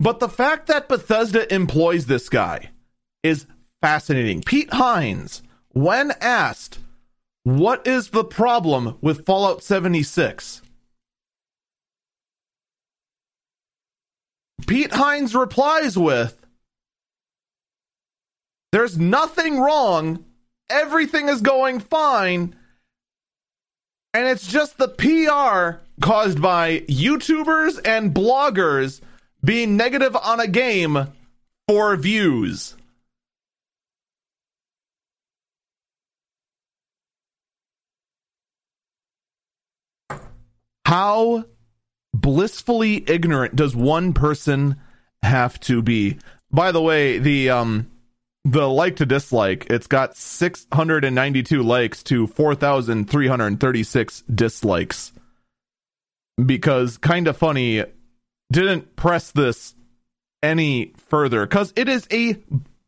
But 0.01 0.19
the 0.19 0.29
fact 0.29 0.67
that 0.67 0.89
Bethesda 0.89 1.55
employs 1.55 2.07
this 2.07 2.29
guy 2.29 2.71
is 3.23 3.47
fascinating. 3.81 4.43
Pete 4.43 4.73
Hines, 4.73 5.45
when 5.69 6.11
asked, 6.21 6.81
what 7.47 7.87
is 7.87 8.09
the 8.09 8.25
problem 8.25 8.99
with 9.01 9.25
Fallout 9.25 9.63
76? 9.63 10.63
Pete 14.67 14.91
Hines 14.93 15.33
replies 15.33 15.97
with, 15.97 16.45
There's 18.73 18.99
nothing 18.99 19.61
wrong. 19.61 20.25
Everything 20.69 21.29
is 21.29 21.41
going 21.41 21.79
fine. 21.79 22.57
And 24.13 24.27
it's 24.27 24.49
just 24.49 24.77
the 24.77 24.89
PR 24.89 25.81
caused 26.05 26.43
by 26.43 26.81
YouTubers 26.89 27.81
and 27.87 28.13
bloggers 28.13 29.01
being 29.45 29.77
negative 29.77 30.17
on 30.17 30.41
a 30.41 30.49
game 30.49 31.13
for 31.69 31.95
views. 31.95 32.75
How 40.87 41.44
blissfully 42.14 43.03
ignorant 43.11 43.57
does 43.57 43.75
one 43.75 44.12
person 44.12 44.77
have 45.20 45.59
to 45.62 45.83
be? 45.83 46.18
By 46.53 46.70
the 46.70 46.81
way, 46.81 47.18
the 47.18 47.51
um 47.51 47.90
the 48.44 48.68
like 48.68 48.94
to 48.96 49.07
dislike, 49.07 49.66
it's 49.68 49.88
got 49.88 50.16
692 50.16 51.61
likes 51.64 52.05
to 52.05 52.29
4336 52.29 54.22
dislikes. 54.33 55.12
Because 56.37 56.99
Kinda 56.99 57.33
Funny 57.33 57.83
didn't 58.53 58.94
press 58.94 59.33
this 59.33 59.75
any 60.40 60.92
further 61.09 61.49
cuz 61.49 61.72
it 61.75 61.88
is 61.88 62.07
a 62.12 62.37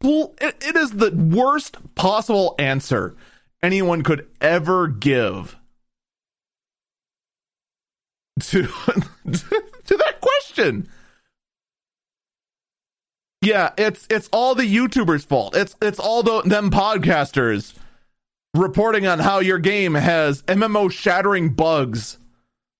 it 0.04 0.76
is 0.76 0.92
the 0.92 1.10
worst 1.10 1.78
possible 1.96 2.54
answer 2.60 3.16
anyone 3.60 4.02
could 4.04 4.28
ever 4.40 4.86
give 4.86 5.57
to 8.40 8.62
to 8.62 9.96
that 9.96 10.20
question. 10.20 10.88
Yeah, 13.40 13.70
it's 13.78 14.06
it's 14.10 14.28
all 14.32 14.54
the 14.54 14.64
YouTubers' 14.64 15.24
fault. 15.26 15.56
It's 15.56 15.76
it's 15.80 15.98
all 16.00 16.22
the, 16.22 16.42
them 16.42 16.70
podcasters 16.70 17.74
reporting 18.54 19.06
on 19.06 19.20
how 19.20 19.38
your 19.38 19.58
game 19.58 19.94
has 19.94 20.42
MMO 20.42 20.90
shattering 20.90 21.50
bugs 21.50 22.18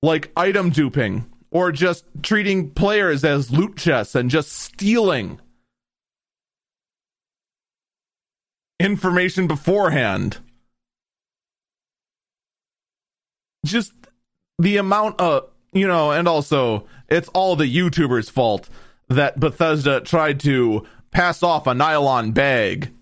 like 0.03 0.33
item 0.37 0.71
duping 0.71 1.31
or 1.51 1.73
just 1.73 2.05
treating 2.23 2.71
players 2.71 3.25
as 3.25 3.51
loot 3.51 3.77
chests 3.77 4.15
and 4.15 4.31
just 4.31 4.53
stealing 4.53 5.41
information 8.81 9.47
beforehand. 9.47 10.39
Just 13.65 13.93
the 14.59 14.77
amount 14.77 15.21
of 15.21 15.49
you 15.73 15.87
know, 15.87 16.13
and 16.13 16.27
also 16.27 16.87
it's 17.09 17.29
all 17.29 17.57
the 17.57 17.65
YouTubers' 17.65 18.31
fault 18.31 18.69
that 19.09 19.39
Bethesda 19.39 20.01
tried 20.01 20.41
to 20.41 20.87
pass 21.11 21.43
off 21.43 21.67
a 21.67 21.75
nylon 21.75 22.33
bag 22.33 22.93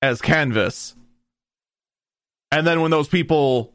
as 0.00 0.20
canvas. 0.20 0.94
And 2.50 2.66
then 2.66 2.80
when 2.80 2.90
those 2.90 3.08
people 3.08 3.72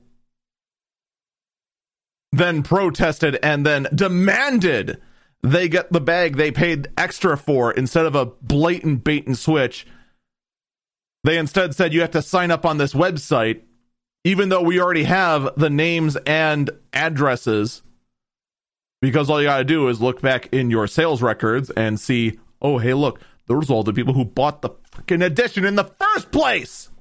then 2.31 2.61
protested 2.61 3.39
and 3.41 3.65
then 3.65 3.87
demanded 3.95 5.01
they 5.41 5.69
get 5.69 5.91
the 5.91 6.01
bag 6.01 6.35
they 6.35 6.51
paid 6.51 6.89
extra 6.97 7.37
for 7.37 7.71
instead 7.71 8.05
of 8.05 8.15
a 8.15 8.25
blatant 8.25 9.03
bait 9.03 9.25
and 9.25 9.37
switch, 9.37 9.87
they 11.23 11.37
instead 11.37 11.75
said 11.75 11.93
you 11.93 12.01
have 12.01 12.11
to 12.11 12.21
sign 12.21 12.51
up 12.51 12.65
on 12.65 12.77
this 12.77 12.93
website 12.93 13.61
even 14.27 14.49
though 14.49 14.61
we 14.61 14.81
already 14.81 15.05
have 15.05 15.49
the 15.55 15.69
names 15.69 16.17
and 16.25 16.69
addresses, 16.91 17.81
because 19.01 19.29
all 19.29 19.39
you 19.41 19.47
got 19.47 19.59
to 19.59 19.63
do 19.63 19.87
is 19.87 20.01
look 20.01 20.21
back 20.21 20.53
in 20.53 20.69
your 20.69 20.85
sales 20.85 21.21
records 21.21 21.69
and 21.69 21.97
see, 21.97 22.37
oh, 22.61 22.77
hey, 22.77 22.93
look, 22.93 23.21
those 23.45 23.69
are 23.69 23.73
all 23.73 23.83
the 23.83 23.93
people 23.93 24.13
who 24.13 24.25
bought 24.25 24.61
the 24.61 24.71
freaking 24.91 25.23
edition 25.23 25.63
in 25.63 25.75
the 25.75 25.85
first 25.85 26.29
place. 26.29 26.91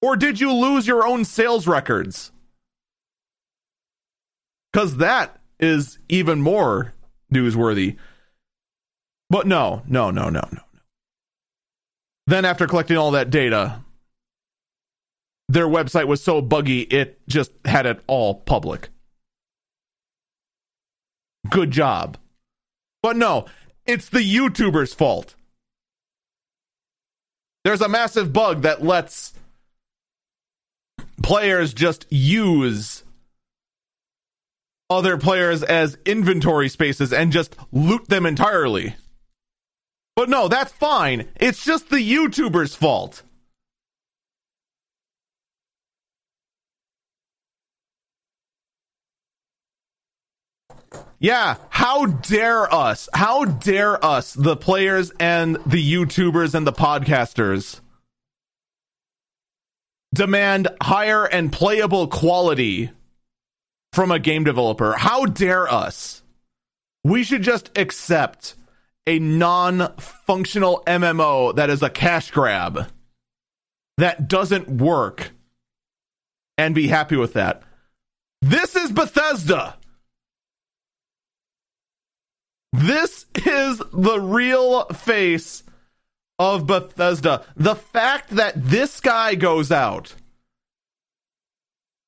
Or 0.00 0.16
did 0.16 0.40
you 0.40 0.50
lose 0.50 0.86
your 0.86 1.06
own 1.06 1.26
sales 1.26 1.66
records? 1.66 2.32
Because 4.72 4.96
that 4.96 5.40
is 5.58 5.98
even 6.08 6.40
more 6.40 6.94
newsworthy. 7.30 7.98
But 9.28 9.46
no, 9.46 9.82
no, 9.86 10.10
no, 10.10 10.30
no, 10.30 10.48
no. 10.50 10.62
Then, 12.26 12.46
after 12.46 12.66
collecting 12.66 12.96
all 12.96 13.10
that 13.10 13.28
data, 13.28 13.84
their 15.50 15.66
website 15.66 16.06
was 16.06 16.22
so 16.22 16.40
buggy 16.40 16.82
it 16.82 17.20
just 17.28 17.50
had 17.64 17.84
it 17.84 18.00
all 18.06 18.34
public. 18.34 18.88
Good 21.48 21.72
job. 21.72 22.16
But 23.02 23.16
no, 23.16 23.46
it's 23.84 24.08
the 24.08 24.20
YouTuber's 24.20 24.94
fault. 24.94 25.34
There's 27.64 27.80
a 27.80 27.88
massive 27.88 28.32
bug 28.32 28.62
that 28.62 28.84
lets 28.84 29.34
players 31.22 31.74
just 31.74 32.06
use 32.10 33.02
other 34.88 35.18
players 35.18 35.62
as 35.64 35.98
inventory 36.06 36.68
spaces 36.68 37.12
and 37.12 37.32
just 37.32 37.56
loot 37.72 38.08
them 38.08 38.24
entirely. 38.24 38.94
But 40.14 40.28
no, 40.28 40.46
that's 40.46 40.72
fine. 40.72 41.28
It's 41.36 41.64
just 41.64 41.90
the 41.90 41.96
YouTuber's 41.96 42.76
fault. 42.76 43.22
Yeah, 51.18 51.56
how 51.68 52.06
dare 52.06 52.72
us? 52.72 53.08
How 53.12 53.44
dare 53.44 54.02
us, 54.04 54.32
the 54.32 54.56
players 54.56 55.12
and 55.20 55.56
the 55.66 55.92
YouTubers 55.92 56.54
and 56.54 56.66
the 56.66 56.72
podcasters, 56.72 57.80
demand 60.14 60.68
higher 60.80 61.26
and 61.26 61.52
playable 61.52 62.08
quality 62.08 62.90
from 63.92 64.10
a 64.10 64.18
game 64.18 64.44
developer? 64.44 64.94
How 64.94 65.26
dare 65.26 65.68
us? 65.68 66.22
We 67.04 67.22
should 67.22 67.42
just 67.42 67.70
accept 67.76 68.54
a 69.06 69.18
non 69.18 69.94
functional 69.96 70.82
MMO 70.86 71.54
that 71.56 71.70
is 71.70 71.82
a 71.82 71.90
cash 71.90 72.30
grab 72.30 72.90
that 73.98 74.28
doesn't 74.28 74.68
work 74.68 75.30
and 76.56 76.74
be 76.74 76.88
happy 76.88 77.16
with 77.16 77.34
that. 77.34 77.62
This 78.42 78.74
is 78.74 78.90
Bethesda. 78.90 79.76
This 82.72 83.26
is 83.34 83.82
the 83.92 84.20
real 84.20 84.84
face 84.86 85.64
of 86.38 86.66
Bethesda. 86.66 87.44
The 87.56 87.74
fact 87.74 88.30
that 88.30 88.54
this 88.56 89.00
guy 89.00 89.34
goes 89.34 89.72
out 89.72 90.14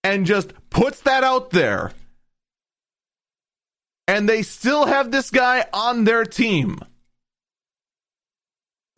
and 0.04 0.26
just 0.26 0.52
puts 0.70 1.00
that 1.02 1.24
out 1.24 1.50
there, 1.50 1.92
and 4.08 4.28
they 4.28 4.42
still 4.42 4.86
have 4.86 5.10
this 5.10 5.30
guy 5.30 5.66
on 5.72 6.04
their 6.04 6.24
team, 6.24 6.78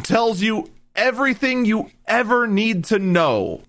tells 0.03 0.41
you 0.41 0.71
everything 0.95 1.65
you 1.65 1.91
ever 2.07 2.47
need 2.47 2.85
to 2.85 2.99
know 2.99 3.63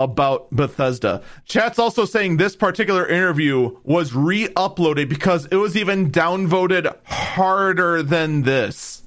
about 0.00 0.50
Bethesda. 0.50 1.22
Chat's 1.44 1.78
also 1.78 2.06
saying 2.06 2.38
this 2.38 2.56
particular 2.56 3.06
interview 3.06 3.78
was 3.84 4.14
re 4.14 4.48
uploaded 4.48 5.08
because 5.10 5.46
it 5.46 5.56
was 5.56 5.76
even 5.76 6.10
downvoted 6.10 6.96
harder 7.04 8.02
than 8.02 8.42
this. 8.42 9.02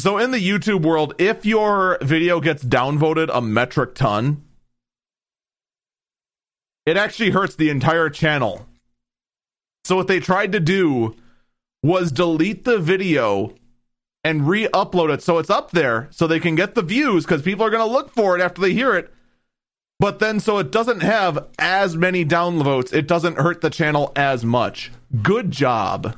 So, 0.00 0.16
in 0.16 0.30
the 0.30 0.38
YouTube 0.38 0.82
world, 0.82 1.14
if 1.18 1.44
your 1.44 1.98
video 2.00 2.40
gets 2.40 2.64
downvoted 2.64 3.28
a 3.30 3.42
metric 3.42 3.94
ton, 3.94 4.42
it 6.86 6.96
actually 6.96 7.30
hurts 7.30 7.54
the 7.54 7.68
entire 7.68 8.08
channel. 8.08 8.66
So, 9.84 9.96
what 9.96 10.08
they 10.08 10.18
tried 10.18 10.52
to 10.52 10.60
do 10.60 11.16
was 11.82 12.12
delete 12.12 12.64
the 12.64 12.78
video 12.78 13.54
and 14.24 14.48
re-upload 14.48 15.12
it 15.12 15.22
so 15.22 15.38
it's 15.38 15.50
up 15.50 15.70
there 15.70 16.08
so 16.10 16.26
they 16.26 16.40
can 16.40 16.54
get 16.54 16.74
the 16.74 16.82
views 16.82 17.24
because 17.24 17.42
people 17.42 17.64
are 17.64 17.70
going 17.70 17.86
to 17.86 17.92
look 17.92 18.12
for 18.14 18.36
it 18.36 18.42
after 18.42 18.60
they 18.60 18.72
hear 18.72 18.94
it 18.94 19.12
But 19.98 20.18
then, 20.18 20.40
so 20.40 20.58
it 20.58 20.72
doesn't 20.72 21.00
have 21.00 21.46
as 21.58 21.96
many 21.96 22.24
downvotes, 22.24 22.92
it 22.92 23.06
doesn't 23.06 23.36
hurt 23.38 23.60
the 23.60 23.68
channel 23.70 24.12
as 24.16 24.44
much. 24.44 24.90
Good 25.22 25.50
job. 25.50 26.16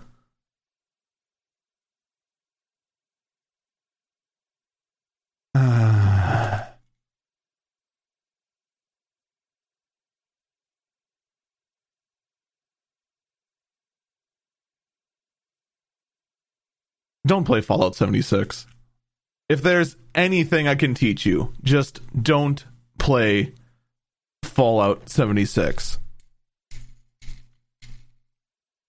Don't 17.26 17.44
play 17.44 17.60
Fallout 17.60 17.94
76. 17.94 18.66
If 19.48 19.62
there's 19.62 19.96
anything 20.14 20.66
I 20.66 20.74
can 20.74 20.94
teach 20.94 21.24
you, 21.24 21.52
just 21.62 22.00
don't 22.20 22.64
play 22.98 23.54
Fallout 24.42 25.08
76. 25.08 25.98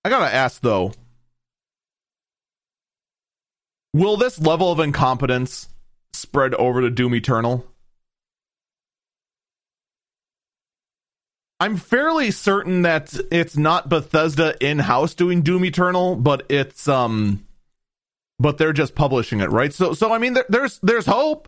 I 0.05 0.09
gotta 0.09 0.33
ask 0.33 0.61
though, 0.61 0.93
will 3.93 4.17
this 4.17 4.39
level 4.39 4.71
of 4.71 4.79
incompetence 4.79 5.69
spread 6.11 6.53
over 6.55 6.81
to 6.81 6.89
Doom 6.89 7.15
Eternal? 7.15 7.65
I'm 11.59 11.77
fairly 11.77 12.31
certain 12.31 12.81
that 12.81 13.13
it's 13.31 13.55
not 13.55 13.87
Bethesda 13.87 14.55
in-house 14.59 15.13
doing 15.13 15.43
Doom 15.43 15.63
Eternal, 15.63 16.17
but 16.17 16.45
it's 16.49 16.89
um 16.89 17.45
but 18.43 18.57
they're 18.57 18.73
just 18.73 18.93
publishing 18.93 19.39
it, 19.39 19.49
right? 19.49 19.73
So 19.73 19.93
so 19.93 20.11
I 20.11 20.17
mean 20.17 20.33
there, 20.33 20.45
there's 20.49 20.77
there's 20.83 21.05
hope. 21.05 21.47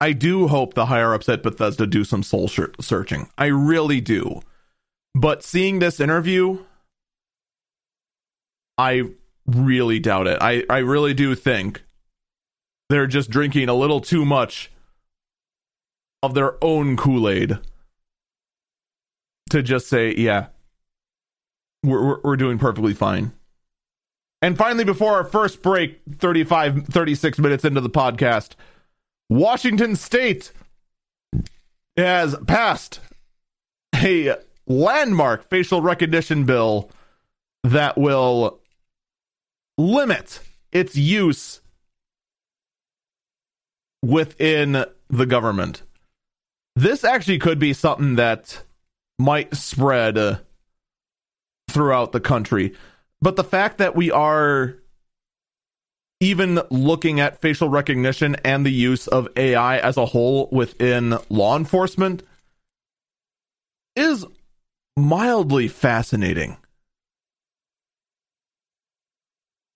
I 0.00 0.12
do 0.12 0.48
hope 0.48 0.72
the 0.72 0.86
higher 0.86 1.12
ups 1.12 1.28
at 1.28 1.42
Bethesda 1.42 1.86
do 1.86 2.04
some 2.04 2.22
soul 2.22 2.48
searching. 2.80 3.28
I 3.36 3.46
really 3.46 4.00
do. 4.00 4.40
But 5.14 5.42
seeing 5.42 5.80
this 5.80 6.00
interview, 6.00 6.64
I 8.78 9.02
really 9.44 9.98
doubt 9.98 10.28
it. 10.28 10.38
I, 10.40 10.62
I 10.70 10.78
really 10.78 11.14
do 11.14 11.34
think 11.34 11.82
they're 12.88 13.08
just 13.08 13.28
drinking 13.28 13.68
a 13.68 13.74
little 13.74 14.00
too 14.00 14.24
much 14.24 14.70
of 16.22 16.34
their 16.34 16.62
own 16.62 16.96
Kool 16.96 17.28
Aid 17.28 17.58
to 19.50 19.62
just 19.64 19.88
say, 19.88 20.14
yeah, 20.14 20.46
we're, 21.82 22.20
we're, 22.20 22.36
doing 22.36 22.58
perfectly 22.58 22.94
fine. 22.94 23.32
And 24.42 24.56
finally, 24.56 24.84
before 24.84 25.14
our 25.14 25.24
first 25.24 25.62
break, 25.62 26.00
35, 26.18 26.86
36 26.86 27.38
minutes 27.38 27.64
into 27.64 27.80
the 27.80 27.90
podcast, 27.90 28.54
Washington 29.28 29.96
State 29.96 30.52
has 31.96 32.36
passed 32.46 33.00
a 33.94 34.36
landmark 34.66 35.48
facial 35.50 35.82
recognition 35.82 36.44
bill 36.44 36.90
that 37.64 37.98
will 37.98 38.60
limit 39.76 40.40
its 40.72 40.96
use 40.96 41.60
within 44.02 44.84
the 45.08 45.26
government. 45.26 45.82
This 46.76 47.02
actually 47.02 47.38
could 47.38 47.58
be 47.58 47.72
something 47.72 48.16
that 48.16 48.62
might 49.18 49.54
spread 49.56 50.16
uh, 50.16 50.38
throughout 51.68 52.12
the 52.12 52.20
country. 52.20 52.74
But 53.20 53.36
the 53.36 53.44
fact 53.44 53.78
that 53.78 53.96
we 53.96 54.10
are 54.10 54.76
even 56.20 56.60
looking 56.70 57.20
at 57.20 57.40
facial 57.40 57.68
recognition 57.68 58.34
and 58.44 58.66
the 58.66 58.72
use 58.72 59.06
of 59.06 59.28
AI 59.36 59.78
as 59.78 59.96
a 59.96 60.06
whole 60.06 60.48
within 60.50 61.16
law 61.28 61.56
enforcement 61.56 62.22
is 63.94 64.24
mildly 64.96 65.68
fascinating. 65.68 66.56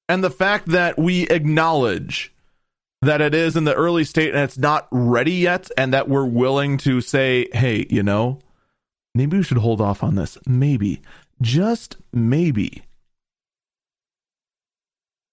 And 0.09 0.23
the 0.23 0.31
fact 0.31 0.67
that 0.69 0.99
we 0.99 1.29
acknowledge 1.29 2.35
that 3.03 3.21
it 3.21 3.35
is 3.35 3.57
in 3.57 3.65
the 3.65 3.75
early 3.75 4.05
state 4.05 4.35
and 4.35 4.45
it's 4.45 4.59
not 4.59 4.87
ready 4.91 5.33
yet, 5.33 5.71
and 5.77 5.93
that 5.93 6.09
we're 6.09 6.25
willing 6.25 6.77
to 6.79 7.01
say, 7.01 7.49
hey, 7.53 7.87
you 7.91 8.03
know, 8.03 8.39
maybe 9.15 9.37
we 9.37 9.43
should 9.43 9.59
hold 9.59 9.81
off 9.81 10.05
on 10.05 10.15
this. 10.15 10.39
Maybe, 10.47 11.03
just 11.43 11.97
maybe 12.13 12.85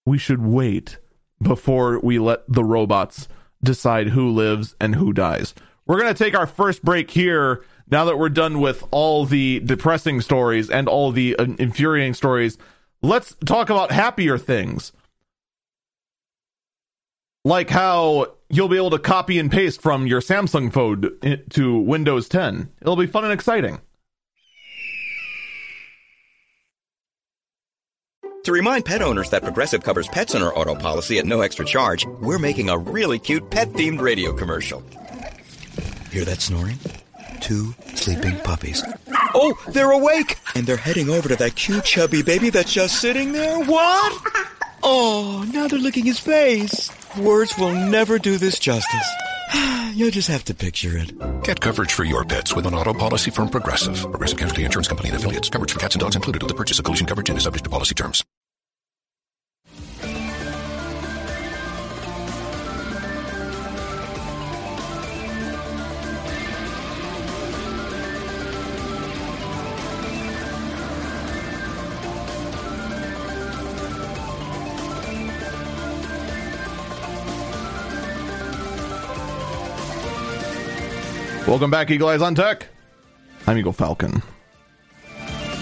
we 0.06 0.18
should 0.18 0.44
wait 0.44 0.98
before 1.42 2.00
we 2.00 2.20
let 2.20 2.42
the 2.52 2.64
robots 2.64 3.28
decide 3.64 4.10
who 4.10 4.30
lives 4.32 4.76
and 4.80 4.96
who 4.96 5.14
dies. 5.14 5.54
We're 5.86 6.00
going 6.00 6.14
to 6.14 6.24
take 6.24 6.36
our 6.36 6.48
first 6.48 6.84
break 6.84 7.12
here 7.12 7.64
now 7.90 8.06
that 8.06 8.18
we're 8.18 8.30
done 8.30 8.60
with 8.60 8.84
all 8.92 9.26
the 9.26 9.60
depressing 9.62 10.22
stories 10.22 10.70
and 10.70 10.88
all 10.88 11.12
the 11.12 11.36
uh, 11.36 11.46
infuriating 11.58 12.14
stories. 12.14 12.58
Let's 13.02 13.36
talk 13.46 13.70
about 13.70 13.92
happier 13.92 14.38
things. 14.38 14.92
Like 17.46 17.70
how 17.70 18.34
you'll 18.50 18.68
be 18.68 18.78
able 18.78 18.92
to 18.92 19.00
copy 19.00 19.40
and 19.40 19.52
paste 19.52 19.82
from 19.82 20.06
your 20.06 20.22
Samsung 20.22 20.72
phone 20.72 21.42
to 21.50 21.78
Windows 21.80 22.28
10. 22.28 22.70
It'll 22.82 22.96
be 22.96 23.08
fun 23.08 23.24
and 23.24 23.34
exciting. 23.34 23.80
To 28.50 28.54
remind 28.54 28.84
pet 28.84 29.04
owners 29.04 29.30
that 29.30 29.44
Progressive 29.44 29.84
covers 29.84 30.08
pets 30.08 30.34
in 30.34 30.42
our 30.42 30.58
auto 30.58 30.74
policy 30.74 31.20
at 31.20 31.28
no 31.28 31.42
extra 31.42 31.64
charge, 31.64 32.08
we're 32.20 32.40
making 32.40 32.68
a 32.68 32.80
really 32.80 33.20
cute 33.20 33.52
pet 33.52 33.70
themed 33.74 34.02
radio 34.02 34.34
commercial. 34.34 34.82
Hear 36.10 36.26
that 36.26 36.42
snoring? 36.42 36.80
Two 37.42 37.76
sleeping 37.94 38.40
puppies. 38.40 38.84
Oh, 39.36 39.56
they're 39.68 39.92
awake! 39.92 40.40
And 40.56 40.66
they're 40.66 40.78
heading 40.78 41.12
over 41.12 41.30
to 41.30 41.36
that 41.36 41.54
cute 41.54 41.84
chubby 41.84 42.24
baby 42.24 42.50
that's 42.50 42.74
just 42.74 43.00
sitting 43.00 43.34
there. 43.34 43.60
What? 43.60 44.20
Oh, 44.82 45.48
now 45.54 45.68
they're 45.68 45.78
licking 45.78 46.06
his 46.06 46.20
face. 46.20 46.90
Words 47.20 47.56
will 47.56 47.76
never 47.76 48.18
do 48.18 48.40
this 48.40 48.58
justice. 48.58 49.14
You'll 49.94 50.10
just 50.10 50.28
have 50.28 50.46
to 50.46 50.56
picture 50.56 50.98
it. 50.98 51.44
Get 51.44 51.62
coverage 51.62 51.94
for 51.94 52.04
your 52.04 52.26
pets 52.26 52.56
with 52.56 52.66
an 52.66 52.74
auto 52.74 52.96
policy 52.96 53.30
from 53.30 53.50
Progressive. 53.50 54.02
Progressive 54.10 54.40
Casualty 54.40 54.64
Insurance 54.64 54.88
Company 54.88 55.10
and 55.10 55.20
affiliates. 55.20 55.50
Coverage 55.50 55.72
for 55.72 55.80
cats 55.80 55.94
and 55.94 56.02
dogs 56.02 56.16
included 56.16 56.42
with 56.42 56.50
the 56.50 56.58
purchase 56.58 56.80
of 56.80 56.86
collision 56.86 57.06
coverage 57.06 57.30
and 57.30 57.38
is 57.38 57.44
subject 57.44 57.66
to 57.66 57.70
policy 57.70 57.94
terms. 57.94 58.26
Welcome 81.50 81.72
back, 81.72 81.90
Eagle 81.90 82.10
Eyes 82.10 82.22
on 82.22 82.36
Tech. 82.36 82.68
I'm 83.48 83.58
Eagle 83.58 83.74
Falcon. 83.74 84.22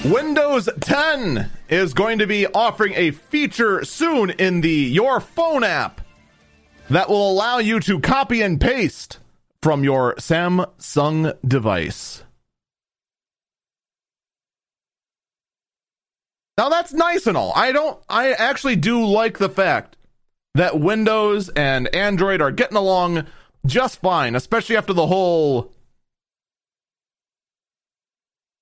Windows 0.04 0.68
10 0.82 1.50
is 1.70 1.94
going 1.94 2.20
to 2.20 2.28
be 2.28 2.46
offering 2.46 2.92
a 2.96 3.12
feature 3.12 3.86
soon 3.86 4.32
in 4.32 4.60
the 4.60 4.70
Your 4.70 5.22
Phone 5.22 5.64
app 5.64 6.02
that 6.90 7.08
will 7.08 7.32
allow 7.32 7.60
you 7.60 7.80
to 7.80 8.02
copy 8.02 8.42
and 8.42 8.60
paste 8.60 9.20
from 9.62 9.86
your 9.86 10.16
Samsung 10.16 11.38
device. 11.48 12.22
Now 16.58 16.68
that's 16.68 16.92
nice 16.92 17.28
and 17.28 17.38
all. 17.38 17.54
I 17.56 17.72
don't 17.72 17.98
I 18.10 18.34
actually 18.34 18.76
do 18.76 19.06
like 19.06 19.38
the 19.38 19.48
fact 19.48 19.96
that 20.54 20.82
Windows 20.82 21.48
and 21.48 21.88
Android 21.96 22.42
are 22.42 22.52
getting 22.52 22.78
along 22.78 23.26
just 23.66 24.02
fine, 24.02 24.36
especially 24.36 24.76
after 24.76 24.92
the 24.92 25.08
whole 25.08 25.72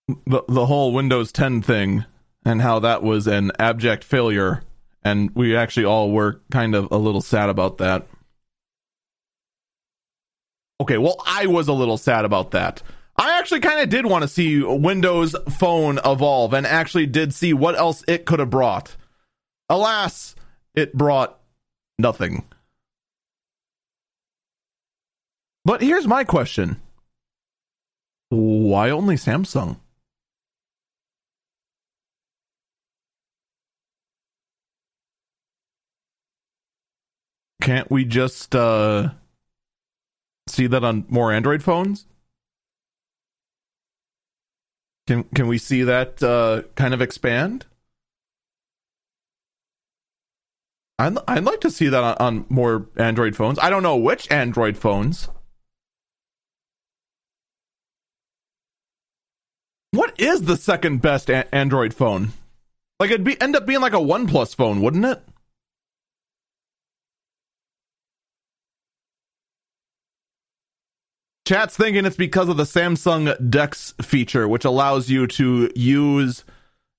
the 0.08 0.44
the 0.48 0.66
whole 0.66 0.94
Windows 0.94 1.32
10 1.32 1.62
thing 1.62 2.06
and 2.46 2.62
how 2.62 2.80
that 2.80 3.02
was 3.02 3.28
an 3.28 3.52
abject 3.58 4.04
failure, 4.04 4.62
and 5.04 5.32
we 5.36 5.56
actually 5.56 5.86
all 5.86 6.12
were 6.12 6.42
kind 6.52 6.76
of 6.76 6.92
a 6.92 6.98
little 6.98 7.22
sad 7.22 7.50
about 7.50 7.80
that. 7.80 8.08
Okay, 10.80 10.98
well, 10.98 11.22
I 11.26 11.48
was 11.48 11.68
a 11.68 11.74
little 11.74 11.98
sad 11.98 12.26
about 12.26 12.52
that. 12.52 12.84
I 13.18 13.40
actually 13.40 13.62
kind 13.62 13.80
of 13.80 13.90
did 13.90 14.06
want 14.06 14.24
to 14.24 14.28
see 14.28 14.62
Windows 14.62 15.36
Phone 15.58 16.00
evolve 16.04 16.54
and 16.54 16.68
actually 16.68 17.06
did 17.06 17.34
see 17.34 17.54
what 17.54 17.76
else 17.76 18.04
it 18.08 18.26
could 18.26 18.40
have 18.40 18.50
brought. 18.50 18.96
Alas, 19.70 20.36
it 20.76 20.94
brought 20.94 21.40
nothing. 21.98 22.44
But 25.64 25.82
here's 25.82 26.06
my 26.06 26.26
question 26.26 26.82
Why 28.30 28.90
only 28.90 29.16
Samsung? 29.16 29.78
Can't 37.66 37.90
we 37.90 38.06
just 38.06 38.56
uh, 38.56 39.10
see 40.48 40.68
that 40.68 40.84
on 40.84 41.04
more 41.10 41.34
Android 41.34 41.64
phones? 41.64 42.06
Can 45.08 45.24
can 45.24 45.48
we 45.48 45.58
see 45.58 45.82
that 45.82 46.22
uh, 46.22 46.62
kind 46.76 46.94
of 46.94 47.02
expand? 47.02 47.66
I'd, 51.00 51.18
I'd 51.28 51.44
like 51.44 51.62
to 51.62 51.72
see 51.72 51.88
that 51.88 52.04
on, 52.04 52.16
on 52.20 52.46
more 52.50 52.88
Android 52.98 53.36
phones. 53.36 53.58
I 53.58 53.72
don't 53.72 53.84
know 53.84 53.98
which 53.98 54.32
Android 54.32 54.78
phones. 54.78 55.28
What 59.90 60.14
is 60.20 60.44
the 60.44 60.56
second 60.56 61.02
best 61.02 61.32
a- 61.32 61.54
Android 61.54 61.96
phone? 61.96 62.34
Like 63.00 63.10
it'd 63.10 63.24
be 63.24 63.42
end 63.42 63.56
up 63.56 63.66
being 63.66 63.82
like 63.82 63.94
a 63.94 63.98
OnePlus 63.98 64.56
phone, 64.56 64.82
wouldn't 64.82 65.06
it? 65.06 65.24
Chat's 71.46 71.78
thinking 71.78 72.06
it's 72.06 72.16
because 72.16 72.50
of 72.50 72.58
the 72.58 72.64
Samsung 72.64 73.50
Dex 73.52 73.94
feature, 74.02 74.48
which 74.48 74.66
allows 74.66 75.10
you 75.10 75.28
to 75.28 75.72
use 75.76 76.44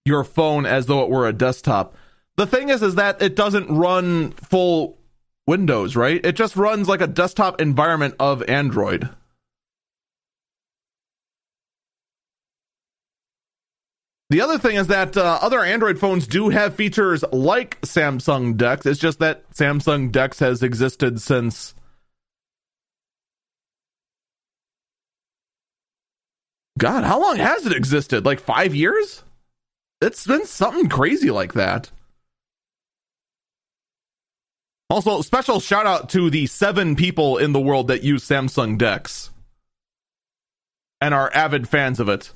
your 0.05 0.23
phone 0.23 0.67
as 0.67 0.87
though 0.87 1.03
it 1.03 1.11
were 1.11 1.27
a 1.27 1.33
desktop. 1.33 1.97
The 2.37 2.47
thing 2.47 2.69
is, 2.69 2.81
is 2.81 2.95
that 2.95 3.21
it 3.21 3.35
doesn't 3.35 3.69
run 3.69 4.31
full 4.33 4.99
Windows, 5.49 5.97
right? 5.97 6.25
It 6.25 6.37
just 6.37 6.55
runs 6.55 6.89
like 6.89 7.01
a 7.01 7.09
desktop 7.09 7.61
environment 7.61 8.15
of 8.21 8.43
Android. 8.49 9.09
The 14.31 14.41
other 14.41 14.59
thing 14.59 14.77
is 14.77 14.89
that 14.89 15.17
uh, 15.17 15.39
other 15.41 15.61
Android 15.61 15.99
phones 15.99 16.27
do 16.27 16.49
have 16.49 16.75
features 16.75 17.25
like 17.33 17.81
Samsung 17.83 18.57
Dex. 18.57 18.87
It's 18.87 18.99
just 19.01 19.21
that 19.21 19.49
Samsung 19.51 20.11
Dex 20.11 20.39
has 20.41 20.63
existed 20.63 21.21
since 21.21 21.75
God, 26.79 27.05
how 27.05 27.21
long 27.21 27.37
has 27.37 27.67
it 27.67 27.77
existed? 27.77 28.25
Like 28.25 28.41
five 28.41 28.75
years? 28.75 29.23
It's 30.01 30.27
been 30.27 30.45
something 30.45 30.89
crazy 30.89 31.31
like 31.31 31.55
that. 31.55 31.91
Also, 34.89 35.21
special 35.23 35.59
shout 35.59 35.87
out 35.87 36.11
to 36.11 36.31
the 36.31 36.47
seven 36.47 36.95
people 36.95 37.39
in 37.39 37.53
the 37.53 37.61
world 37.61 37.89
that 37.89 38.05
use 38.05 38.25
Samsung 38.25 38.79
Dex 38.79 39.31
and 41.01 41.13
are 41.13 41.31
avid 41.35 41.69
fans 41.69 41.99
of 41.99 42.09
it. 42.09 42.33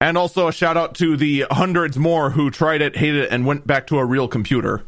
And 0.00 0.16
also 0.16 0.48
a 0.48 0.52
shout 0.52 0.76
out 0.76 0.94
to 0.96 1.16
the 1.16 1.46
hundreds 1.50 1.96
more 1.96 2.30
who 2.30 2.50
tried 2.50 2.82
it, 2.82 2.96
hated 2.96 3.24
it, 3.24 3.32
and 3.32 3.46
went 3.46 3.66
back 3.66 3.86
to 3.88 3.98
a 3.98 4.04
real 4.04 4.28
computer. 4.28 4.84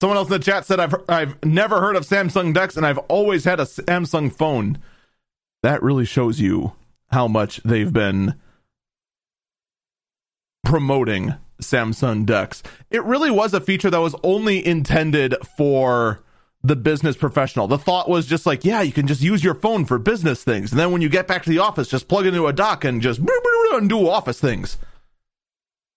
Someone 0.00 0.16
else 0.16 0.28
in 0.28 0.32
the 0.32 0.38
chat 0.38 0.64
said 0.64 0.80
I've 0.80 0.94
I've 1.08 1.44
never 1.44 1.80
heard 1.80 1.96
of 1.96 2.06
Samsung 2.06 2.54
Dex 2.54 2.76
and 2.76 2.86
I've 2.86 2.98
always 2.98 3.44
had 3.44 3.60
a 3.60 3.64
Samsung 3.64 4.32
phone. 4.32 4.78
That 5.62 5.82
really 5.82 6.06
shows 6.06 6.40
you 6.40 6.72
how 7.10 7.28
much 7.28 7.60
they've 7.64 7.92
been 7.92 8.34
promoting 10.64 11.34
Samsung 11.60 12.24
Dex. 12.24 12.62
It 12.90 13.04
really 13.04 13.30
was 13.30 13.52
a 13.52 13.60
feature 13.60 13.90
that 13.90 14.00
was 14.00 14.14
only 14.22 14.64
intended 14.64 15.34
for 15.56 16.22
the 16.62 16.76
business 16.76 17.16
professional. 17.16 17.66
The 17.66 17.78
thought 17.78 18.08
was 18.08 18.26
just 18.26 18.46
like, 18.46 18.64
yeah, 18.64 18.82
you 18.82 18.92
can 18.92 19.06
just 19.06 19.22
use 19.22 19.42
your 19.42 19.54
phone 19.54 19.84
for 19.84 19.98
business 19.98 20.44
things. 20.44 20.72
And 20.72 20.80
then 20.80 20.92
when 20.92 21.02
you 21.02 21.08
get 21.08 21.26
back 21.26 21.42
to 21.44 21.50
the 21.50 21.58
office, 21.58 21.88
just 21.88 22.08
plug 22.08 22.26
into 22.26 22.46
a 22.46 22.52
dock 22.52 22.84
and 22.84 23.00
just 23.00 23.20
and 23.72 23.88
do 23.88 24.08
office 24.08 24.40
things. 24.40 24.78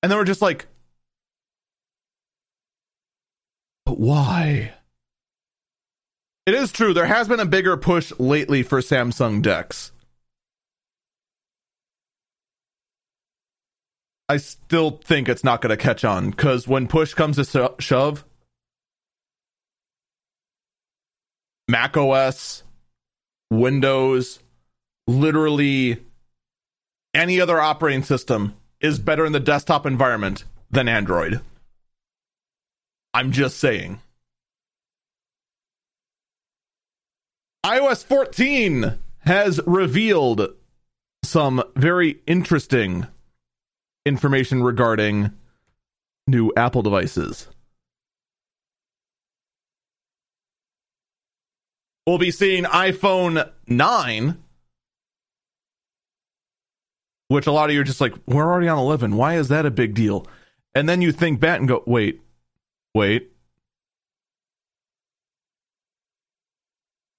And 0.02 0.12
then 0.12 0.18
we're 0.18 0.26
just 0.26 0.42
like, 0.42 0.68
but 3.86 4.00
why? 4.00 4.74
It 6.46 6.54
is 6.54 6.72
true. 6.72 6.94
There 6.94 7.06
has 7.06 7.28
been 7.28 7.40
a 7.40 7.46
bigger 7.46 7.78
push 7.78 8.12
lately 8.20 8.64
for 8.64 8.82
Samsung 8.82 9.42
Dex. 9.42 9.92
I 14.28 14.38
still 14.38 14.92
think 14.92 15.30
it's 15.30 15.44
not 15.44 15.62
going 15.62 15.70
to 15.70 15.78
catch 15.78 16.04
on 16.04 16.32
because 16.32 16.68
when 16.68 16.88
push 16.88 17.14
comes 17.14 17.36
to 17.36 17.76
shove, 17.80 18.26
Mac 21.68 21.96
OS, 21.96 22.64
Windows, 23.52 24.40
literally 25.08 25.98
any 27.14 27.40
other 27.40 27.60
operating 27.60 28.04
system 28.04 28.56
is 28.82 29.00
better 29.00 29.26
in 29.26 29.34
the 29.34 29.40
desktop 29.40 29.86
environment 29.86 30.46
than 30.72 30.88
Android. 30.88 31.42
I'm 33.14 33.32
just 33.32 33.58
saying. 33.58 34.00
iOS 37.66 38.04
14 38.04 38.98
has 39.20 39.62
revealed 39.66 40.54
some 41.24 41.64
very 41.76 42.22
interesting 42.28 43.08
information 44.06 44.64
regarding 44.64 45.32
new 46.28 46.52
Apple 46.58 46.82
devices. 46.82 47.48
We'll 52.06 52.18
be 52.18 52.32
seeing 52.32 52.66
iPhone 52.66 53.50
9, 53.66 54.38
which 57.30 57.48
a 57.48 57.52
lot 57.54 57.70
of 57.70 57.76
you 57.76 57.80
are 57.80 57.86
just 57.86 58.02
like, 58.02 58.14
we're 58.26 58.44
already 58.44 58.68
on 58.68 58.78
11. 58.78 59.16
Why 59.16 59.38
is 59.38 59.48
that 59.48 59.66
a 59.66 59.72
big 59.72 59.94
deal? 59.94 60.28
And 60.76 60.90
then 60.90 61.02
you 61.02 61.14
think 61.14 61.40
back 61.40 61.60
and 61.60 61.68
go, 61.68 61.82
wait, 61.86 62.20
wait. 62.94 63.32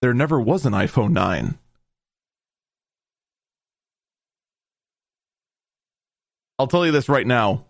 There 0.03 0.15
never 0.15 0.41
was 0.41 0.67
an 0.67 0.73
iPhone 0.73 1.13
9. 1.13 1.59
I'll 6.59 6.67
tell 6.67 6.87
you 6.87 6.93
this 6.93 7.09
right 7.09 7.27
now. 7.27 7.65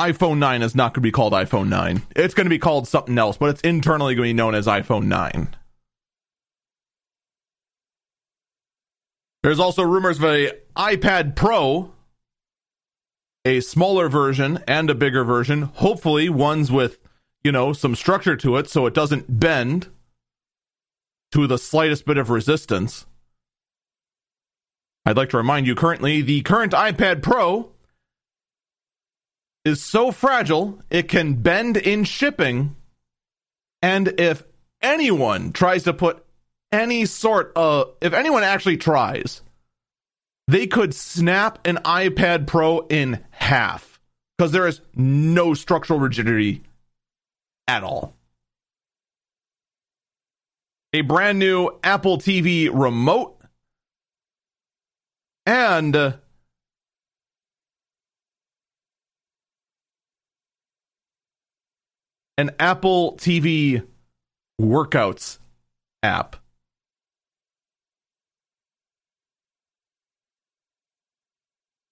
iPhone 0.00 0.38
9 0.38 0.62
is 0.62 0.74
not 0.74 0.92
going 0.92 0.96
to 0.96 1.00
be 1.00 1.10
called 1.10 1.32
iPhone 1.32 1.68
9. 1.68 2.02
It's 2.14 2.34
going 2.34 2.46
to 2.46 2.50
be 2.50 2.58
called 2.58 2.86
something 2.86 3.18
else, 3.18 3.36
but 3.36 3.50
it's 3.50 3.60
internally 3.62 4.14
going 4.14 4.28
to 4.28 4.30
be 4.30 4.36
known 4.36 4.54
as 4.54 4.66
iPhone 4.66 5.04
9. 5.04 5.56
There's 9.42 9.58
also 9.58 9.82
rumors 9.82 10.18
of 10.18 10.24
a 10.24 10.52
iPad 10.76 11.34
Pro, 11.34 11.92
a 13.44 13.60
smaller 13.60 14.08
version 14.08 14.62
and 14.68 14.88
a 14.88 14.94
bigger 14.94 15.24
version. 15.24 15.62
Hopefully, 15.62 16.28
ones 16.28 16.70
with, 16.70 17.01
you 17.44 17.52
know, 17.52 17.72
some 17.72 17.94
structure 17.94 18.36
to 18.36 18.56
it 18.56 18.68
so 18.68 18.86
it 18.86 18.94
doesn't 18.94 19.40
bend 19.40 19.88
to 21.32 21.46
the 21.46 21.58
slightest 21.58 22.04
bit 22.04 22.18
of 22.18 22.30
resistance. 22.30 23.06
I'd 25.04 25.16
like 25.16 25.30
to 25.30 25.36
remind 25.36 25.66
you 25.66 25.74
currently 25.74 26.22
the 26.22 26.42
current 26.42 26.72
iPad 26.72 27.22
Pro 27.22 27.72
is 29.64 29.82
so 29.82 30.12
fragile 30.12 30.80
it 30.90 31.08
can 31.08 31.34
bend 31.34 31.76
in 31.76 32.04
shipping. 32.04 32.76
And 33.80 34.20
if 34.20 34.44
anyone 34.80 35.52
tries 35.52 35.84
to 35.84 35.92
put 35.92 36.24
any 36.70 37.04
sort 37.06 37.52
of, 37.56 37.94
if 38.00 38.12
anyone 38.12 38.44
actually 38.44 38.76
tries, 38.76 39.42
they 40.46 40.66
could 40.66 40.94
snap 40.94 41.58
an 41.66 41.76
iPad 41.84 42.46
Pro 42.46 42.80
in 42.86 43.24
half 43.30 44.00
because 44.36 44.52
there 44.52 44.68
is 44.68 44.80
no 44.94 45.54
structural 45.54 45.98
rigidity 45.98 46.62
at 47.66 47.82
all. 47.82 48.14
A 50.92 51.00
brand 51.00 51.38
new 51.38 51.70
Apple 51.82 52.18
TV 52.18 52.68
remote 52.72 53.38
and 55.46 55.96
an 62.36 62.50
Apple 62.58 63.16
TV 63.16 63.86
workouts 64.60 65.38
app. 66.02 66.36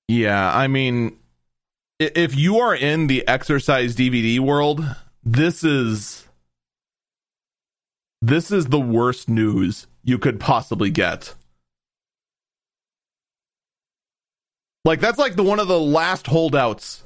Yeah, 0.09 0.53
I 0.53 0.67
mean, 0.67 1.19
if 2.01 2.37
you 2.37 2.59
are 2.59 2.75
in 2.75 3.07
the 3.07 3.27
exercise 3.29 3.95
DVD 3.95 4.41
world, 4.41 4.85
this 5.23 5.65
is 5.65 6.27
this 8.23 8.51
is 8.51 8.67
the 8.67 8.81
worst 8.81 9.29
news 9.29 9.87
you 10.03 10.19
could 10.19 10.41
possibly 10.41 10.91
get. 10.91 11.35
Like 14.85 15.01
that's 15.01 15.19
like 15.19 15.37
the 15.37 15.43
one 15.43 15.61
of 15.61 15.69
the 15.69 15.81
last 15.81 16.27
holdouts 16.27 17.05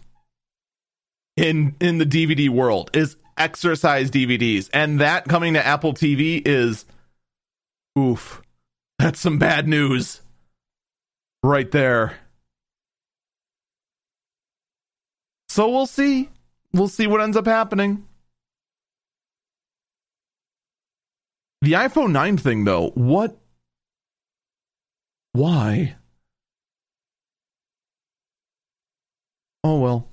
in 1.37 1.75
in 1.81 1.99
the 1.99 2.07
DVD 2.07 2.49
world 2.49 2.91
is 2.95 3.17
exercise 3.37 4.11
DVDs, 4.11 4.71
and 4.73 5.01
that 5.01 5.25
coming 5.27 5.55
to 5.55 5.67
Apple 5.67 5.95
TV 5.95 6.41
is 6.47 6.85
oof. 7.99 8.43
That's 8.99 9.21
some 9.21 9.39
bad 9.39 9.67
news 9.67 10.21
right 11.43 11.71
there. 11.71 12.17
So 15.49 15.69
we'll 15.69 15.87
see. 15.87 16.31
We'll 16.75 16.89
see 16.89 17.07
what 17.07 17.23
ends 17.23 17.37
up 17.37 17.47
happening. 17.47 18.07
The 21.63 21.73
iPhone 21.73 22.13
9 22.13 22.37
thing, 22.37 22.65
though, 22.65 22.91
what? 22.91 23.39
Why? 25.33 25.97
Oh 29.65 29.81
well. 29.81 30.11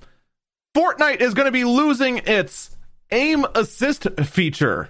Fortnite 0.74 1.20
is 1.20 1.34
going 1.34 1.44
to 1.46 1.52
be 1.52 1.64
losing 1.64 2.18
its 2.18 2.74
aim 3.10 3.44
assist 3.54 4.08
feature. 4.24 4.88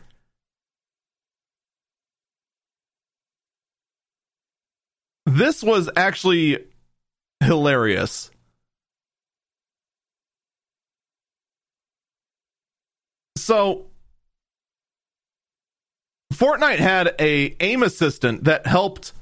This 5.27 5.62
was 5.62 5.91
actually 5.97 6.64
hilarious. 7.41 8.31
So 13.43 13.86
Fortnite 16.32 16.78
had 16.78 17.14
a 17.18 17.57
aim 17.61 17.82
assistant 17.82 18.45
that 18.45 18.66
helped 18.66 19.12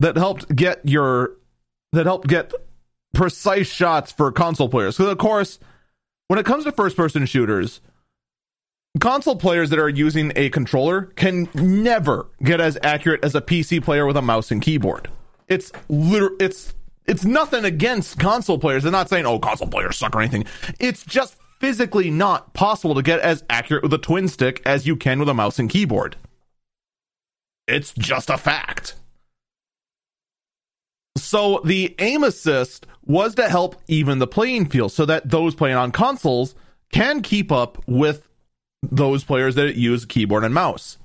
that 0.00 0.16
helped 0.16 0.54
get 0.54 0.80
your 0.84 1.32
that 1.92 2.06
helped 2.06 2.28
get 2.28 2.52
precise 3.14 3.68
shots 3.68 4.12
for 4.12 4.30
console 4.30 4.68
players. 4.68 4.96
Because 4.96 5.12
of 5.12 5.18
course, 5.18 5.58
when 6.28 6.38
it 6.38 6.46
comes 6.46 6.64
to 6.64 6.72
first 6.72 6.96
person 6.96 7.24
shooters, 7.26 7.80
console 9.00 9.36
players 9.36 9.70
that 9.70 9.78
are 9.78 9.88
using 9.88 10.32
a 10.36 10.50
controller 10.50 11.02
can 11.02 11.48
never 11.54 12.26
get 12.42 12.60
as 12.60 12.76
accurate 12.82 13.24
as 13.24 13.34
a 13.34 13.40
PC 13.40 13.82
player 13.82 14.06
with 14.06 14.16
a 14.16 14.22
mouse 14.22 14.50
and 14.50 14.60
keyboard. 14.60 15.08
It's 15.48 15.72
liter- 15.88 16.36
it's 16.38 16.74
it's 17.06 17.24
nothing 17.24 17.64
against 17.64 18.18
console 18.18 18.58
players. 18.58 18.82
They're 18.82 18.92
not 18.92 19.08
saying 19.08 19.24
oh 19.24 19.38
console 19.38 19.68
players 19.68 19.96
suck 19.96 20.14
or 20.14 20.20
anything. 20.20 20.44
It's 20.78 21.04
just 21.04 21.36
physically 21.60 22.10
not 22.10 22.54
possible 22.54 22.94
to 22.94 23.02
get 23.02 23.20
as 23.20 23.44
accurate 23.50 23.82
with 23.82 23.92
a 23.92 23.98
twin 23.98 24.28
stick 24.28 24.62
as 24.64 24.86
you 24.86 24.96
can 24.96 25.18
with 25.18 25.28
a 25.28 25.34
mouse 25.34 25.58
and 25.58 25.70
keyboard. 25.70 26.16
It's 27.66 27.92
just 27.92 28.30
a 28.30 28.38
fact. 28.38 28.94
So 31.16 31.60
the 31.64 31.94
aim 31.98 32.24
assist 32.24 32.86
was 33.04 33.34
to 33.34 33.48
help 33.48 33.76
even 33.88 34.18
the 34.18 34.26
playing 34.26 34.66
field 34.66 34.92
so 34.92 35.04
that 35.06 35.28
those 35.28 35.54
playing 35.54 35.76
on 35.76 35.90
consoles 35.90 36.54
can 36.92 37.22
keep 37.22 37.52
up 37.52 37.82
with 37.86 38.28
those 38.82 39.24
players 39.24 39.56
that 39.56 39.76
use 39.76 40.04
keyboard 40.04 40.44
and 40.44 40.54
mouse. 40.54 40.98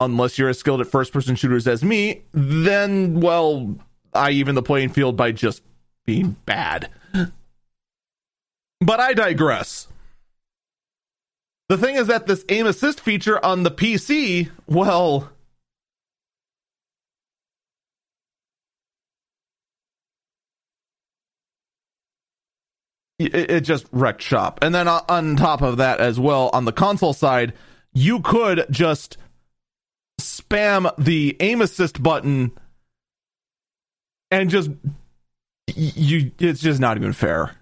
Unless 0.00 0.36
you're 0.36 0.48
as 0.48 0.58
skilled 0.58 0.80
at 0.80 0.88
first 0.88 1.12
person 1.12 1.36
shooters 1.36 1.68
as 1.68 1.84
me, 1.84 2.22
then, 2.32 3.20
well, 3.20 3.76
I 4.12 4.32
even 4.32 4.56
the 4.56 4.62
playing 4.62 4.88
field 4.88 5.16
by 5.16 5.32
just 5.32 5.62
being 6.04 6.36
bad. 6.44 6.90
But 8.82 9.00
I 9.00 9.14
digress. 9.14 9.86
The 11.68 11.78
thing 11.78 11.96
is 11.96 12.08
that 12.08 12.26
this 12.26 12.44
aim 12.48 12.66
assist 12.66 13.00
feature 13.00 13.42
on 13.44 13.62
the 13.62 13.70
PC, 13.70 14.50
well, 14.66 15.30
it, 23.18 23.60
just 23.60 23.86
wrecked 23.92 24.20
shop. 24.20 24.58
And 24.62 24.74
then 24.74 24.88
on 24.88 25.36
top 25.36 25.62
of 25.62 25.76
that 25.76 26.00
as 26.00 26.18
well, 26.18 26.50
on 26.52 26.64
the 26.64 26.72
console 26.72 27.14
side, 27.14 27.54
you 27.94 28.20
could 28.20 28.66
just 28.70 29.16
spam 30.20 30.92
the 30.98 31.36
aim 31.40 31.60
assist 31.60 32.02
button 32.02 32.52
and 34.30 34.50
just 34.50 34.70
you 35.74 36.32
it's 36.38 36.60
just 36.60 36.80
not 36.80 36.96
even 36.96 37.12
fair. 37.12 37.56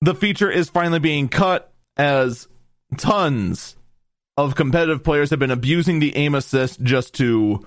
The 0.00 0.14
feature 0.14 0.50
is 0.50 0.68
finally 0.68 1.00
being 1.00 1.28
cut 1.28 1.72
as 1.96 2.48
tons 2.96 3.76
of 4.36 4.54
competitive 4.54 5.02
players 5.02 5.30
have 5.30 5.38
been 5.38 5.50
abusing 5.50 5.98
the 5.98 6.14
aim 6.16 6.34
assist 6.34 6.80
just 6.82 7.14
to 7.14 7.66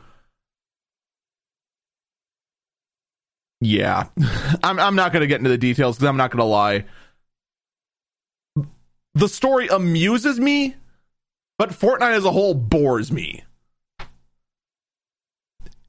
Yeah. 3.62 4.08
I'm 4.64 4.80
I'm 4.80 4.96
not 4.96 5.14
going 5.14 5.22
to 5.22 5.28
get 5.28 5.40
into 5.40 5.50
the 5.50 5.58
details 5.58 5.98
cuz 5.98 6.08
I'm 6.08 6.18
not 6.18 6.32
going 6.32 6.40
to 6.40 6.46
lie. 6.46 6.86
The 9.14 9.28
story 9.30 9.68
amuses 9.68 10.40
me, 10.40 10.76
but 11.58 11.70
Fortnite 11.70 12.14
as 12.14 12.26
a 12.26 12.32
whole 12.32 12.54
bores 12.54 13.12
me. 13.12 13.44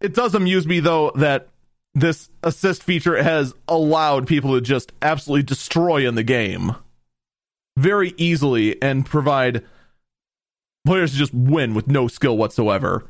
It 0.01 0.15
does 0.15 0.35
amuse 0.35 0.67
me 0.67 0.81
though 0.81 1.13
that 1.15 1.49
this 1.95 2.31
assist 2.43 2.83
feature 2.83 3.23
has 3.23 3.55
allowed 3.69 4.27
people 4.27 4.55
to 4.55 4.61
just 4.61 4.93
absolutely 5.03 5.43
destroy 5.43 6.07
in 6.09 6.15
the 6.15 6.23
game 6.23 6.75
very 7.77 8.15
easily 8.17 8.81
and 8.83 9.07
provide 9.07 9.65
players 10.85 11.13
to 11.13 11.19
just 11.19 11.35
win 11.35 11.75
with 11.75 11.89
no 11.89 12.09
skill 12.09 12.37
whatsoever. 12.37 13.09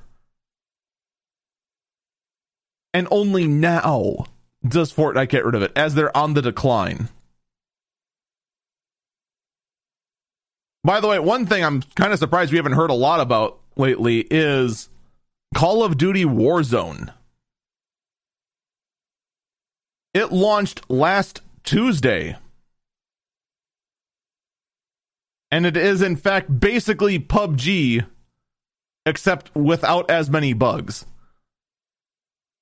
And 2.94 3.08
only 3.10 3.46
now 3.46 4.26
does 4.66 4.92
Fortnite 4.92 5.30
get 5.30 5.44
rid 5.44 5.54
of 5.54 5.62
it 5.62 5.72
as 5.74 5.94
they're 5.94 6.16
on 6.16 6.34
the 6.34 6.42
decline. 6.42 7.08
By 10.84 11.00
the 11.00 11.08
way, 11.08 11.18
one 11.18 11.46
thing 11.46 11.64
I'm 11.64 11.82
kind 11.94 12.12
of 12.12 12.18
surprised 12.18 12.50
we 12.50 12.58
haven't 12.58 12.72
heard 12.72 12.90
a 12.90 12.94
lot 12.94 13.20
about 13.20 13.60
lately 13.76 14.26
is 14.30 14.88
Call 15.54 15.84
of 15.84 15.96
Duty 15.96 16.24
Warzone. 16.24 17.12
It 20.14 20.30
launched 20.30 20.90
last 20.90 21.40
Tuesday. 21.64 22.36
And 25.50 25.66
it 25.66 25.76
is, 25.76 26.02
in 26.02 26.16
fact, 26.16 26.60
basically 26.60 27.18
PUBG, 27.18 28.06
except 29.06 29.54
without 29.54 30.10
as 30.10 30.30
many 30.30 30.52
bugs. 30.52 31.06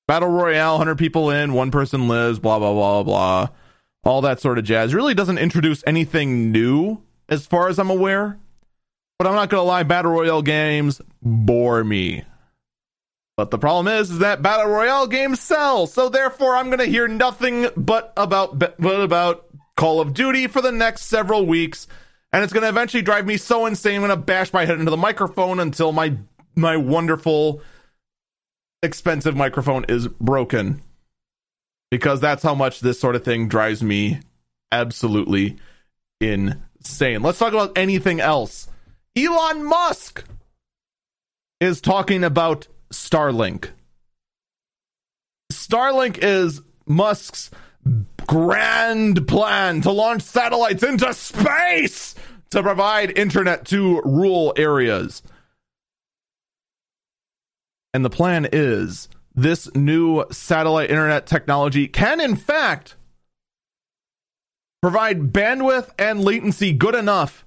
Battle 0.06 0.28
Royale, 0.28 0.72
100 0.72 0.96
people 0.96 1.30
in, 1.30 1.52
one 1.52 1.70
person 1.70 2.08
lives, 2.08 2.40
blah, 2.40 2.58
blah, 2.58 2.72
blah, 2.72 3.02
blah. 3.02 3.48
All 4.02 4.20
that 4.22 4.40
sort 4.40 4.58
of 4.58 4.64
jazz. 4.64 4.94
Really 4.94 5.14
doesn't 5.14 5.38
introduce 5.38 5.84
anything 5.86 6.50
new, 6.50 7.02
as 7.28 7.46
far 7.46 7.68
as 7.68 7.78
I'm 7.78 7.90
aware. 7.90 8.38
But 9.18 9.28
I'm 9.28 9.34
not 9.34 9.50
going 9.50 9.60
to 9.60 9.68
lie, 9.68 9.82
Battle 9.82 10.12
Royale 10.12 10.42
games 10.42 11.00
bore 11.22 11.84
me. 11.84 12.24
But 13.40 13.50
the 13.50 13.56
problem 13.56 13.88
is, 13.88 14.10
is 14.10 14.18
that 14.18 14.42
battle 14.42 14.66
royale 14.66 15.06
games 15.06 15.40
sell, 15.40 15.86
so 15.86 16.10
therefore 16.10 16.56
I'm 16.56 16.66
going 16.66 16.80
to 16.80 16.84
hear 16.84 17.08
nothing 17.08 17.68
but 17.74 18.12
about 18.14 18.58
but 18.58 18.78
about 18.78 19.46
Call 19.78 20.02
of 20.02 20.12
Duty 20.12 20.46
for 20.46 20.60
the 20.60 20.70
next 20.70 21.04
several 21.04 21.46
weeks, 21.46 21.86
and 22.34 22.44
it's 22.44 22.52
going 22.52 22.64
to 22.64 22.68
eventually 22.68 23.02
drive 23.02 23.24
me 23.24 23.38
so 23.38 23.64
insane. 23.64 23.94
I'm 23.94 24.00
going 24.02 24.10
to 24.10 24.16
bash 24.16 24.52
my 24.52 24.66
head 24.66 24.78
into 24.78 24.90
the 24.90 24.98
microphone 24.98 25.58
until 25.58 25.90
my 25.90 26.18
my 26.54 26.76
wonderful, 26.76 27.62
expensive 28.82 29.34
microphone 29.34 29.86
is 29.88 30.06
broken, 30.06 30.82
because 31.90 32.20
that's 32.20 32.42
how 32.42 32.54
much 32.54 32.80
this 32.80 33.00
sort 33.00 33.16
of 33.16 33.24
thing 33.24 33.48
drives 33.48 33.82
me 33.82 34.20
absolutely 34.70 35.56
insane. 36.20 37.22
Let's 37.22 37.38
talk 37.38 37.54
about 37.54 37.78
anything 37.78 38.20
else. 38.20 38.68
Elon 39.16 39.64
Musk 39.64 40.24
is 41.58 41.80
talking 41.80 42.22
about 42.22 42.66
Starlink. 42.92 43.70
Starlink 45.52 46.18
is 46.22 46.62
Musk's 46.86 47.50
grand 48.26 49.26
plan 49.26 49.80
to 49.80 49.90
launch 49.90 50.22
satellites 50.22 50.82
into 50.82 51.12
space 51.14 52.14
to 52.50 52.62
provide 52.62 53.16
internet 53.16 53.64
to 53.66 54.00
rural 54.02 54.52
areas. 54.56 55.22
And 57.92 58.04
the 58.04 58.10
plan 58.10 58.48
is 58.52 59.08
this 59.34 59.72
new 59.74 60.24
satellite 60.30 60.90
internet 60.90 61.26
technology 61.26 61.88
can, 61.88 62.20
in 62.20 62.36
fact, 62.36 62.96
provide 64.82 65.32
bandwidth 65.32 65.90
and 65.98 66.22
latency 66.22 66.72
good 66.72 66.94
enough 66.94 67.44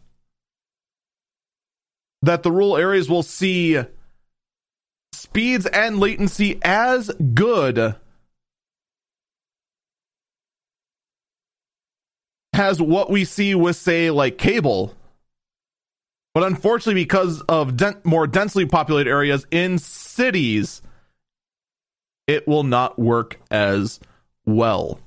that 2.22 2.44
the 2.44 2.52
rural 2.52 2.78
areas 2.78 3.10
will 3.10 3.24
see 3.24 3.82
speeds 5.14 5.66
and 5.68 6.00
latency 6.00 6.60
as 6.64 7.10
good 7.34 7.96
as 12.54 12.82
what 12.82 13.10
we 13.10 13.26
see 13.26 13.56
with, 13.56 13.76
say, 13.76 14.12
like 14.12 14.38
cable. 14.38 14.94
But 16.34 16.44
unfortunately, 16.44 17.04
because 17.04 17.42
of 17.42 17.78
den- 17.78 18.02
more 18.04 18.28
densely 18.28 18.66
populated 18.66 19.10
areas 19.10 19.46
in 19.52 19.78
cities, 19.78 20.82
it 22.28 22.48
will 22.48 22.64
not 22.64 22.98
work 22.98 23.40
as 23.52 24.00
well. 24.46 25.00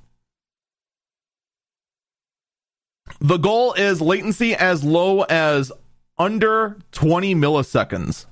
The 3.20 3.38
goal 3.38 3.72
is 3.74 4.00
latency 4.00 4.54
as 4.54 4.84
low 4.84 5.22
as 5.22 5.72
under 6.18 6.76
20 6.92 7.34
milliseconds. 7.34 8.26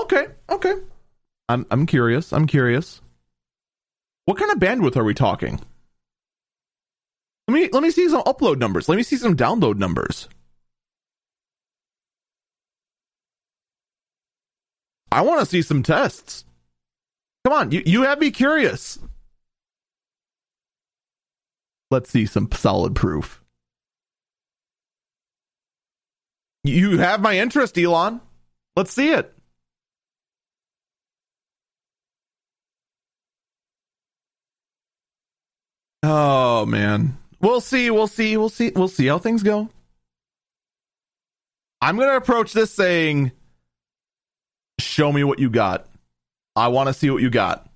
Okay, 0.00 0.26
okay. 0.48 0.74
I'm 1.48 1.66
I'm 1.70 1.86
curious. 1.86 2.32
I'm 2.32 2.46
curious. 2.46 3.00
What 4.24 4.38
kind 4.38 4.50
of 4.50 4.58
bandwidth 4.58 4.96
are 4.96 5.04
we 5.04 5.14
talking? 5.14 5.60
Let 7.48 7.54
me 7.54 7.68
let 7.72 7.82
me 7.82 7.90
see 7.90 8.08
some 8.08 8.22
upload 8.22 8.58
numbers. 8.58 8.88
Let 8.88 8.96
me 8.96 9.02
see 9.02 9.16
some 9.16 9.36
download 9.36 9.76
numbers. 9.76 10.28
I 15.12 15.22
want 15.22 15.40
to 15.40 15.46
see 15.46 15.62
some 15.62 15.82
tests. 15.82 16.44
Come 17.44 17.54
on, 17.54 17.72
you, 17.72 17.82
you 17.84 18.02
have 18.02 18.20
me 18.20 18.30
curious. 18.30 18.98
Let's 21.90 22.10
see 22.10 22.26
some 22.26 22.48
solid 22.52 22.94
proof. 22.94 23.42
You 26.62 26.98
have 26.98 27.20
my 27.20 27.38
interest, 27.38 27.76
Elon. 27.76 28.20
Let's 28.76 28.92
see 28.92 29.10
it. 29.10 29.34
Oh 36.02 36.66
man. 36.66 37.16
We'll 37.40 37.60
see, 37.60 37.90
we'll 37.90 38.06
see, 38.06 38.36
we'll 38.36 38.48
see, 38.50 38.70
we'll 38.74 38.88
see 38.88 39.06
how 39.06 39.18
things 39.18 39.42
go. 39.42 39.70
I'm 41.80 41.96
going 41.96 42.08
to 42.08 42.16
approach 42.16 42.52
this 42.52 42.72
saying 42.72 43.32
show 44.78 45.12
me 45.12 45.24
what 45.24 45.38
you 45.38 45.48
got. 45.48 45.86
I 46.54 46.68
want 46.68 46.88
to 46.88 46.94
see 46.94 47.10
what 47.10 47.22
you 47.22 47.30
got. 47.30 47.66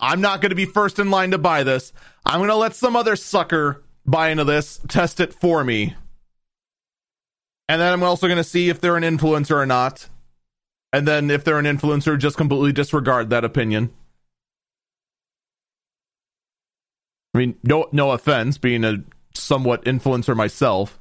I'm 0.00 0.20
not 0.20 0.40
going 0.40 0.50
to 0.50 0.56
be 0.56 0.64
first 0.64 0.98
in 0.98 1.10
line 1.10 1.32
to 1.32 1.38
buy 1.38 1.62
this. 1.62 1.92
I'm 2.24 2.38
going 2.38 2.50
to 2.50 2.56
let 2.56 2.74
some 2.74 2.96
other 2.96 3.16
sucker 3.16 3.82
buy 4.06 4.30
into 4.30 4.44
this, 4.44 4.80
test 4.88 5.20
it 5.20 5.34
for 5.34 5.62
me. 5.62 5.94
And 7.68 7.80
then 7.80 7.92
I'm 7.92 8.02
also 8.02 8.26
going 8.26 8.38
to 8.38 8.44
see 8.44 8.68
if 8.68 8.80
they're 8.80 8.96
an 8.96 9.02
influencer 9.02 9.56
or 9.56 9.66
not. 9.66 10.08
And 10.92 11.06
then 11.06 11.30
if 11.30 11.44
they're 11.44 11.58
an 11.58 11.66
influencer, 11.66 12.18
just 12.18 12.36
completely 12.36 12.72
disregard 12.72 13.30
that 13.30 13.44
opinion. 13.44 13.90
I 17.34 17.38
mean, 17.38 17.56
no 17.62 17.88
no 17.92 18.12
offense, 18.12 18.58
being 18.58 18.84
a 18.84 19.04
somewhat 19.34 19.84
influencer 19.84 20.36
myself. 20.36 20.98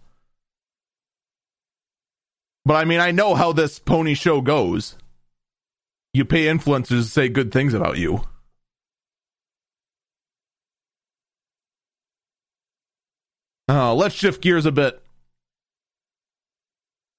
But 2.66 2.76
I 2.76 2.86
mean, 2.86 3.00
I 3.00 3.12
know 3.12 3.34
how 3.34 3.54
this 3.54 3.80
pony 3.80 4.14
show 4.14 4.42
goes. 4.42 4.96
You 6.14 6.26
pay 6.26 6.46
influencers 6.46 6.88
to 6.88 7.04
say 7.04 7.30
good 7.30 7.52
things 7.52 7.74
about 7.74 7.98
you. 7.98 8.22
Uh, 13.70 13.94
let's 13.94 14.16
shift 14.16 14.42
gears 14.42 14.66
a 14.66 14.72
bit. 14.72 15.02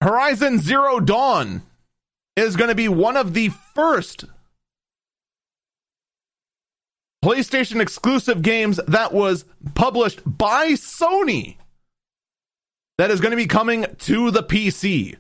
Horizon 0.00 0.58
Zero 0.58 1.00
Dawn 1.00 1.62
is 2.36 2.56
going 2.56 2.68
to 2.68 2.74
be 2.74 2.88
one 2.88 3.16
of 3.16 3.34
the 3.34 3.50
first 3.74 4.24
PlayStation 7.24 7.80
exclusive 7.80 8.42
games 8.42 8.78
that 8.86 9.12
was 9.12 9.44
published 9.74 10.20
by 10.24 10.72
Sony 10.72 11.56
that 12.98 13.10
is 13.10 13.20
going 13.20 13.30
to 13.30 13.36
be 13.36 13.46
coming 13.46 13.86
to 13.98 14.30
the 14.30 14.42
PC. 14.42 15.16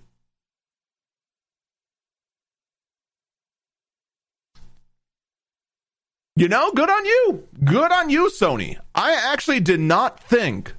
You 6.36 6.46
know, 6.46 6.70
good 6.70 6.88
on 6.88 7.04
you. 7.04 7.48
Good 7.64 7.90
on 7.90 8.10
you, 8.10 8.30
Sony. 8.30 8.78
I 8.94 9.12
actually 9.12 9.58
did 9.58 9.80
not 9.80 10.22
think 10.22 10.74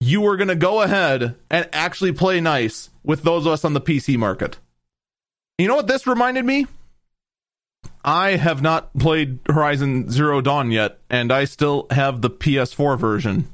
you 0.00 0.20
were 0.20 0.36
going 0.36 0.48
to 0.48 0.56
go 0.56 0.82
ahead 0.82 1.36
and 1.50 1.68
actually 1.72 2.12
play 2.12 2.40
nice 2.40 2.90
with 3.04 3.22
those 3.22 3.46
of 3.46 3.52
us 3.52 3.64
on 3.64 3.72
the 3.72 3.80
PC 3.80 4.16
market. 4.16 4.58
You 5.56 5.68
know 5.68 5.76
what 5.76 5.86
this 5.86 6.04
reminded 6.04 6.44
me? 6.44 6.66
I 8.04 8.36
have 8.36 8.60
not 8.60 8.96
played 8.98 9.38
Horizon 9.48 10.10
Zero 10.10 10.42
Dawn 10.42 10.70
yet, 10.70 10.98
and 11.08 11.32
I 11.32 11.46
still 11.46 11.86
have 11.90 12.20
the 12.20 12.28
PS4 12.28 12.98
version. 12.98 13.48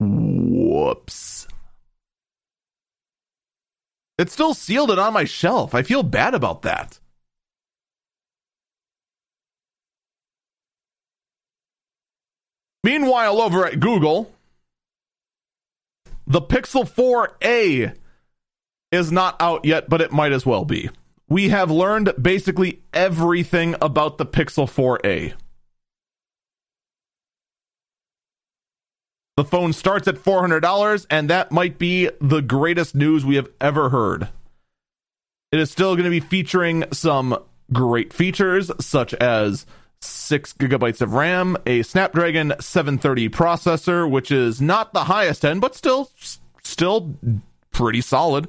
Whoops. 0.00 1.46
It's 4.18 4.32
still 4.32 4.54
sealed 4.54 4.90
and 4.90 4.98
on 4.98 5.12
my 5.12 5.24
shelf. 5.24 5.74
I 5.74 5.82
feel 5.82 6.02
bad 6.02 6.34
about 6.34 6.62
that. 6.62 6.98
Meanwhile, 12.82 13.40
over 13.40 13.66
at 13.66 13.78
Google, 13.78 14.32
the 16.26 16.40
Pixel 16.40 16.84
4a 16.88 17.96
is 18.90 19.12
not 19.12 19.36
out 19.40 19.64
yet, 19.64 19.88
but 19.88 20.00
it 20.00 20.12
might 20.12 20.32
as 20.32 20.44
well 20.44 20.64
be. 20.64 20.90
We 21.28 21.48
have 21.48 21.70
learned 21.70 22.12
basically 22.20 22.82
everything 22.92 23.74
about 23.82 24.18
the 24.18 24.26
Pixel 24.26 24.66
4a. 24.66 25.34
The 29.36 29.44
phone 29.44 29.72
starts 29.72 30.08
at 30.08 30.14
$400, 30.14 31.06
and 31.10 31.28
that 31.28 31.52
might 31.52 31.78
be 31.78 32.08
the 32.20 32.40
greatest 32.40 32.94
news 32.94 33.24
we 33.24 33.34
have 33.36 33.50
ever 33.60 33.90
heard. 33.90 34.28
It 35.52 35.58
is 35.58 35.70
still 35.70 35.94
going 35.94 36.04
to 36.04 36.10
be 36.10 36.20
featuring 36.20 36.84
some 36.92 37.36
great 37.72 38.12
features, 38.12 38.70
such 38.80 39.12
as 39.14 39.66
six 40.00 40.52
gigabytes 40.52 41.00
of 41.00 41.12
RAM, 41.12 41.56
a 41.66 41.82
Snapdragon 41.82 42.54
730 42.60 43.28
processor, 43.28 44.08
which 44.10 44.30
is 44.30 44.62
not 44.62 44.92
the 44.92 45.04
highest 45.04 45.44
end, 45.44 45.60
but 45.60 45.74
still, 45.74 46.10
still 46.62 47.16
pretty 47.72 48.00
solid. 48.00 48.48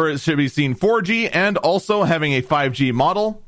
Or 0.00 0.08
it 0.08 0.18
should 0.18 0.38
be 0.38 0.48
seen 0.48 0.74
4G 0.74 1.28
and 1.30 1.58
also 1.58 2.04
having 2.04 2.32
a 2.32 2.40
5G 2.40 2.90
model 2.94 3.42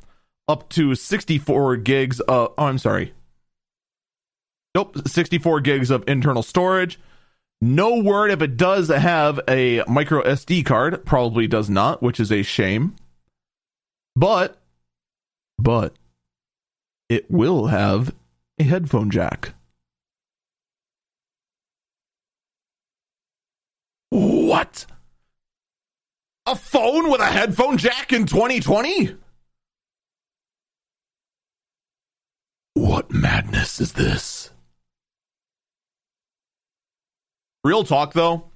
up 0.46 0.68
to 0.70 0.94
64 0.94 1.78
gigs. 1.78 2.20
Of, 2.20 2.52
oh, 2.58 2.62
I'm 2.62 2.76
sorry. 2.76 3.14
Nope, 4.74 5.08
64 5.08 5.62
gigs 5.62 5.90
of 5.90 6.04
internal 6.06 6.42
storage. 6.42 7.00
No 7.62 8.02
word 8.02 8.30
if 8.30 8.42
it 8.42 8.58
does 8.58 8.88
have 8.88 9.40
a 9.48 9.82
micro 9.88 10.22
SD 10.24 10.66
card. 10.66 11.06
Probably 11.06 11.46
does 11.46 11.70
not, 11.70 12.02
which 12.02 12.20
is 12.20 12.30
a 12.30 12.42
shame. 12.42 12.96
But 14.14 14.60
but 15.58 15.94
it 17.08 17.30
will 17.30 17.68
have 17.68 18.14
a 18.58 18.64
headphone 18.64 19.10
jack. 19.10 19.54
What? 24.10 24.84
A 26.46 26.56
phone 26.56 27.10
with 27.10 27.20
a 27.20 27.26
headphone 27.26 27.78
jack 27.78 28.12
in 28.12 28.26
2020? 28.26 29.16
What 32.74 33.10
madness 33.10 33.80
is 33.80 33.92
this? 33.92 34.50
Real 37.64 37.84
talk 37.84 38.12
though, 38.12 38.50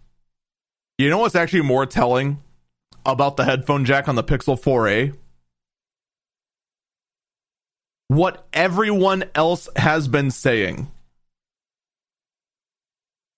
you 0.98 1.08
know 1.10 1.18
what's 1.18 1.36
actually 1.36 1.62
more 1.62 1.86
telling 1.86 2.42
about 3.04 3.36
the 3.36 3.44
headphone 3.44 3.84
jack 3.84 4.08
on 4.08 4.16
the 4.16 4.24
Pixel 4.24 4.60
4a? 4.60 5.16
what 8.08 8.46
everyone 8.52 9.24
else 9.34 9.68
has 9.76 10.08
been 10.08 10.30
saying. 10.30 10.90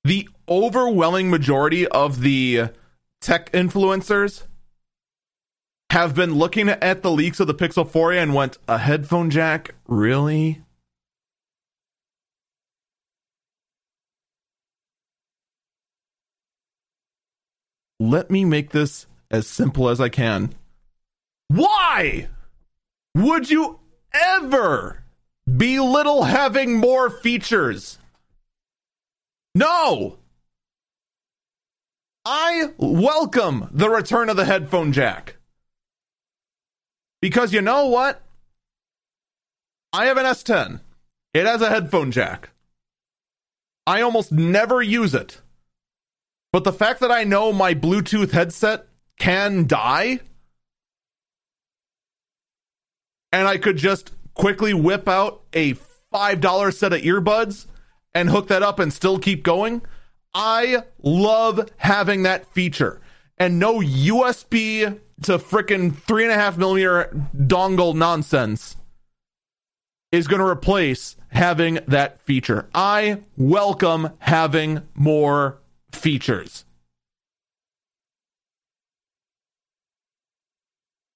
The 0.05 0.29
overwhelming 0.49 1.31
majority 1.31 1.87
of 1.87 2.21
the 2.21 2.71
tech 3.21 3.51
influencers 3.53 4.45
have 5.91 6.15
been 6.15 6.35
looking 6.35 6.69
at 6.69 7.03
the 7.03 7.11
leaks 7.11 7.41
of 7.41 7.47
the 7.47 7.55
Pixel 7.55 7.89
4 7.89 8.13
and 8.13 8.35
went, 8.35 8.59
a 8.69 8.79
headphone 8.79 9.31
jack? 9.31 9.75
Really? 9.87 10.63
Let 18.01 18.31
me 18.31 18.45
make 18.45 18.71
this 18.71 19.07
as 19.31 19.47
simple 19.47 19.89
as 19.89 20.01
I 20.01 20.09
can. 20.09 20.55
Why 21.49 22.29
would 23.15 23.51
you 23.51 23.81
ever 24.13 25.05
belittle 25.57 26.25
having 26.25 26.77
more 26.77 27.11
features. 27.11 27.99
No! 29.55 30.19
I 32.31 32.75
welcome 32.77 33.71
the 33.73 33.89
return 33.89 34.29
of 34.29 34.37
the 34.37 34.45
headphone 34.45 34.93
jack. 34.93 35.37
Because 37.23 37.55
you 37.55 37.63
know 37.63 37.87
what? 37.87 38.21
I 39.95 40.05
have 40.05 40.19
an 40.19 40.27
S10. 40.27 40.81
It 41.33 41.47
has 41.47 41.63
a 41.63 41.71
headphone 41.71 42.11
jack. 42.11 42.51
I 43.87 44.03
almost 44.03 44.31
never 44.31 44.83
use 44.83 45.15
it. 45.15 45.41
But 46.53 46.65
the 46.65 46.73
fact 46.73 47.01
that 47.01 47.11
I 47.11 47.25
know 47.25 47.51
my 47.51 47.73
Bluetooth 47.73 48.33
headset 48.33 48.87
can 49.19 49.67
die 49.67 50.21
and 53.33 53.49
I 53.49 53.57
could 53.57 53.79
just 53.79 54.13
quickly 54.35 54.75
whip 54.75 55.09
out 55.09 55.45
a 55.55 55.77
$5 56.13 56.75
set 56.75 56.93
of 56.93 57.01
earbuds 57.01 57.65
and 58.15 58.29
hook 58.29 58.49
that 58.49 58.63
up 58.63 58.79
and 58.79 58.93
still 58.93 59.19
keep 59.19 59.43
going. 59.43 59.81
I 60.35 60.83
love 61.03 61.71
having 61.77 62.23
that 62.25 62.47
feature. 62.53 63.01
and 63.41 63.59
no 63.61 63.79
USB 63.81 64.99
to 65.23 65.39
frickin' 65.39 65.97
three 65.97 66.25
and 66.25 66.33
a 66.33 66.35
half 66.35 66.57
millimeter 66.59 67.17
dongle 67.37 67.95
nonsense 67.95 68.77
is 70.11 70.27
going 70.27 70.41
to 70.41 70.47
replace 70.47 71.15
having 71.29 71.79
that 71.87 72.21
feature. 72.23 72.69
I 72.75 73.21
welcome 73.37 74.11
having 74.19 74.83
more 74.95 75.59
features. 75.93 76.65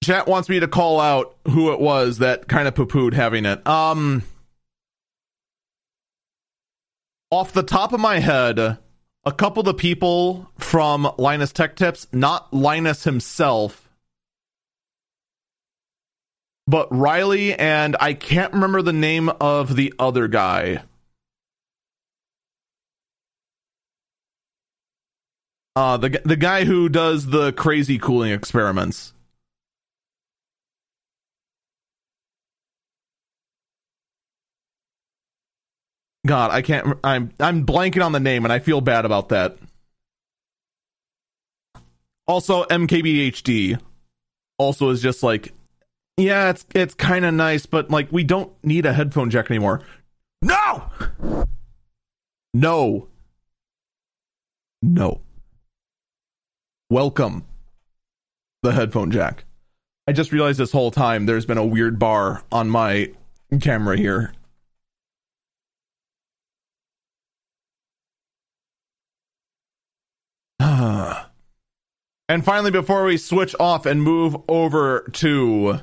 Chat 0.03 0.27
wants 0.27 0.49
me 0.49 0.59
to 0.59 0.67
call 0.67 0.99
out 0.99 1.35
who 1.49 1.71
it 1.71 1.79
was 1.79 2.17
that 2.19 2.47
kind 2.47 2.67
of 2.67 2.75
poo 2.75 2.85
pooed 2.85 3.13
having 3.13 3.45
it. 3.45 3.65
Um, 3.65 4.23
off 7.31 7.53
the 7.53 7.63
top 7.63 7.93
of 7.93 7.99
my 7.99 8.19
head, 8.19 8.77
a 9.25 9.31
couple 9.31 9.61
of 9.61 9.65
the 9.65 9.73
people 9.73 10.49
from 10.57 11.09
Linus 11.17 11.51
Tech 11.51 11.75
Tips, 11.75 12.07
not 12.11 12.53
Linus 12.53 13.03
himself, 13.03 13.89
but 16.67 16.87
Riley 16.91 17.53
and 17.53 17.95
I 17.99 18.13
can't 18.13 18.53
remember 18.53 18.81
the 18.81 18.93
name 18.93 19.29
of 19.29 19.75
the 19.75 19.93
other 19.99 20.27
guy. 20.27 20.83
Uh, 25.75 25.97
the 25.97 26.21
the 26.23 26.35
guy 26.35 26.65
who 26.65 26.87
does 26.87 27.27
the 27.27 27.51
crazy 27.53 27.97
cooling 27.97 28.31
experiments. 28.31 29.12
God, 36.25 36.51
I 36.51 36.61
can't. 36.61 36.97
I'm 37.03 37.31
I'm 37.39 37.65
blanking 37.65 38.03
on 38.03 38.13
the 38.13 38.19
name, 38.19 38.45
and 38.45 38.53
I 38.53 38.59
feel 38.59 38.79
bad 38.79 39.05
about 39.05 39.29
that. 39.29 39.57
Also, 42.25 42.63
MKBHD 42.65 43.79
also 44.57 44.89
is 44.89 45.01
just 45.01 45.21
like, 45.21 45.53
yeah, 46.15 46.49
it's 46.49 46.65
it's 46.73 46.93
kind 46.93 47.25
of 47.25 47.33
nice, 47.33 47.65
but 47.65 47.91
like 47.91 48.09
we 48.11 48.23
don't 48.23 48.51
need 48.63 48.85
a 48.85 48.93
headphone 48.93 49.29
jack 49.29 49.51
anymore. 49.51 49.81
No, 50.41 50.89
no, 52.53 53.09
no. 54.81 55.21
Welcome 56.89 57.45
the 58.61 58.71
headphone 58.71 59.11
jack. 59.11 59.43
I 60.07 60.13
just 60.13 60.31
realized 60.31 60.59
this 60.59 60.71
whole 60.71 60.91
time 60.91 61.25
there's 61.25 61.45
been 61.45 61.57
a 61.57 61.65
weird 61.65 61.99
bar 61.99 62.43
on 62.51 62.69
my 62.69 63.11
camera 63.59 63.97
here 63.97 64.33
and 72.29 72.43
finally, 72.43 72.71
before 72.71 73.05
we 73.05 73.17
switch 73.17 73.55
off 73.59 73.85
and 73.85 74.01
move 74.01 74.35
over 74.47 75.09
to 75.13 75.79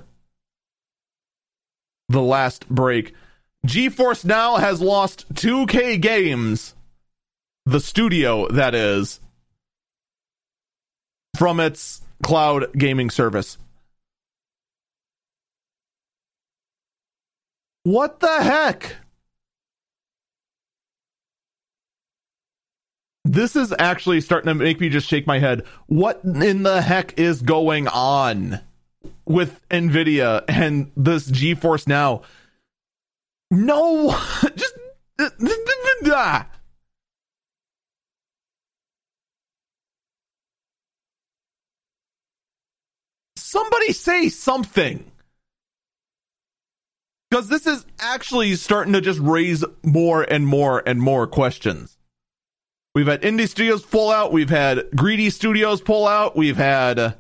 the 2.09 2.21
last 2.21 2.69
break, 2.69 3.15
GeForce 3.67 4.25
Now 4.25 4.57
has 4.57 4.81
lost 4.81 5.33
2K 5.35 6.01
games, 6.01 6.75
the 7.67 7.81
studio 7.81 8.49
that 8.49 8.75
is, 8.75 9.21
from 11.37 11.61
its 11.61 12.03
cloud 12.23 12.73
gaming 12.77 13.11
service. 13.11 13.57
What 17.85 18.21
the 18.21 18.43
heck? 18.43 18.97
This 23.25 23.57
is 23.57 23.75
actually 23.79 24.21
starting 24.21 24.49
to 24.49 24.55
make 24.55 24.81
me 24.81 24.89
just 24.89 25.09
shake 25.09 25.27
my 25.27 25.39
head. 25.39 25.65
What 25.87 26.21
in 26.25 26.63
the 26.63 26.83
heck 26.83 27.19
is 27.19 27.43
going 27.43 27.89
on 27.89 28.61
with 29.25 29.61
Nvidia 29.69 30.45
and 30.49 30.91
this 30.97 31.31
GeForce 31.31 31.87
Now? 31.87 32.23
No, 33.51 34.11
just 34.57 34.75
somebody 43.51 43.93
say 43.93 44.29
something. 44.29 45.05
Because 47.31 47.49
this 47.49 47.67
is 47.67 47.85
actually 48.01 48.55
starting 48.57 48.93
to 48.95 49.01
just 49.01 49.21
raise 49.21 49.65
more 49.83 50.23
and 50.23 50.47
more 50.47 50.83
and 50.87 51.01
more 51.01 51.27
questions. 51.27 51.97
We've 52.95 53.07
had 53.07 53.23
indie 53.23 53.49
studios 53.49 53.83
pull 53.83 54.11
out. 54.11 54.33
We've 54.33 54.51
had 54.51 54.91
greedy 54.97 55.31
studios 55.31 55.81
pull 55.81 56.09
out. 56.09 56.37
We've 56.37 56.57
had 56.57 56.99
uh, 56.99 57.13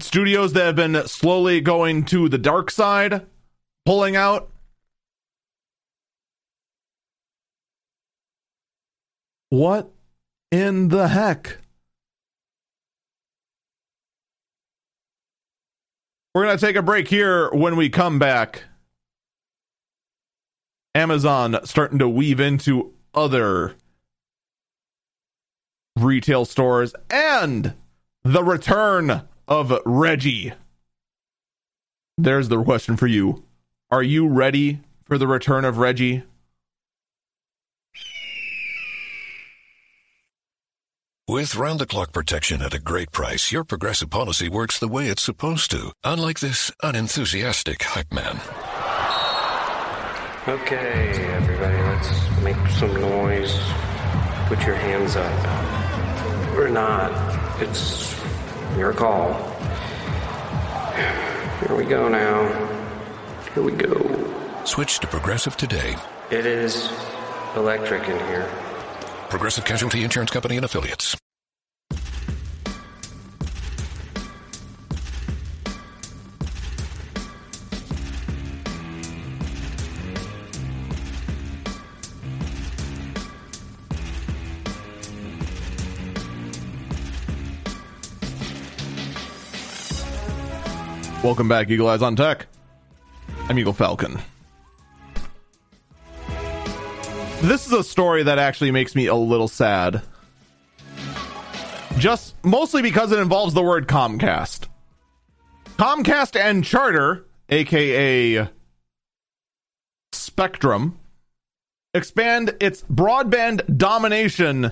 studios 0.00 0.54
that 0.54 0.64
have 0.64 0.76
been 0.76 1.06
slowly 1.06 1.60
going 1.60 2.04
to 2.06 2.30
the 2.30 2.38
dark 2.38 2.70
side 2.70 3.26
pulling 3.84 4.16
out. 4.16 4.50
What 9.50 9.90
in 10.50 10.88
the 10.88 11.08
heck? 11.08 11.58
We're 16.34 16.44
going 16.44 16.58
to 16.58 16.66
take 16.66 16.76
a 16.76 16.82
break 16.82 17.08
here 17.08 17.50
when 17.50 17.76
we 17.76 17.88
come 17.88 18.18
back. 18.18 18.64
Amazon 20.96 21.58
starting 21.64 21.98
to 21.98 22.08
weave 22.08 22.40
into 22.40 22.94
other 23.12 23.74
retail 25.94 26.46
stores 26.46 26.94
and 27.10 27.74
the 28.24 28.42
return 28.42 29.28
of 29.46 29.78
Reggie. 29.84 30.54
There's 32.16 32.48
the 32.48 32.62
question 32.64 32.96
for 32.96 33.06
you. 33.06 33.44
Are 33.90 34.02
you 34.02 34.26
ready 34.26 34.80
for 35.04 35.18
the 35.18 35.26
return 35.26 35.66
of 35.66 35.76
Reggie? 35.76 36.22
With 41.28 41.56
round 41.56 41.78
the 41.78 41.86
clock 41.86 42.12
protection 42.12 42.62
at 42.62 42.72
a 42.72 42.78
great 42.78 43.12
price, 43.12 43.52
your 43.52 43.64
progressive 43.64 44.08
policy 44.08 44.48
works 44.48 44.78
the 44.78 44.88
way 44.88 45.08
it's 45.08 45.22
supposed 45.22 45.70
to, 45.72 45.92
unlike 46.04 46.40
this 46.40 46.72
unenthusiastic 46.82 47.82
hype 47.82 48.12
man. 48.14 48.40
Okay, 50.48 51.26
everybody, 51.32 51.76
let's 51.76 52.40
make 52.42 52.68
some 52.78 52.94
noise. 53.00 53.52
Put 54.46 54.64
your 54.64 54.76
hands 54.76 55.16
up. 55.16 56.56
Or 56.56 56.68
not. 56.68 57.10
It's 57.60 58.14
your 58.78 58.92
call. 58.92 59.34
Here 61.58 61.74
we 61.76 61.84
go 61.84 62.08
now. 62.08 62.46
Here 63.54 63.62
we 63.64 63.72
go. 63.72 64.64
Switch 64.64 65.00
to 65.00 65.08
Progressive 65.08 65.56
today. 65.56 65.96
It 66.30 66.46
is 66.46 66.92
electric 67.56 68.08
in 68.08 68.16
here. 68.28 68.48
Progressive 69.28 69.64
Casualty 69.64 70.04
Insurance 70.04 70.30
Company 70.30 70.54
and 70.54 70.64
Affiliates. 70.64 71.16
Welcome 91.26 91.48
back, 91.48 91.68
Eagle 91.68 91.88
Eyes 91.88 92.02
on 92.02 92.14
Tech. 92.14 92.46
I'm 93.48 93.58
Eagle 93.58 93.72
Falcon. 93.72 94.20
This 97.40 97.66
is 97.66 97.72
a 97.72 97.82
story 97.82 98.22
that 98.22 98.38
actually 98.38 98.70
makes 98.70 98.94
me 98.94 99.06
a 99.06 99.14
little 99.16 99.48
sad. 99.48 100.02
Just 101.98 102.36
mostly 102.44 102.80
because 102.80 103.10
it 103.10 103.18
involves 103.18 103.54
the 103.54 103.62
word 103.62 103.88
Comcast. 103.88 104.68
Comcast 105.76 106.38
and 106.38 106.64
Charter, 106.64 107.26
aka 107.48 108.48
Spectrum, 110.12 110.96
expand 111.92 112.54
its 112.60 112.82
broadband 112.82 113.76
domination 113.76 114.70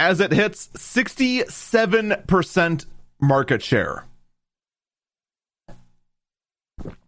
as 0.00 0.20
it 0.20 0.32
hits 0.32 0.68
67% 0.68 2.86
market 3.20 3.62
share. 3.62 4.06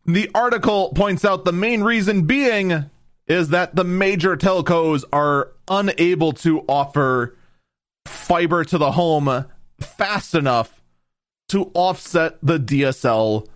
The 0.06 0.30
article 0.34 0.90
points 0.90 1.24
out 1.24 1.44
the 1.44 1.52
main 1.52 1.82
reason 1.82 2.26
being 2.26 2.90
is 3.26 3.48
that 3.48 3.74
the 3.74 3.84
major 3.84 4.36
telcos 4.36 5.04
are 5.12 5.52
unable 5.66 6.32
to 6.32 6.60
offer 6.68 7.36
fiber 8.06 8.64
to 8.64 8.76
the 8.76 8.92
home 8.92 9.46
fast 9.80 10.34
enough 10.34 10.82
to 11.48 11.70
offset 11.74 12.38
the 12.42 12.58
DSL 12.58 13.46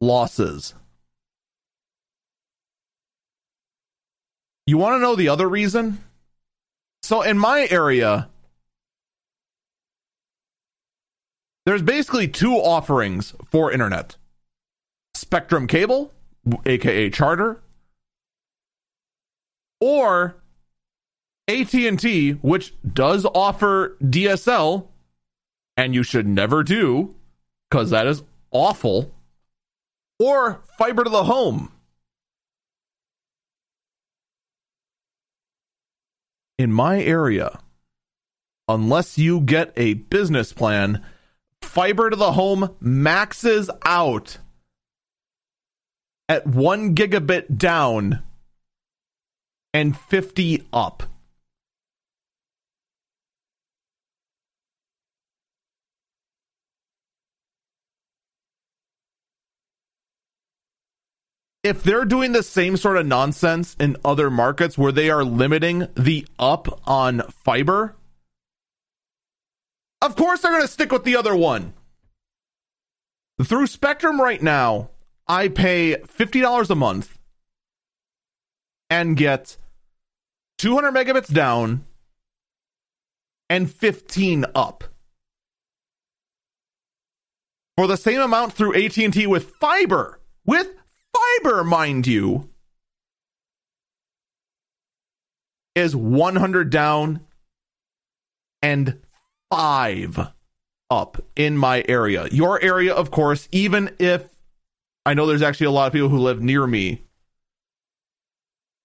losses. 0.00 0.74
You 4.66 4.76
want 4.78 4.96
to 4.96 4.98
know 4.98 5.16
the 5.16 5.28
other 5.28 5.48
reason? 5.48 6.02
So 7.02 7.22
in 7.22 7.38
my 7.38 7.66
area, 7.70 8.28
there's 11.64 11.82
basically 11.82 12.28
two 12.28 12.54
offerings 12.54 13.34
for 13.50 13.72
internet 13.72 14.16
Spectrum 15.14 15.66
Cable, 15.66 16.12
aka 16.66 17.10
Charter, 17.10 17.62
or 19.80 20.36
AT&T, 21.48 22.32
which 22.42 22.74
does 22.90 23.26
offer 23.34 23.96
DSL, 24.02 24.88
and 25.76 25.94
you 25.94 26.02
should 26.02 26.26
never 26.26 26.62
do 26.62 27.14
because 27.70 27.90
that 27.90 28.06
is 28.06 28.22
awful, 28.50 29.12
or 30.18 30.62
fiber 30.78 31.04
to 31.04 31.10
the 31.10 31.24
home. 31.24 31.70
In 36.58 36.72
my 36.72 37.02
area, 37.02 37.58
unless 38.68 39.18
you 39.18 39.40
get 39.40 39.72
a 39.76 39.94
business 39.94 40.52
plan, 40.52 41.04
fiber 41.60 42.10
to 42.10 42.16
the 42.16 42.32
home 42.32 42.76
maxes 42.80 43.68
out 43.84 44.38
at 46.28 46.46
1 46.46 46.94
gigabit 46.94 47.56
down 47.58 48.22
and 49.72 49.96
50 49.96 50.66
up. 50.72 51.04
if 61.64 61.82
they're 61.82 62.04
doing 62.04 62.32
the 62.32 62.42
same 62.42 62.76
sort 62.76 62.98
of 62.98 63.06
nonsense 63.06 63.74
in 63.80 63.96
other 64.04 64.30
markets 64.30 64.76
where 64.76 64.92
they 64.92 65.08
are 65.08 65.24
limiting 65.24 65.88
the 65.94 66.26
up 66.38 66.80
on 66.86 67.22
fiber, 67.30 67.96
of 70.02 70.14
course 70.14 70.42
they're 70.42 70.52
going 70.52 70.62
to 70.62 70.68
stick 70.68 70.92
with 70.92 71.04
the 71.04 71.16
other 71.16 71.34
one. 71.34 71.72
Through 73.42 73.66
Spectrum 73.66 74.20
right 74.20 74.42
now, 74.42 74.90
I 75.26 75.48
pay 75.48 75.96
$50 75.96 76.70
a 76.70 76.74
month 76.74 77.18
and 78.90 79.16
get 79.16 79.56
200 80.58 80.92
megabits 80.92 81.32
down 81.32 81.84
and 83.48 83.70
15 83.70 84.46
up. 84.54 84.84
For 87.76 87.86
the 87.86 87.96
same 87.96 88.20
amount 88.20 88.52
through 88.52 88.74
AT&T 88.74 89.26
with 89.26 89.50
fiber, 89.60 90.20
with 90.46 90.68
fiber, 91.12 91.64
mind 91.64 92.06
you, 92.06 92.50
is 95.74 95.96
100 95.96 96.70
down 96.70 97.20
and 98.62 99.00
5 99.50 100.28
up 100.90 101.24
in 101.34 101.56
my 101.56 101.84
area. 101.88 102.28
Your 102.30 102.62
area, 102.62 102.94
of 102.94 103.10
course, 103.10 103.48
even 103.50 103.90
if 103.98 104.33
I 105.06 105.14
know 105.14 105.26
there's 105.26 105.42
actually 105.42 105.66
a 105.66 105.70
lot 105.70 105.86
of 105.86 105.92
people 105.92 106.08
who 106.08 106.18
live 106.18 106.40
near 106.42 106.66
me 106.66 107.04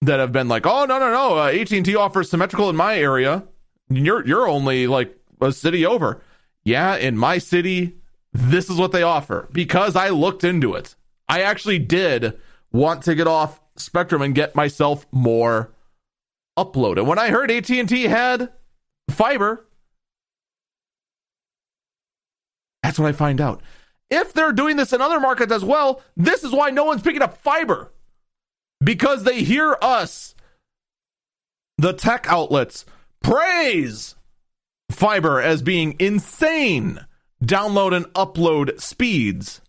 that 0.02 0.20
have 0.20 0.32
been 0.32 0.48
like, 0.48 0.66
"Oh 0.66 0.84
no, 0.84 0.98
no, 0.98 1.10
no! 1.10 1.38
Uh, 1.38 1.46
AT&T 1.46 1.94
offers 1.96 2.30
symmetrical 2.30 2.70
in 2.70 2.76
my 2.76 2.98
area. 2.98 3.44
You're 3.88 4.26
you're 4.26 4.48
only 4.48 4.86
like 4.86 5.16
a 5.40 5.52
city 5.52 5.84
over." 5.86 6.22
Yeah, 6.62 6.96
in 6.96 7.16
my 7.16 7.38
city, 7.38 7.96
this 8.32 8.68
is 8.68 8.76
what 8.76 8.92
they 8.92 9.02
offer 9.02 9.48
because 9.52 9.96
I 9.96 10.10
looked 10.10 10.44
into 10.44 10.74
it. 10.74 10.94
I 11.28 11.42
actually 11.42 11.78
did 11.78 12.38
want 12.72 13.02
to 13.04 13.14
get 13.14 13.26
off 13.26 13.60
Spectrum 13.76 14.22
and 14.22 14.34
get 14.34 14.54
myself 14.54 15.06
more 15.10 15.72
upload. 16.58 16.98
And 16.98 17.08
when 17.08 17.18
I 17.18 17.30
heard 17.30 17.50
AT&T 17.50 18.04
had 18.04 18.50
fiber, 19.10 19.66
that's 22.82 22.98
what 22.98 23.08
I 23.08 23.12
find 23.12 23.40
out. 23.40 23.62
If 24.10 24.32
they're 24.32 24.52
doing 24.52 24.76
this 24.76 24.92
in 24.92 25.00
other 25.00 25.20
markets 25.20 25.52
as 25.52 25.64
well, 25.64 26.02
this 26.16 26.42
is 26.42 26.52
why 26.52 26.70
no 26.70 26.84
one's 26.84 27.02
picking 27.02 27.22
up 27.22 27.38
fiber. 27.38 27.92
Because 28.82 29.24
they 29.24 29.42
hear 29.42 29.76
us, 29.80 30.34
the 31.78 31.92
tech 31.92 32.26
outlets, 32.28 32.84
praise 33.22 34.16
fiber 34.90 35.40
as 35.40 35.62
being 35.62 35.96
insane 35.98 37.06
download 37.44 37.94
and 37.94 38.06
upload 38.14 38.80
speeds. 38.80 39.60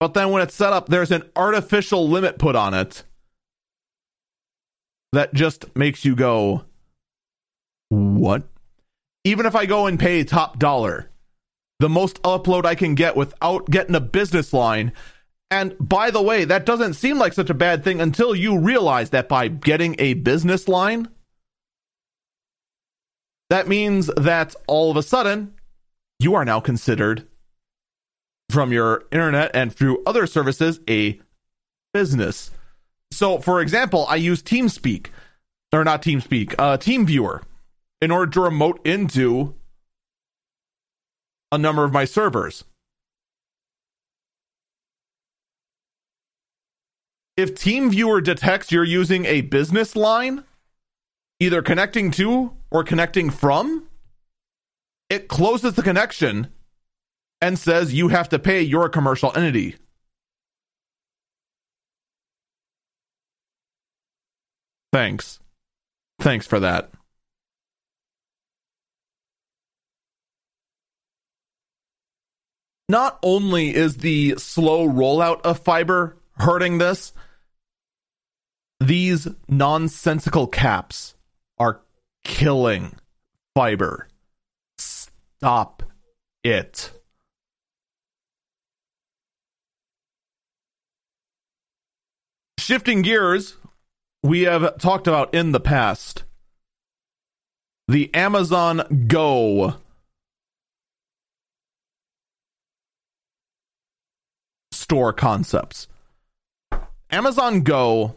But 0.00 0.14
then 0.14 0.30
when 0.30 0.42
it's 0.42 0.54
set 0.54 0.72
up, 0.72 0.88
there's 0.88 1.12
an 1.12 1.22
artificial 1.36 2.08
limit 2.08 2.38
put 2.38 2.56
on 2.56 2.74
it 2.74 3.04
that 5.12 5.32
just 5.32 5.76
makes 5.76 6.04
you 6.04 6.16
go, 6.16 6.64
what? 7.88 8.42
Even 9.24 9.46
if 9.46 9.54
I 9.54 9.66
go 9.66 9.86
and 9.86 10.00
pay 10.00 10.24
top 10.24 10.58
dollar, 10.58 11.08
the 11.82 11.88
most 11.88 12.22
upload 12.22 12.64
I 12.64 12.76
can 12.76 12.94
get 12.94 13.16
without 13.16 13.68
getting 13.68 13.96
a 13.96 14.00
business 14.00 14.52
line. 14.52 14.92
And 15.50 15.74
by 15.80 16.12
the 16.12 16.22
way, 16.22 16.44
that 16.44 16.64
doesn't 16.64 16.94
seem 16.94 17.18
like 17.18 17.32
such 17.32 17.50
a 17.50 17.54
bad 17.54 17.82
thing 17.82 18.00
until 18.00 18.36
you 18.36 18.56
realize 18.56 19.10
that 19.10 19.28
by 19.28 19.48
getting 19.48 19.96
a 19.98 20.14
business 20.14 20.68
line, 20.68 21.08
that 23.50 23.66
means 23.66 24.06
that 24.16 24.54
all 24.68 24.92
of 24.92 24.96
a 24.96 25.02
sudden 25.02 25.54
you 26.20 26.36
are 26.36 26.44
now 26.44 26.60
considered 26.60 27.26
from 28.48 28.72
your 28.72 29.02
internet 29.10 29.50
and 29.52 29.74
through 29.74 30.04
other 30.06 30.28
services 30.28 30.78
a 30.88 31.20
business. 31.92 32.52
So, 33.10 33.40
for 33.40 33.60
example, 33.60 34.06
I 34.08 34.16
use 34.16 34.40
TeamSpeak, 34.40 35.08
or 35.72 35.82
not 35.82 36.00
TeamSpeak, 36.00 36.54
uh, 36.60 36.76
TeamViewer, 36.78 37.42
in 38.00 38.12
order 38.12 38.30
to 38.30 38.40
remote 38.40 38.80
into 38.86 39.56
a 41.52 41.58
number 41.58 41.84
of 41.84 41.92
my 41.92 42.06
servers. 42.06 42.64
If 47.36 47.54
TeamViewer 47.54 48.24
detects 48.24 48.72
you're 48.72 48.84
using 48.84 49.26
a 49.26 49.42
business 49.42 49.94
line, 49.94 50.44
either 51.40 51.62
connecting 51.62 52.10
to 52.12 52.52
or 52.70 52.84
connecting 52.84 53.30
from, 53.30 53.86
it 55.08 55.28
closes 55.28 55.74
the 55.74 55.82
connection 55.82 56.48
and 57.40 57.58
says 57.58 57.92
you 57.92 58.08
have 58.08 58.28
to 58.30 58.38
pay 58.38 58.62
your 58.62 58.88
commercial 58.88 59.32
entity. 59.36 59.76
Thanks. 64.92 65.40
Thanks 66.20 66.46
for 66.46 66.60
that. 66.60 66.90
Not 72.88 73.18
only 73.22 73.74
is 73.74 73.98
the 73.98 74.34
slow 74.38 74.88
rollout 74.88 75.42
of 75.42 75.60
fiber 75.60 76.16
hurting 76.36 76.78
this, 76.78 77.12
these 78.80 79.28
nonsensical 79.48 80.46
caps 80.46 81.14
are 81.58 81.80
killing 82.24 82.96
fiber. 83.54 84.08
Stop 84.78 85.82
it. 86.42 86.90
Shifting 92.58 93.02
gears, 93.02 93.56
we 94.22 94.42
have 94.42 94.78
talked 94.78 95.06
about 95.06 95.34
in 95.34 95.52
the 95.52 95.60
past 95.60 96.24
the 97.88 98.12
Amazon 98.14 99.06
Go 99.08 99.74
store 104.82 105.12
concepts. 105.12 105.88
Amazon 107.10 107.62
Go 107.62 108.16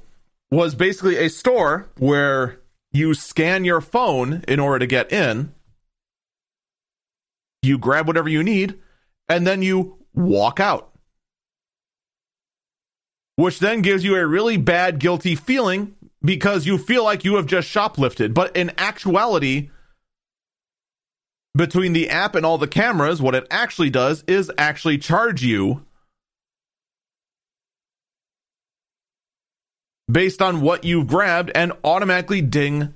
was 0.51 0.75
basically 0.75 1.17
a 1.17 1.29
store 1.29 1.87
where 1.97 2.59
you 2.91 3.13
scan 3.13 3.65
your 3.65 3.81
phone 3.81 4.43
in 4.47 4.59
order 4.59 4.79
to 4.79 4.87
get 4.87 5.11
in, 5.11 5.53
you 7.61 7.77
grab 7.77 8.07
whatever 8.07 8.29
you 8.29 8.43
need, 8.43 8.79
and 9.27 9.45
then 9.45 9.61
you 9.61 9.97
walk 10.13 10.59
out 10.59 10.95
which 13.35 13.59
then 13.59 13.81
gives 13.81 14.03
you 14.03 14.15
a 14.15 14.25
really 14.25 14.57
bad, 14.57 14.99
guilty 14.99 15.35
feeling 15.35 15.95
because 16.23 16.65
you 16.65 16.77
feel 16.77 17.03
like 17.03 17.23
you 17.23 17.35
have 17.35 17.45
just 17.45 17.69
shoplifted. 17.69 18.33
But 18.33 18.55
in 18.55 18.71
actuality, 18.77 19.69
between 21.55 21.93
the 21.93 22.09
app 22.09 22.35
and 22.35 22.45
all 22.45 22.57
the 22.57 22.67
cameras, 22.67 23.21
what 23.21 23.35
it 23.35 23.47
actually 23.51 23.89
does 23.89 24.23
is 24.27 24.51
actually 24.57 24.97
charge 24.97 25.43
you 25.43 25.85
based 30.11 30.41
on 30.41 30.61
what 30.61 30.83
you've 30.83 31.07
grabbed 31.07 31.51
and 31.55 31.73
automatically 31.83 32.41
ding 32.41 32.93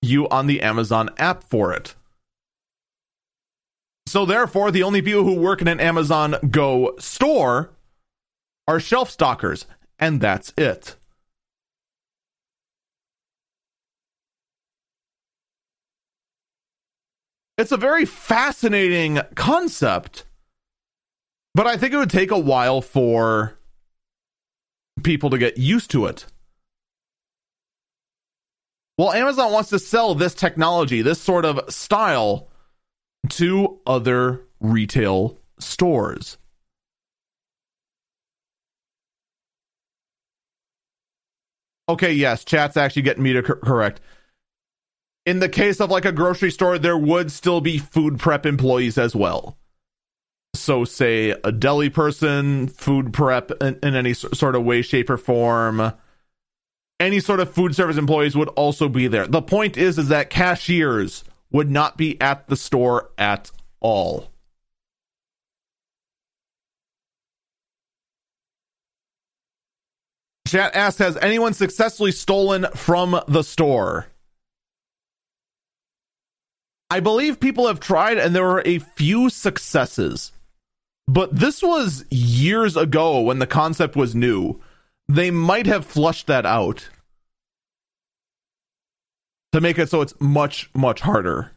you 0.00 0.28
on 0.28 0.46
the 0.46 0.62
Amazon 0.62 1.10
app 1.18 1.44
for 1.44 1.72
it. 1.72 1.94
So, 4.06 4.26
therefore, 4.26 4.70
the 4.70 4.82
only 4.82 5.00
people 5.00 5.24
who 5.24 5.34
work 5.34 5.62
in 5.62 5.68
an 5.68 5.80
Amazon 5.80 6.36
Go 6.50 6.94
store 6.98 7.70
are 8.66 8.80
shelf 8.80 9.10
stockers, 9.10 9.66
and 9.98 10.20
that's 10.20 10.52
it. 10.56 10.96
It's 17.56 17.70
a 17.70 17.76
very 17.76 18.04
fascinating 18.04 19.20
concept, 19.34 20.24
but 21.54 21.66
I 21.66 21.76
think 21.76 21.92
it 21.92 21.98
would 21.98 22.10
take 22.10 22.30
a 22.30 22.38
while 22.38 22.80
for 22.80 23.56
people 25.02 25.30
to 25.30 25.38
get 25.38 25.58
used 25.58 25.90
to 25.92 26.06
it. 26.06 26.26
Well, 28.98 29.12
Amazon 29.12 29.52
wants 29.52 29.70
to 29.70 29.78
sell 29.78 30.14
this 30.14 30.34
technology, 30.34 31.02
this 31.02 31.20
sort 31.20 31.44
of 31.44 31.72
style, 31.72 32.48
to 33.30 33.80
other 33.86 34.42
retail 34.60 35.38
stores. 35.58 36.38
Okay, 41.88 42.12
yes, 42.12 42.44
chat's 42.44 42.76
actually 42.76 43.02
getting 43.02 43.22
me 43.22 43.32
to 43.32 43.42
cor- 43.42 43.56
correct. 43.56 44.00
In 45.26 45.40
the 45.40 45.48
case 45.48 45.80
of 45.80 45.90
like 45.90 46.04
a 46.04 46.12
grocery 46.12 46.50
store, 46.50 46.78
there 46.78 46.98
would 46.98 47.30
still 47.32 47.60
be 47.60 47.78
food 47.78 48.18
prep 48.18 48.46
employees 48.46 48.98
as 48.98 49.14
well. 49.14 49.56
So, 50.54 50.84
say 50.84 51.30
a 51.30 51.50
deli 51.50 51.90
person, 51.90 52.68
food 52.68 53.12
prep 53.12 53.50
in, 53.62 53.78
in 53.82 53.94
any 53.94 54.14
sort 54.14 54.54
of 54.54 54.64
way, 54.64 54.82
shape, 54.82 55.10
or 55.10 55.16
form 55.16 55.92
any 57.02 57.18
sort 57.18 57.40
of 57.40 57.52
food 57.52 57.74
service 57.74 57.96
employees 57.96 58.36
would 58.36 58.48
also 58.50 58.88
be 58.88 59.08
there. 59.08 59.26
The 59.26 59.42
point 59.42 59.76
is 59.76 59.98
is 59.98 60.08
that 60.08 60.30
cashiers 60.30 61.24
would 61.50 61.70
not 61.70 61.96
be 61.96 62.18
at 62.20 62.46
the 62.46 62.56
store 62.56 63.10
at 63.18 63.50
all. 63.80 64.28
Chat 70.46 70.74
asks 70.74 70.98
Has 70.98 71.16
anyone 71.16 71.54
successfully 71.54 72.12
stolen 72.12 72.66
from 72.74 73.20
the 73.26 73.42
store? 73.42 74.06
I 76.88 77.00
believe 77.00 77.40
people 77.40 77.66
have 77.66 77.80
tried 77.80 78.18
and 78.18 78.34
there 78.34 78.44
were 78.44 78.62
a 78.64 78.78
few 78.78 79.30
successes. 79.30 80.30
But 81.08 81.34
this 81.34 81.62
was 81.62 82.04
years 82.10 82.76
ago 82.76 83.20
when 83.20 83.38
the 83.38 83.46
concept 83.46 83.96
was 83.96 84.14
new 84.14 84.60
they 85.08 85.30
might 85.30 85.66
have 85.66 85.84
flushed 85.84 86.26
that 86.26 86.46
out 86.46 86.88
to 89.52 89.60
make 89.60 89.78
it 89.78 89.90
so 89.90 90.00
it's 90.00 90.14
much, 90.20 90.70
much 90.74 91.00
harder. 91.00 91.52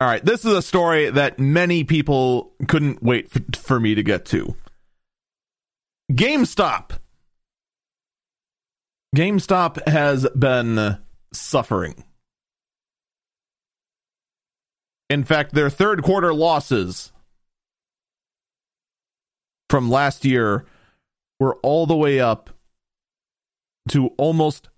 All 0.00 0.08
right, 0.08 0.24
this 0.24 0.44
is 0.44 0.52
a 0.52 0.62
story 0.62 1.10
that 1.10 1.38
many 1.38 1.84
people 1.84 2.52
couldn't 2.68 3.02
wait 3.02 3.30
for, 3.30 3.40
for 3.56 3.80
me 3.80 3.94
to 3.94 4.02
get 4.02 4.24
to. 4.26 4.54
GameStop. 6.12 6.90
GameStop 9.16 9.86
has 9.88 10.28
been 10.36 10.98
suffering. 11.32 12.04
In 15.10 15.24
fact, 15.24 15.54
their 15.54 15.70
third 15.70 16.02
quarter 16.02 16.32
losses 16.32 17.12
from 19.68 19.90
last 19.90 20.24
year 20.24 20.64
were 21.40 21.56
all 21.62 21.86
the 21.86 21.96
way 21.96 22.20
up 22.20 22.50
to 23.88 24.08
almost 24.16 24.68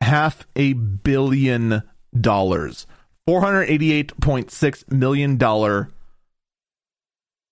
half 0.00 0.46
a 0.56 0.72
billion 0.72 1.82
dollars. 2.18 2.86
$488.6 3.28 4.92
million 4.92 5.38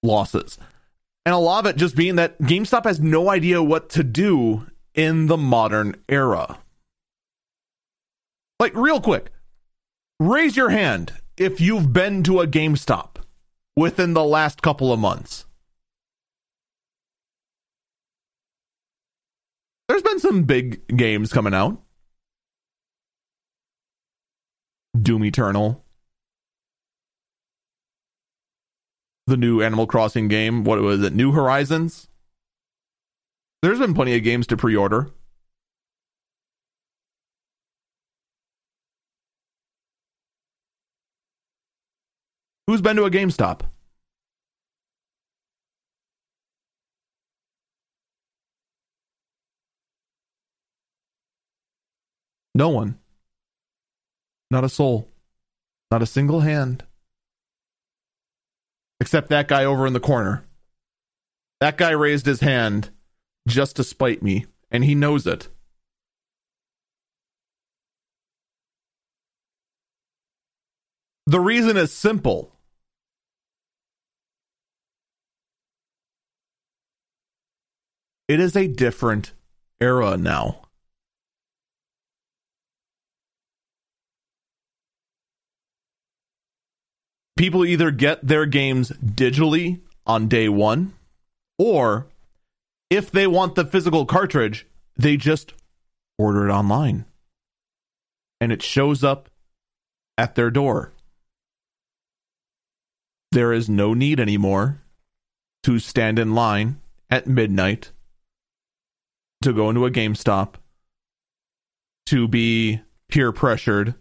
losses. 0.03 0.59
And 1.25 1.35
a 1.35 1.39
lot 1.39 1.65
of 1.65 1.71
it 1.71 1.77
just 1.77 1.97
being 1.97 2.17
that 2.17 2.41
GameStop 2.41 2.85
has 2.85 3.01
no 3.01 3.31
idea 3.31 3.63
what 3.63 3.91
to 3.91 4.03
do 4.03 4.67
in 4.95 5.27
the 5.27 5.37
modern 5.37 5.97
era. 6.09 6.59
Like, 8.59 8.75
real 8.75 9.01
quick, 9.01 9.31
raise 10.19 10.57
your 10.57 10.71
hand 10.71 11.13
if 11.41 11.59
you've 11.59 11.91
been 11.91 12.23
to 12.23 12.41
a 12.41 12.47
GameStop 12.47 13.17
within 13.75 14.13
the 14.13 14.23
last 14.23 14.61
couple 14.61 14.93
of 14.93 15.01
months. 15.01 15.47
There's 19.89 20.03
been 20.03 20.21
some 20.21 20.43
big 20.43 20.87
games 20.95 21.33
coming 21.33 21.55
out. 21.55 21.81
Doom 25.01 25.25
Eternal. 25.25 25.83
The 29.27 29.39
new 29.39 29.63
Animal 29.63 29.87
Crossing 29.87 30.29
game. 30.29 30.63
What 30.63 30.79
was 30.81 31.03
it? 31.03 31.15
New 31.15 31.33
Horizons? 31.33 32.09
There's 33.63 33.79
been 33.79 33.95
plenty 33.95 34.15
of 34.15 34.23
games 34.23 34.47
to 34.49 34.59
pre 34.59 34.77
Who's 42.71 42.81
been 42.81 42.95
to 42.95 43.05
a 43.05 43.11
GameStop? 43.11 43.63
No 52.55 52.69
one. 52.69 53.01
Not 54.53 54.63
a 54.63 54.69
soul. 54.69 55.09
Not 55.91 56.01
a 56.01 56.07
single 56.07 56.43
hand. 56.43 56.85
Except 59.01 59.31
that 59.31 59.49
guy 59.49 59.65
over 59.65 59.85
in 59.85 59.93
the 59.93 59.99
corner. 59.99 60.45
That 61.59 61.77
guy 61.77 61.91
raised 61.91 62.27
his 62.27 62.39
hand 62.39 62.91
just 63.49 63.75
to 63.77 63.83
spite 63.83 64.23
me, 64.23 64.47
and 64.71 64.85
he 64.85 64.95
knows 64.95 65.27
it. 65.27 65.49
The 71.27 71.41
reason 71.41 71.77
is 71.77 71.93
simple. 71.93 72.53
It 78.31 78.39
is 78.39 78.55
a 78.55 78.69
different 78.69 79.33
era 79.81 80.17
now. 80.17 80.61
people 87.37 87.65
either 87.65 87.91
get 87.91 88.25
their 88.25 88.47
games 88.47 88.93
digitally 89.03 89.81
on 90.07 90.29
day 90.29 90.49
one, 90.49 90.93
or 91.59 92.07
if 92.89 93.11
they 93.11 93.27
want 93.27 93.57
the 93.57 93.65
physical 93.65 94.07
cartridge, 94.07 94.65
they 94.95 95.17
just 95.17 95.55
order 96.19 96.47
it 96.47 96.53
online. 96.53 97.05
And 98.41 98.53
it 98.53 98.63
shows 98.63 99.03
up 99.03 99.29
at 100.17 100.37
their 100.37 100.53
door. 100.53 100.93
There 103.33 103.53
is 103.53 103.69
no 103.69 103.93
need 103.93 104.21
anymore 104.21 104.83
to 105.65 105.81
stand 105.81 106.19
in 106.19 106.35
line 106.35 106.81
at 107.11 107.27
midnight 107.27 107.91
to 109.43 109.53
go 109.53 109.71
into 109.71 109.87
a 109.87 109.91
GameStop 109.91 110.55
to 112.07 112.29
be 112.29 112.81
peer 113.09 113.33
pressured 113.33 113.95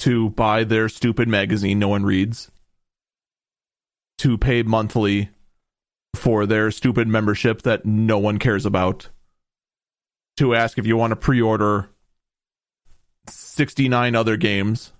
to 0.00 0.30
buy 0.30 0.64
their 0.64 0.88
stupid 0.88 1.28
magazine 1.28 1.78
no 1.78 1.88
one 1.88 2.04
reads, 2.04 2.50
to 4.18 4.38
pay 4.38 4.62
monthly 4.62 5.28
for 6.14 6.46
their 6.46 6.70
stupid 6.70 7.06
membership 7.06 7.62
that 7.62 7.84
no 7.84 8.18
one 8.18 8.38
cares 8.38 8.66
about, 8.66 9.08
to 10.38 10.54
ask 10.54 10.78
if 10.78 10.86
you 10.86 10.96
want 10.96 11.10
to 11.10 11.16
pre 11.16 11.40
order 11.40 11.90
69 13.28 14.14
other 14.14 14.36
games. 14.36 14.92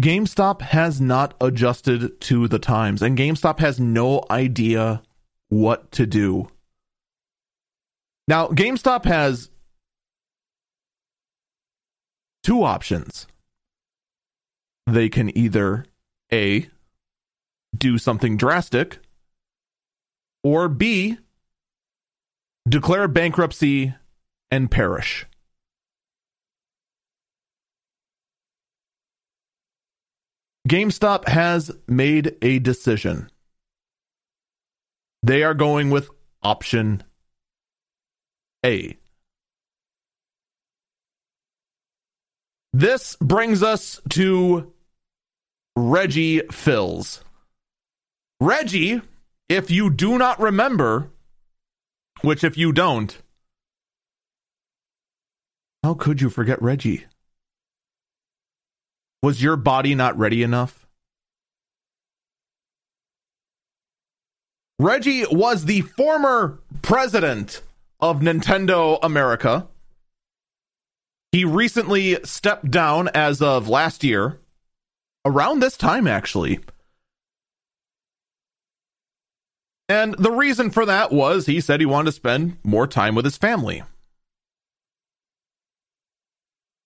GameStop 0.00 0.62
has 0.62 1.00
not 1.00 1.34
adjusted 1.40 2.20
to 2.22 2.48
the 2.48 2.58
times, 2.58 3.02
and 3.02 3.18
GameStop 3.18 3.58
has 3.58 3.78
no 3.78 4.24
idea 4.30 5.02
what 5.48 5.92
to 5.92 6.06
do. 6.06 6.48
Now, 8.26 8.48
GameStop 8.48 9.04
has 9.04 9.50
two 12.42 12.62
options. 12.62 13.26
They 14.86 15.08
can 15.08 15.36
either 15.36 15.84
A, 16.32 16.68
do 17.76 17.98
something 17.98 18.36
drastic, 18.36 19.00
or 20.42 20.68
B, 20.68 21.18
declare 22.66 23.06
bankruptcy 23.06 23.94
and 24.50 24.70
perish. 24.70 25.26
GameStop 30.68 31.28
has 31.28 31.70
made 31.88 32.36
a 32.42 32.58
decision. 32.58 33.30
They 35.22 35.42
are 35.42 35.54
going 35.54 35.90
with 35.90 36.10
option 36.42 37.02
A. 38.64 38.96
This 42.72 43.16
brings 43.20 43.62
us 43.62 44.00
to 44.10 44.72
Reggie 45.76 46.42
Fils. 46.50 47.24
Reggie, 48.40 49.02
if 49.48 49.70
you 49.70 49.90
do 49.90 50.18
not 50.18 50.40
remember, 50.40 51.10
which 52.22 52.44
if 52.44 52.56
you 52.56 52.72
don't, 52.72 53.16
How 55.82 55.94
could 55.94 56.20
you 56.20 56.28
forget 56.28 56.60
Reggie? 56.60 57.06
Was 59.22 59.42
your 59.42 59.56
body 59.56 59.94
not 59.94 60.18
ready 60.18 60.42
enough? 60.42 60.86
Reggie 64.78 65.24
was 65.30 65.66
the 65.66 65.82
former 65.82 66.58
president 66.80 67.60
of 68.00 68.20
Nintendo 68.20 68.98
America. 69.02 69.68
He 71.32 71.44
recently 71.44 72.18
stepped 72.24 72.70
down 72.70 73.08
as 73.08 73.42
of 73.42 73.68
last 73.68 74.02
year, 74.02 74.40
around 75.26 75.60
this 75.60 75.76
time, 75.76 76.06
actually. 76.06 76.60
And 79.90 80.14
the 80.14 80.30
reason 80.30 80.70
for 80.70 80.86
that 80.86 81.12
was 81.12 81.46
he 81.46 81.60
said 81.60 81.80
he 81.80 81.86
wanted 81.86 82.06
to 82.06 82.12
spend 82.12 82.56
more 82.64 82.86
time 82.86 83.14
with 83.14 83.24
his 83.24 83.36
family. 83.36 83.82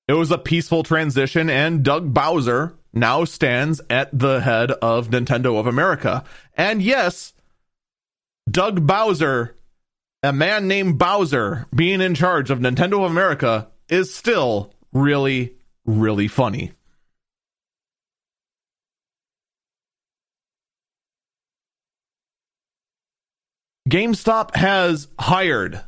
It 0.06 0.12
was 0.12 0.30
a 0.30 0.38
peaceful 0.38 0.82
transition, 0.82 1.48
and 1.48 1.82
Doug 1.82 2.12
Bowser 2.12 2.74
now 2.92 3.24
stands 3.24 3.80
at 3.88 4.16
the 4.16 4.40
head 4.40 4.70
of 4.70 5.08
Nintendo 5.08 5.58
of 5.58 5.66
America. 5.66 6.24
And 6.56 6.82
yes, 6.82 7.32
Doug 8.50 8.86
Bowser, 8.86 9.56
a 10.22 10.32
man 10.32 10.68
named 10.68 10.98
Bowser, 10.98 11.66
being 11.74 12.02
in 12.02 12.14
charge 12.14 12.50
of 12.50 12.58
Nintendo 12.58 13.04
of 13.04 13.10
America 13.10 13.68
is 13.88 14.14
still 14.14 14.74
really, 14.92 15.54
really 15.86 16.28
funny. 16.28 16.72
GameStop 23.88 24.56
has 24.56 25.08
hired 25.18 25.82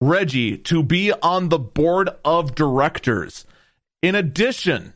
Reggie 0.00 0.56
to 0.56 0.82
be 0.82 1.12
on 1.12 1.48
the 1.48 1.58
board 1.58 2.10
of 2.24 2.54
directors. 2.54 3.44
In 4.02 4.14
addition, 4.14 4.94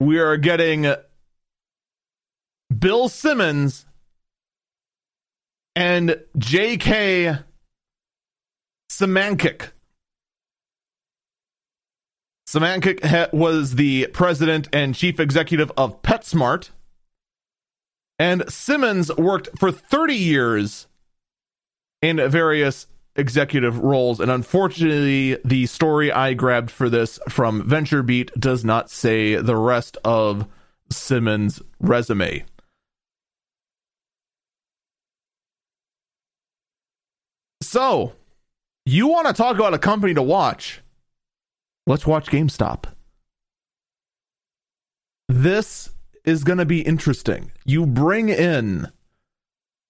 we 0.00 0.18
are 0.18 0.36
getting 0.36 0.94
Bill 2.76 3.08
Simmons 3.08 3.86
and 5.74 6.20
J.K. 6.36 7.38
Symancyk. 8.90 9.70
Symancyk 12.48 13.32
was 13.32 13.74
the 13.74 14.08
president 14.12 14.68
and 14.72 14.94
chief 14.94 15.18
executive 15.18 15.72
of 15.76 16.02
PetSmart. 16.02 16.70
And 18.18 18.44
Simmons 18.48 19.14
worked 19.16 19.58
for 19.58 19.72
30 19.72 20.14
years 20.14 20.86
in 22.04 22.28
various 22.30 22.86
executive 23.16 23.78
roles. 23.78 24.20
And 24.20 24.30
unfortunately, 24.30 25.38
the 25.44 25.66
story 25.66 26.12
I 26.12 26.34
grabbed 26.34 26.70
for 26.70 26.90
this 26.90 27.18
from 27.28 27.62
VentureBeat 27.62 28.32
does 28.38 28.64
not 28.64 28.90
say 28.90 29.36
the 29.36 29.56
rest 29.56 29.96
of 30.04 30.46
Simmons' 30.90 31.62
resume. 31.80 32.44
So, 37.62 38.12
you 38.84 39.08
want 39.08 39.26
to 39.26 39.32
talk 39.32 39.56
about 39.56 39.74
a 39.74 39.78
company 39.78 40.14
to 40.14 40.22
watch? 40.22 40.82
Let's 41.86 42.06
watch 42.06 42.26
GameStop. 42.26 42.84
This 45.28 45.90
is 46.24 46.44
going 46.44 46.58
to 46.58 46.66
be 46.66 46.82
interesting. 46.82 47.50
You 47.64 47.86
bring 47.86 48.28
in 48.28 48.90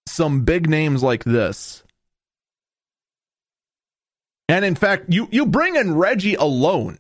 some 0.07 0.45
big 0.45 0.69
names 0.69 1.03
like 1.03 1.25
this. 1.25 1.84
And 4.49 4.65
in 4.65 4.75
fact, 4.75 5.07
you, 5.09 5.29
you 5.31 5.47
bring 5.47 5.77
in 5.77 5.97
Reggie 5.97 6.35
alone, 6.35 6.99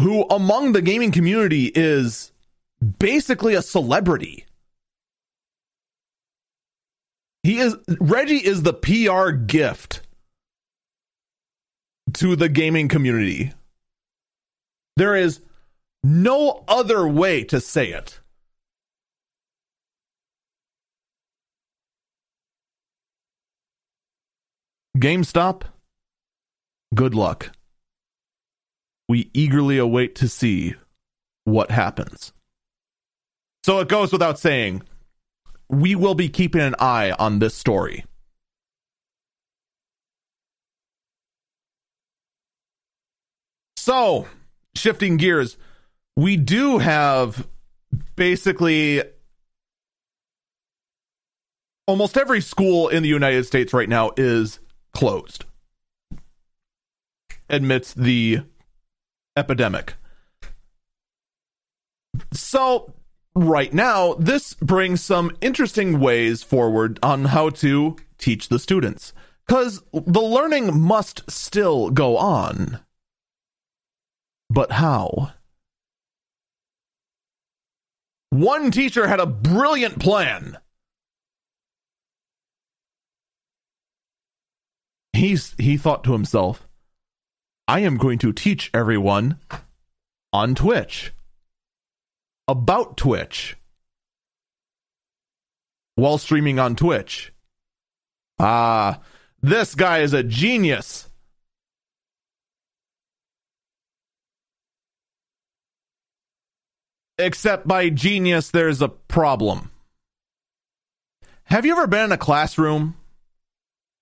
who 0.00 0.24
among 0.28 0.72
the 0.72 0.82
gaming 0.82 1.12
community 1.12 1.66
is 1.74 2.32
basically 2.98 3.54
a 3.54 3.62
celebrity. 3.62 4.44
He 7.42 7.58
is 7.58 7.76
Reggie 8.00 8.44
is 8.44 8.62
the 8.62 8.74
PR 8.74 9.30
gift 9.30 10.02
to 12.14 12.36
the 12.36 12.48
gaming 12.48 12.88
community. 12.88 13.52
There 14.96 15.14
is 15.14 15.40
no 16.02 16.64
other 16.68 17.06
way 17.06 17.44
to 17.44 17.60
say 17.60 17.90
it. 17.90 18.20
GameStop, 24.98 25.62
good 26.94 27.14
luck. 27.14 27.50
We 29.08 29.30
eagerly 29.32 29.78
await 29.78 30.16
to 30.16 30.28
see 30.28 30.74
what 31.44 31.70
happens. 31.70 32.32
So 33.64 33.80
it 33.80 33.88
goes 33.88 34.12
without 34.12 34.38
saying, 34.38 34.82
we 35.68 35.94
will 35.94 36.14
be 36.14 36.28
keeping 36.28 36.60
an 36.60 36.74
eye 36.78 37.12
on 37.12 37.38
this 37.38 37.54
story. 37.54 38.04
So, 43.76 44.26
shifting 44.74 45.16
gears, 45.16 45.56
we 46.16 46.36
do 46.36 46.78
have 46.78 47.46
basically 48.16 49.02
almost 51.86 52.18
every 52.18 52.42
school 52.42 52.88
in 52.88 53.02
the 53.02 53.08
United 53.08 53.46
States 53.46 53.72
right 53.72 53.88
now 53.88 54.12
is 54.16 54.60
closed 54.92 55.46
amidst 57.48 57.96
the 57.96 58.40
epidemic. 59.36 59.94
So, 62.32 62.94
right 63.34 63.72
now, 63.72 64.14
this 64.14 64.54
brings 64.54 65.02
some 65.02 65.36
interesting 65.40 66.00
ways 66.00 66.42
forward 66.42 66.98
on 67.02 67.26
how 67.26 67.50
to 67.50 67.96
teach 68.18 68.48
the 68.48 68.58
students. 68.58 69.12
Because 69.46 69.82
the 69.92 70.20
learning 70.20 70.78
must 70.78 71.30
still 71.30 71.90
go 71.90 72.18
on. 72.18 72.80
But 74.50 74.72
how? 74.72 75.32
One 78.30 78.70
teacher 78.70 79.06
had 79.06 79.20
a 79.20 79.26
brilliant 79.26 80.00
plan. 80.00 80.58
He's, 85.14 85.54
he 85.58 85.78
thought 85.78 86.04
to 86.04 86.12
himself, 86.12 86.67
I 87.68 87.80
am 87.80 87.98
going 87.98 88.18
to 88.20 88.32
teach 88.32 88.70
everyone 88.72 89.38
on 90.32 90.54
Twitch 90.54 91.12
about 92.48 92.96
Twitch 92.96 93.58
while 95.94 96.16
streaming 96.16 96.58
on 96.58 96.76
Twitch. 96.76 97.30
Ah, 98.38 99.00
this 99.42 99.74
guy 99.74 99.98
is 99.98 100.14
a 100.14 100.22
genius. 100.22 101.10
Except 107.18 107.68
by 107.68 107.90
genius, 107.90 108.50
there's 108.50 108.80
a 108.80 108.88
problem. 108.88 109.70
Have 111.44 111.66
you 111.66 111.72
ever 111.72 111.86
been 111.86 112.06
in 112.06 112.12
a 112.12 112.16
classroom 112.16 112.96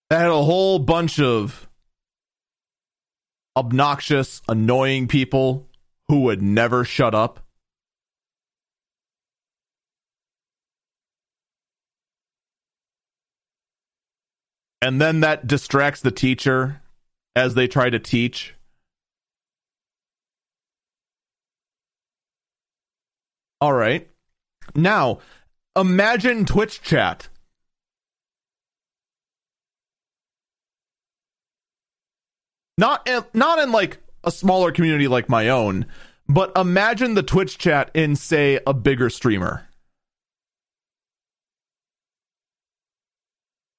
that 0.08 0.20
had 0.20 0.30
a 0.30 0.42
whole 0.44 0.78
bunch 0.78 1.18
of 1.18 1.65
obnoxious, 3.56 4.42
annoying 4.48 5.08
people 5.08 5.66
who 6.08 6.20
would 6.20 6.42
never 6.42 6.84
shut 6.84 7.14
up? 7.14 7.40
And 14.82 15.00
then 15.00 15.20
that 15.20 15.46
distracts 15.46 16.02
the 16.02 16.10
teacher 16.10 16.82
as 17.34 17.54
they 17.54 17.66
try 17.66 17.90
to 17.90 17.98
teach. 17.98 18.54
All 23.60 23.72
right. 23.72 24.08
Now, 24.74 25.20
imagine 25.74 26.44
Twitch 26.44 26.82
chat. 26.82 27.28
Not 32.78 33.08
in, 33.08 33.24
not 33.32 33.58
in 33.58 33.72
like 33.72 33.98
a 34.24 34.30
smaller 34.30 34.70
community 34.70 35.08
like 35.08 35.28
my 35.28 35.48
own, 35.48 35.86
but 36.28 36.52
imagine 36.56 37.14
the 37.14 37.22
Twitch 37.22 37.58
chat 37.58 37.90
in 37.94 38.16
say 38.16 38.60
a 38.66 38.74
bigger 38.74 39.08
streamer. 39.08 39.68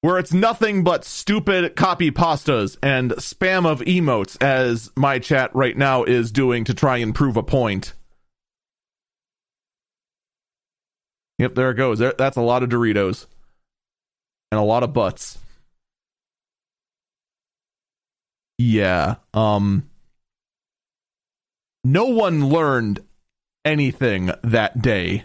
Where 0.00 0.18
it's 0.18 0.32
nothing 0.32 0.84
but 0.84 1.04
stupid 1.04 1.74
copy 1.74 2.10
pastas 2.10 2.76
and 2.82 3.10
spam 3.12 3.66
of 3.66 3.80
emotes 3.80 4.40
as 4.40 4.90
my 4.96 5.18
chat 5.18 5.54
right 5.54 5.76
now 5.76 6.04
is 6.04 6.30
doing 6.30 6.64
to 6.64 6.74
try 6.74 6.98
and 6.98 7.14
prove 7.14 7.36
a 7.36 7.42
point. 7.42 7.94
Yep, 11.38 11.54
there 11.54 11.70
it 11.70 11.74
goes. 11.74 11.98
There, 11.98 12.14
that's 12.16 12.36
a 12.36 12.42
lot 12.42 12.62
of 12.62 12.68
Doritos 12.68 13.26
and 14.50 14.60
a 14.60 14.64
lot 14.64 14.82
of 14.82 14.92
butts. 14.92 15.38
Yeah. 18.58 19.16
Um 19.32 19.88
no 21.84 22.06
one 22.06 22.48
learned 22.48 23.00
anything 23.64 24.32
that 24.42 24.82
day. 24.82 25.24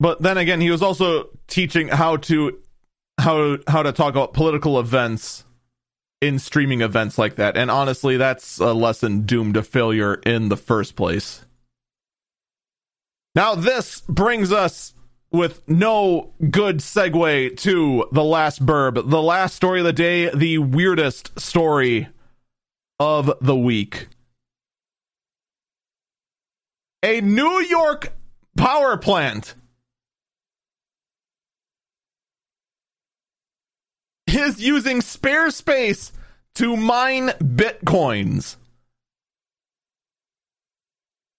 But 0.00 0.20
then 0.20 0.36
again, 0.36 0.60
he 0.60 0.70
was 0.70 0.82
also 0.82 1.28
teaching 1.46 1.86
how 1.88 2.16
to 2.16 2.58
how 3.18 3.58
how 3.68 3.82
to 3.84 3.92
talk 3.92 4.10
about 4.10 4.32
political 4.32 4.80
events 4.80 5.44
in 6.20 6.38
streaming 6.38 6.80
events 6.80 7.18
like 7.18 7.36
that. 7.36 7.56
And 7.56 7.70
honestly, 7.70 8.16
that's 8.16 8.58
a 8.58 8.72
lesson 8.72 9.26
doomed 9.26 9.54
to 9.54 9.62
failure 9.62 10.14
in 10.14 10.48
the 10.48 10.56
first 10.56 10.96
place. 10.96 11.44
Now, 13.34 13.54
this 13.54 14.00
brings 14.02 14.52
us 14.52 14.92
with 15.32 15.66
no 15.66 16.32
good 16.50 16.78
segue 16.78 17.56
to 17.58 18.06
the 18.12 18.24
last 18.24 18.64
burb, 18.64 19.08
the 19.08 19.22
last 19.22 19.56
story 19.56 19.80
of 19.80 19.86
the 19.86 19.92
day, 19.92 20.28
the 20.30 20.58
weirdest 20.58 21.38
story 21.40 22.08
of 23.00 23.32
the 23.40 23.56
week. 23.56 24.08
A 27.02 27.20
New 27.20 27.60
York 27.62 28.12
power 28.56 28.96
plant 28.96 29.54
is 34.26 34.60
using 34.60 35.00
spare 35.00 35.50
space 35.50 36.12
to 36.54 36.76
mine 36.76 37.28
bitcoins. 37.40 38.56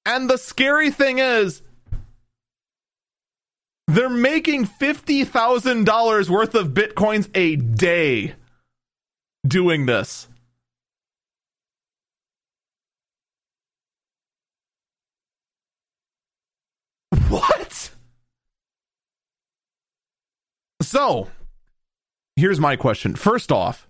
And 0.05 0.29
the 0.29 0.37
scary 0.37 0.91
thing 0.91 1.19
is, 1.19 1.61
they're 3.87 4.09
making 4.09 4.65
$50,000 4.65 6.29
worth 6.29 6.55
of 6.55 6.69
bitcoins 6.69 7.29
a 7.35 7.55
day 7.55 8.35
doing 9.45 9.85
this. 9.85 10.27
What? 17.29 17.91
So, 20.81 21.29
here's 22.35 22.59
my 22.59 22.75
question. 22.75 23.15
First 23.15 23.51
off, 23.51 23.87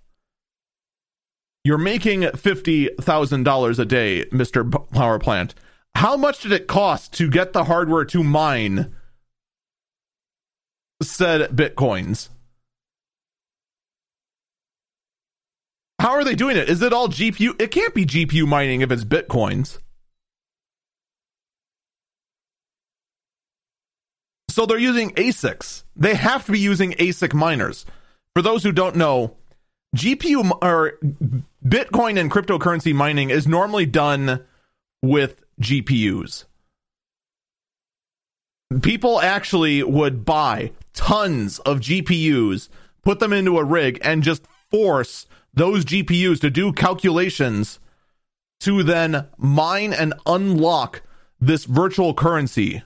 you're 1.64 1.78
making 1.78 2.22
$50,000 2.22 3.80
a 3.80 3.86
day, 3.86 4.26
Mr. 4.26 4.92
Power 4.92 5.20
Plant. 5.20 5.56
How 5.96 6.18
much 6.18 6.42
did 6.42 6.52
it 6.52 6.68
cost 6.68 7.14
to 7.14 7.30
get 7.30 7.54
the 7.54 7.66
hardware 7.66 8.06
to 8.06 8.24
mine 8.24 8.94
said 11.04 11.50
bitcoins? 11.52 12.30
How 16.00 16.12
are 16.12 16.24
they 16.24 16.36
doing 16.36 16.58
it? 16.58 16.70
Is 16.70 16.82
it 16.82 16.92
all 16.92 17.08
GPU? 17.08 17.62
It 17.62 17.72
can't 17.72 17.94
be 17.94 18.06
GPU 18.06 18.46
mining 18.46 18.82
if 18.82 18.92
it's 18.92 19.06
bitcoins. 19.06 19.80
So 24.50 24.66
they're 24.66 24.78
using 24.78 25.12
ASICs. 25.12 25.84
They 25.96 26.14
have 26.14 26.46
to 26.46 26.52
be 26.52 26.60
using 26.60 26.92
ASIC 26.94 27.34
miners. 27.34 27.86
For 28.36 28.42
those 28.42 28.64
who 28.64 28.72
don't 28.72 28.96
know, 28.96 29.36
GPU 29.96 30.58
or 30.62 31.00
Bitcoin 31.66 32.20
and 32.20 32.30
cryptocurrency 32.30 32.94
mining 32.94 33.30
is 33.30 33.48
normally 33.48 33.86
done 33.86 34.44
with 35.02 35.42
GPUs. 35.62 36.46
People 38.82 39.22
actually 39.22 39.84
would 39.84 40.26
buy 40.26 40.72
tons 40.94 41.60
of 41.60 41.80
GPUs, 41.80 42.70
put 43.02 43.20
them 43.20 43.34
into 43.34 43.58
a 43.58 43.64
rig, 43.64 44.00
and 44.02 44.24
just 44.24 44.46
force 44.72 45.28
those 45.54 45.86
GPUs 45.86 46.40
to 46.42 46.50
do 46.50 46.72
calculations 46.72 47.80
to 48.62 48.84
then 48.84 49.28
mine 49.38 49.92
and 49.94 50.14
unlock 50.26 51.02
this 51.40 51.66
virtual 51.66 52.14
currency. 52.14 52.84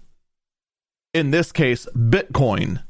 In 1.14 1.32
this 1.32 1.52
case, 1.52 1.88
Bitcoin. 1.96 2.84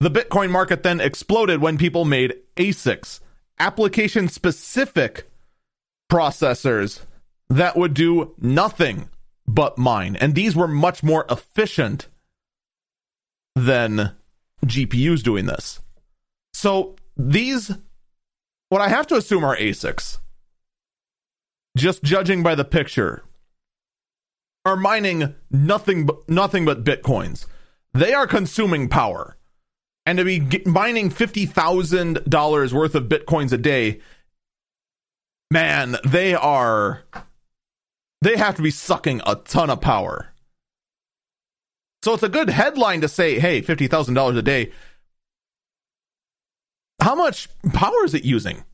The 0.00 0.10
Bitcoin 0.10 0.50
market 0.50 0.82
then 0.82 1.00
exploded 1.00 1.60
when 1.60 1.78
people 1.78 2.04
made 2.04 2.36
ASICs, 2.56 3.20
application 3.58 4.28
specific 4.28 5.28
processors 6.10 7.00
that 7.48 7.76
would 7.76 7.94
do 7.94 8.34
nothing 8.38 9.08
but 9.48 9.78
mine. 9.78 10.14
And 10.16 10.34
these 10.34 10.54
were 10.54 10.68
much 10.68 11.02
more 11.02 11.24
efficient 11.30 12.06
than 13.56 14.12
GPUs 14.64 15.22
doing 15.22 15.46
this. 15.46 15.80
So 16.52 16.96
these, 17.16 17.72
what 18.68 18.82
I 18.82 18.88
have 18.88 19.06
to 19.08 19.16
assume 19.16 19.44
are 19.44 19.56
ASICs, 19.56 20.18
just 21.76 22.02
judging 22.02 22.42
by 22.42 22.54
the 22.54 22.64
picture, 22.64 23.24
are 24.64 24.76
mining 24.76 25.34
nothing 25.50 26.04
but 26.04 26.28
nothing 26.28 26.64
but 26.64 26.84
bitcoins. 26.84 27.46
They 27.94 28.12
are 28.12 28.26
consuming 28.26 28.88
power 28.88 29.38
and 30.04 30.18
to 30.18 30.24
be 30.24 30.40
mining 30.64 31.10
$50,000 31.10 32.72
worth 32.72 32.94
of 32.94 33.04
bitcoins 33.04 33.52
a 33.52 33.58
day, 33.58 34.00
man, 35.50 35.96
they 36.02 36.34
are 36.34 37.04
they 38.22 38.36
have 38.36 38.56
to 38.56 38.62
be 38.62 38.70
sucking 38.70 39.20
a 39.26 39.36
ton 39.36 39.70
of 39.70 39.80
power. 39.80 40.32
So 42.02 42.14
it's 42.14 42.22
a 42.22 42.28
good 42.28 42.48
headline 42.48 43.00
to 43.00 43.08
say, 43.08 43.38
hey, 43.38 43.60
$50,000 43.62 44.38
a 44.38 44.42
day. 44.42 44.72
How 47.00 47.14
much 47.14 47.48
power 47.72 48.04
is 48.04 48.14
it 48.14 48.24
using? 48.24 48.64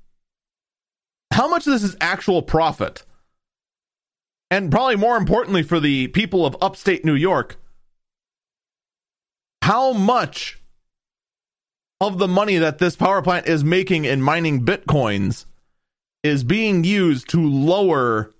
How 1.33 1.49
much 1.49 1.67
of 1.67 1.73
this 1.73 1.83
is 1.83 1.97
actual 2.01 2.43
profit? 2.43 3.05
And 4.51 4.71
probably 4.71 4.97
more 4.97 5.17
importantly 5.17 5.63
for 5.63 5.81
the 5.81 6.09
people 6.09 6.47
of 6.47 6.57
upstate 6.61 7.05
New 7.05 7.15
York, 7.15 7.57
how 9.63 9.93
much 9.93 10.61
of 12.01 12.19
the 12.19 12.29
money 12.29 12.59
that 12.59 12.79
this 12.79 12.97
power 12.97 13.23
plant 13.23 13.47
is 13.47 13.65
making 13.65 14.05
in 14.05 14.21
mining 14.21 14.65
bitcoins 14.65 15.47
is 16.23 16.45
being 16.45 16.85
used 16.85 17.29
to 17.31 17.41
lower 17.41 18.34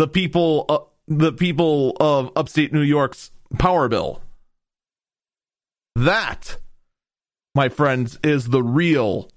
the 0.00 0.08
people 0.08 0.64
uh, 0.70 0.78
the 1.06 1.30
people 1.30 1.94
of 2.00 2.32
upstate 2.34 2.72
New 2.72 2.80
York's 2.80 3.30
power 3.58 3.86
bill. 3.86 4.22
That, 5.94 6.56
my 7.54 7.68
friends, 7.68 8.18
is 8.24 8.48
the 8.48 8.62
real 8.62 9.30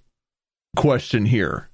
question 0.77 1.25
here. 1.25 1.69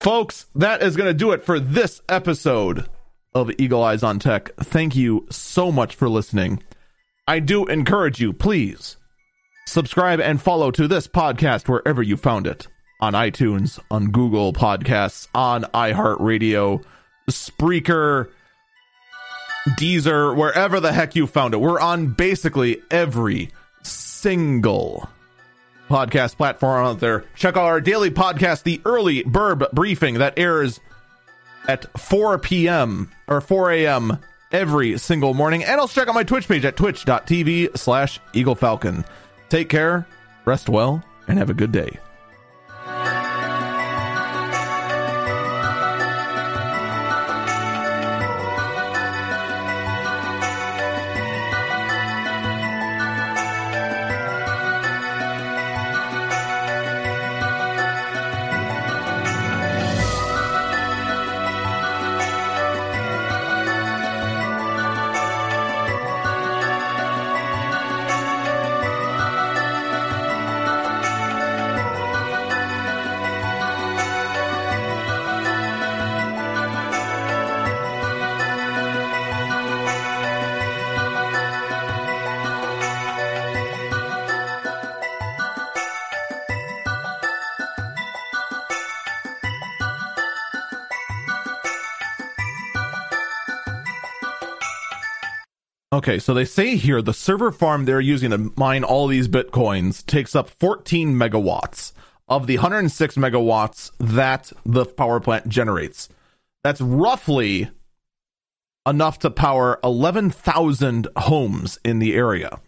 Folks, 0.00 0.46
that 0.54 0.80
is 0.80 0.94
going 0.94 1.08
to 1.08 1.14
do 1.14 1.32
it 1.32 1.44
for 1.44 1.58
this 1.58 2.02
episode 2.08 2.88
of 3.34 3.50
Eagle 3.58 3.82
Eyes 3.82 4.04
on 4.04 4.20
Tech. 4.20 4.54
Thank 4.56 4.94
you 4.94 5.26
so 5.30 5.72
much 5.72 5.96
for 5.96 6.08
listening. 6.08 6.62
I 7.26 7.40
do 7.40 7.66
encourage 7.66 8.20
you, 8.20 8.32
please 8.32 8.96
Subscribe 9.68 10.20
and 10.20 10.40
follow 10.40 10.70
to 10.70 10.86
this 10.86 11.08
podcast 11.08 11.68
wherever 11.68 12.00
you 12.00 12.16
found 12.16 12.46
it 12.46 12.68
on 13.00 13.14
iTunes, 13.14 13.80
on 13.90 14.12
Google 14.12 14.52
Podcasts, 14.52 15.26
on 15.34 15.64
iHeartRadio, 15.74 16.84
Spreaker, 17.30 18.30
Deezer, 19.78 20.36
wherever 20.36 20.80
the 20.80 20.92
heck 20.92 21.16
you 21.16 21.26
found 21.26 21.54
it. 21.54 21.58
We're 21.58 21.80
on 21.80 22.08
basically 22.08 22.82
every 22.90 23.50
single 23.82 25.08
podcast 25.88 26.36
platform 26.36 26.86
out 26.86 27.00
there. 27.00 27.24
Check 27.34 27.56
out 27.56 27.64
our 27.64 27.80
daily 27.80 28.10
podcast, 28.10 28.62
the 28.62 28.80
early 28.84 29.22
Burb 29.24 29.70
Briefing, 29.72 30.14
that 30.14 30.38
airs 30.38 30.80
at 31.68 31.98
4 31.98 32.38
p.m. 32.38 33.10
or 33.26 33.40
4 33.40 33.72
a.m. 33.72 34.18
every 34.52 34.98
single 34.98 35.34
morning. 35.34 35.64
And 35.64 35.80
also 35.80 36.00
check 36.00 36.08
out 36.08 36.14
my 36.14 36.24
Twitch 36.24 36.48
page 36.48 36.64
at 36.64 36.76
twitch.tv 36.76 37.76
slash 37.76 38.20
Eagle 38.32 38.54
Falcon. 38.54 39.04
Take 39.48 39.68
care, 39.68 40.06
rest 40.44 40.68
well, 40.68 41.02
and 41.28 41.38
have 41.38 41.50
a 41.50 41.54
good 41.54 41.72
day. 41.72 41.98
Okay, 96.06 96.20
so 96.20 96.34
they 96.34 96.44
say 96.44 96.76
here 96.76 97.02
the 97.02 97.12
server 97.12 97.50
farm 97.50 97.84
they're 97.84 98.00
using 98.00 98.30
to 98.30 98.52
mine 98.54 98.84
all 98.84 99.08
these 99.08 99.26
bitcoins 99.26 100.06
takes 100.06 100.36
up 100.36 100.48
14 100.48 101.12
megawatts 101.12 101.90
of 102.28 102.46
the 102.46 102.58
106 102.58 103.16
megawatts 103.16 103.90
that 103.98 104.52
the 104.64 104.84
power 104.84 105.18
plant 105.18 105.48
generates. 105.48 106.08
That's 106.62 106.80
roughly 106.80 107.70
enough 108.86 109.18
to 109.18 109.30
power 109.30 109.80
11,000 109.82 111.08
homes 111.16 111.80
in 111.84 111.98
the 111.98 112.14
area. 112.14 112.60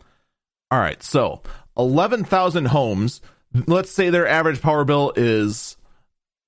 All 0.72 0.80
right, 0.80 1.00
so 1.00 1.42
11,000 1.76 2.64
homes. 2.64 3.20
Let's 3.68 3.92
say 3.92 4.10
their 4.10 4.26
average 4.26 4.60
power 4.60 4.84
bill 4.84 5.12
is, 5.14 5.76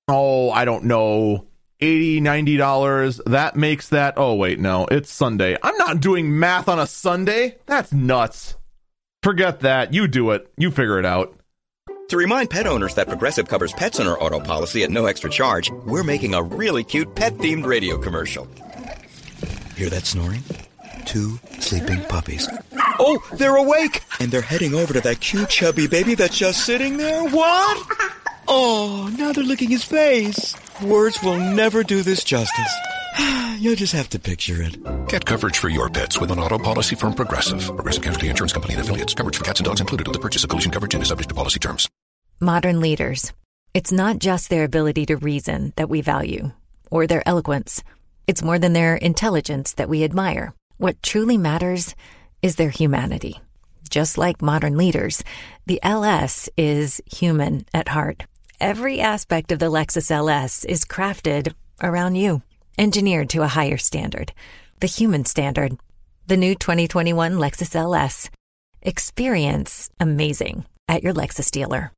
oh, 0.09 0.51
I 0.51 0.65
don't 0.65 0.83
know, 0.83 1.47
80 1.81 2.21
90 2.21 2.57
dollars 2.57 3.21
that 3.25 3.55
makes 3.55 3.89
that 3.89 4.13
oh 4.17 4.35
wait 4.35 4.59
no 4.59 4.85
it's 4.91 5.11
sunday 5.11 5.57
i'm 5.63 5.75
not 5.77 5.99
doing 5.99 6.37
math 6.39 6.69
on 6.69 6.79
a 6.79 6.85
sunday 6.87 7.57
that's 7.65 7.91
nuts 7.91 8.55
forget 9.23 9.61
that 9.61 9.93
you 9.93 10.07
do 10.07 10.31
it 10.31 10.51
you 10.57 10.69
figure 10.71 10.99
it 10.99 11.05
out 11.05 11.35
To 12.09 12.17
remind 12.17 12.49
pet 12.49 12.67
owners 12.67 12.95
that 12.95 13.07
Progressive 13.07 13.47
covers 13.47 13.71
pets 13.73 13.99
on 14.01 14.07
our 14.07 14.21
auto 14.21 14.39
policy 14.41 14.83
at 14.83 14.91
no 14.91 15.05
extra 15.05 15.29
charge, 15.29 15.71
we're 15.85 16.03
making 16.03 16.33
a 16.33 16.43
really 16.43 16.83
cute 16.83 17.15
pet 17.15 17.33
themed 17.37 17.65
radio 17.65 17.97
commercial. 17.97 18.45
Hear 19.77 19.89
that 19.89 20.05
snoring? 20.05 20.43
Two 21.05 21.39
sleeping 21.59 22.01
puppies. 22.09 22.49
Oh, 22.99 23.17
they're 23.39 23.55
awake! 23.55 24.03
And 24.19 24.29
they're 24.29 24.41
heading 24.41 24.75
over 24.75 24.91
to 24.91 24.99
that 25.01 25.21
cute 25.21 25.47
chubby 25.47 25.87
baby 25.87 26.15
that's 26.15 26.37
just 26.37 26.65
sitting 26.65 26.97
there. 26.97 27.23
What? 27.23 27.87
Oh, 28.53 29.09
now 29.17 29.31
they're 29.31 29.45
licking 29.45 29.69
his 29.69 29.85
face. 29.85 30.57
Words 30.83 31.23
will 31.23 31.37
never 31.37 31.83
do 31.83 32.01
this 32.01 32.21
justice. 32.21 32.73
You'll 33.59 33.77
just 33.77 33.93
have 33.93 34.09
to 34.09 34.19
picture 34.19 34.61
it. 34.61 35.07
Get 35.07 35.25
coverage 35.25 35.57
for 35.57 35.69
your 35.69 35.89
pets 35.89 36.19
with 36.19 36.31
an 36.31 36.39
auto 36.39 36.59
policy 36.59 36.97
from 36.97 37.13
Progressive. 37.13 37.63
Progressive 37.63 38.03
Casualty 38.03 38.27
Insurance 38.27 38.51
Company 38.51 38.73
and 38.73 38.83
affiliates. 38.83 39.13
Coverage 39.13 39.37
for 39.37 39.45
cats 39.45 39.61
and 39.61 39.65
dogs 39.67 39.79
included 39.79 40.05
with 40.05 40.15
the 40.15 40.19
purchase 40.19 40.43
of 40.43 40.49
collision 40.49 40.69
coverage 40.69 40.93
and 40.93 41.01
is 41.01 41.07
subject 41.07 41.29
to 41.29 41.35
policy 41.35 41.59
terms. 41.59 41.87
Modern 42.41 42.81
leaders. 42.81 43.31
It's 43.73 43.93
not 43.93 44.19
just 44.19 44.49
their 44.49 44.65
ability 44.65 45.05
to 45.05 45.15
reason 45.15 45.71
that 45.77 45.89
we 45.89 46.01
value, 46.01 46.51
or 46.89 47.07
their 47.07 47.25
eloquence. 47.25 47.85
It's 48.27 48.43
more 48.43 48.59
than 48.59 48.73
their 48.73 48.97
intelligence 48.97 49.75
that 49.75 49.87
we 49.87 50.03
admire. 50.03 50.53
What 50.75 51.01
truly 51.01 51.37
matters 51.37 51.95
is 52.41 52.57
their 52.57 52.69
humanity. 52.69 53.39
Just 53.89 54.17
like 54.17 54.41
modern 54.41 54.75
leaders, 54.77 55.23
the 55.67 55.79
LS 55.83 56.49
is 56.57 57.01
human 57.05 57.65
at 57.73 57.87
heart. 57.87 58.25
Every 58.61 59.01
aspect 59.01 59.51
of 59.51 59.57
the 59.57 59.71
Lexus 59.71 60.11
LS 60.11 60.65
is 60.65 60.85
crafted 60.85 61.55
around 61.81 62.13
you, 62.13 62.43
engineered 62.77 63.27
to 63.31 63.41
a 63.41 63.47
higher 63.47 63.77
standard, 63.77 64.33
the 64.81 64.85
human 64.85 65.25
standard. 65.25 65.79
The 66.27 66.37
new 66.37 66.53
2021 66.53 67.37
Lexus 67.37 67.75
LS. 67.75 68.29
Experience 68.83 69.89
amazing 69.99 70.65
at 70.87 71.01
your 71.01 71.11
Lexus 71.11 71.49
dealer. 71.49 71.91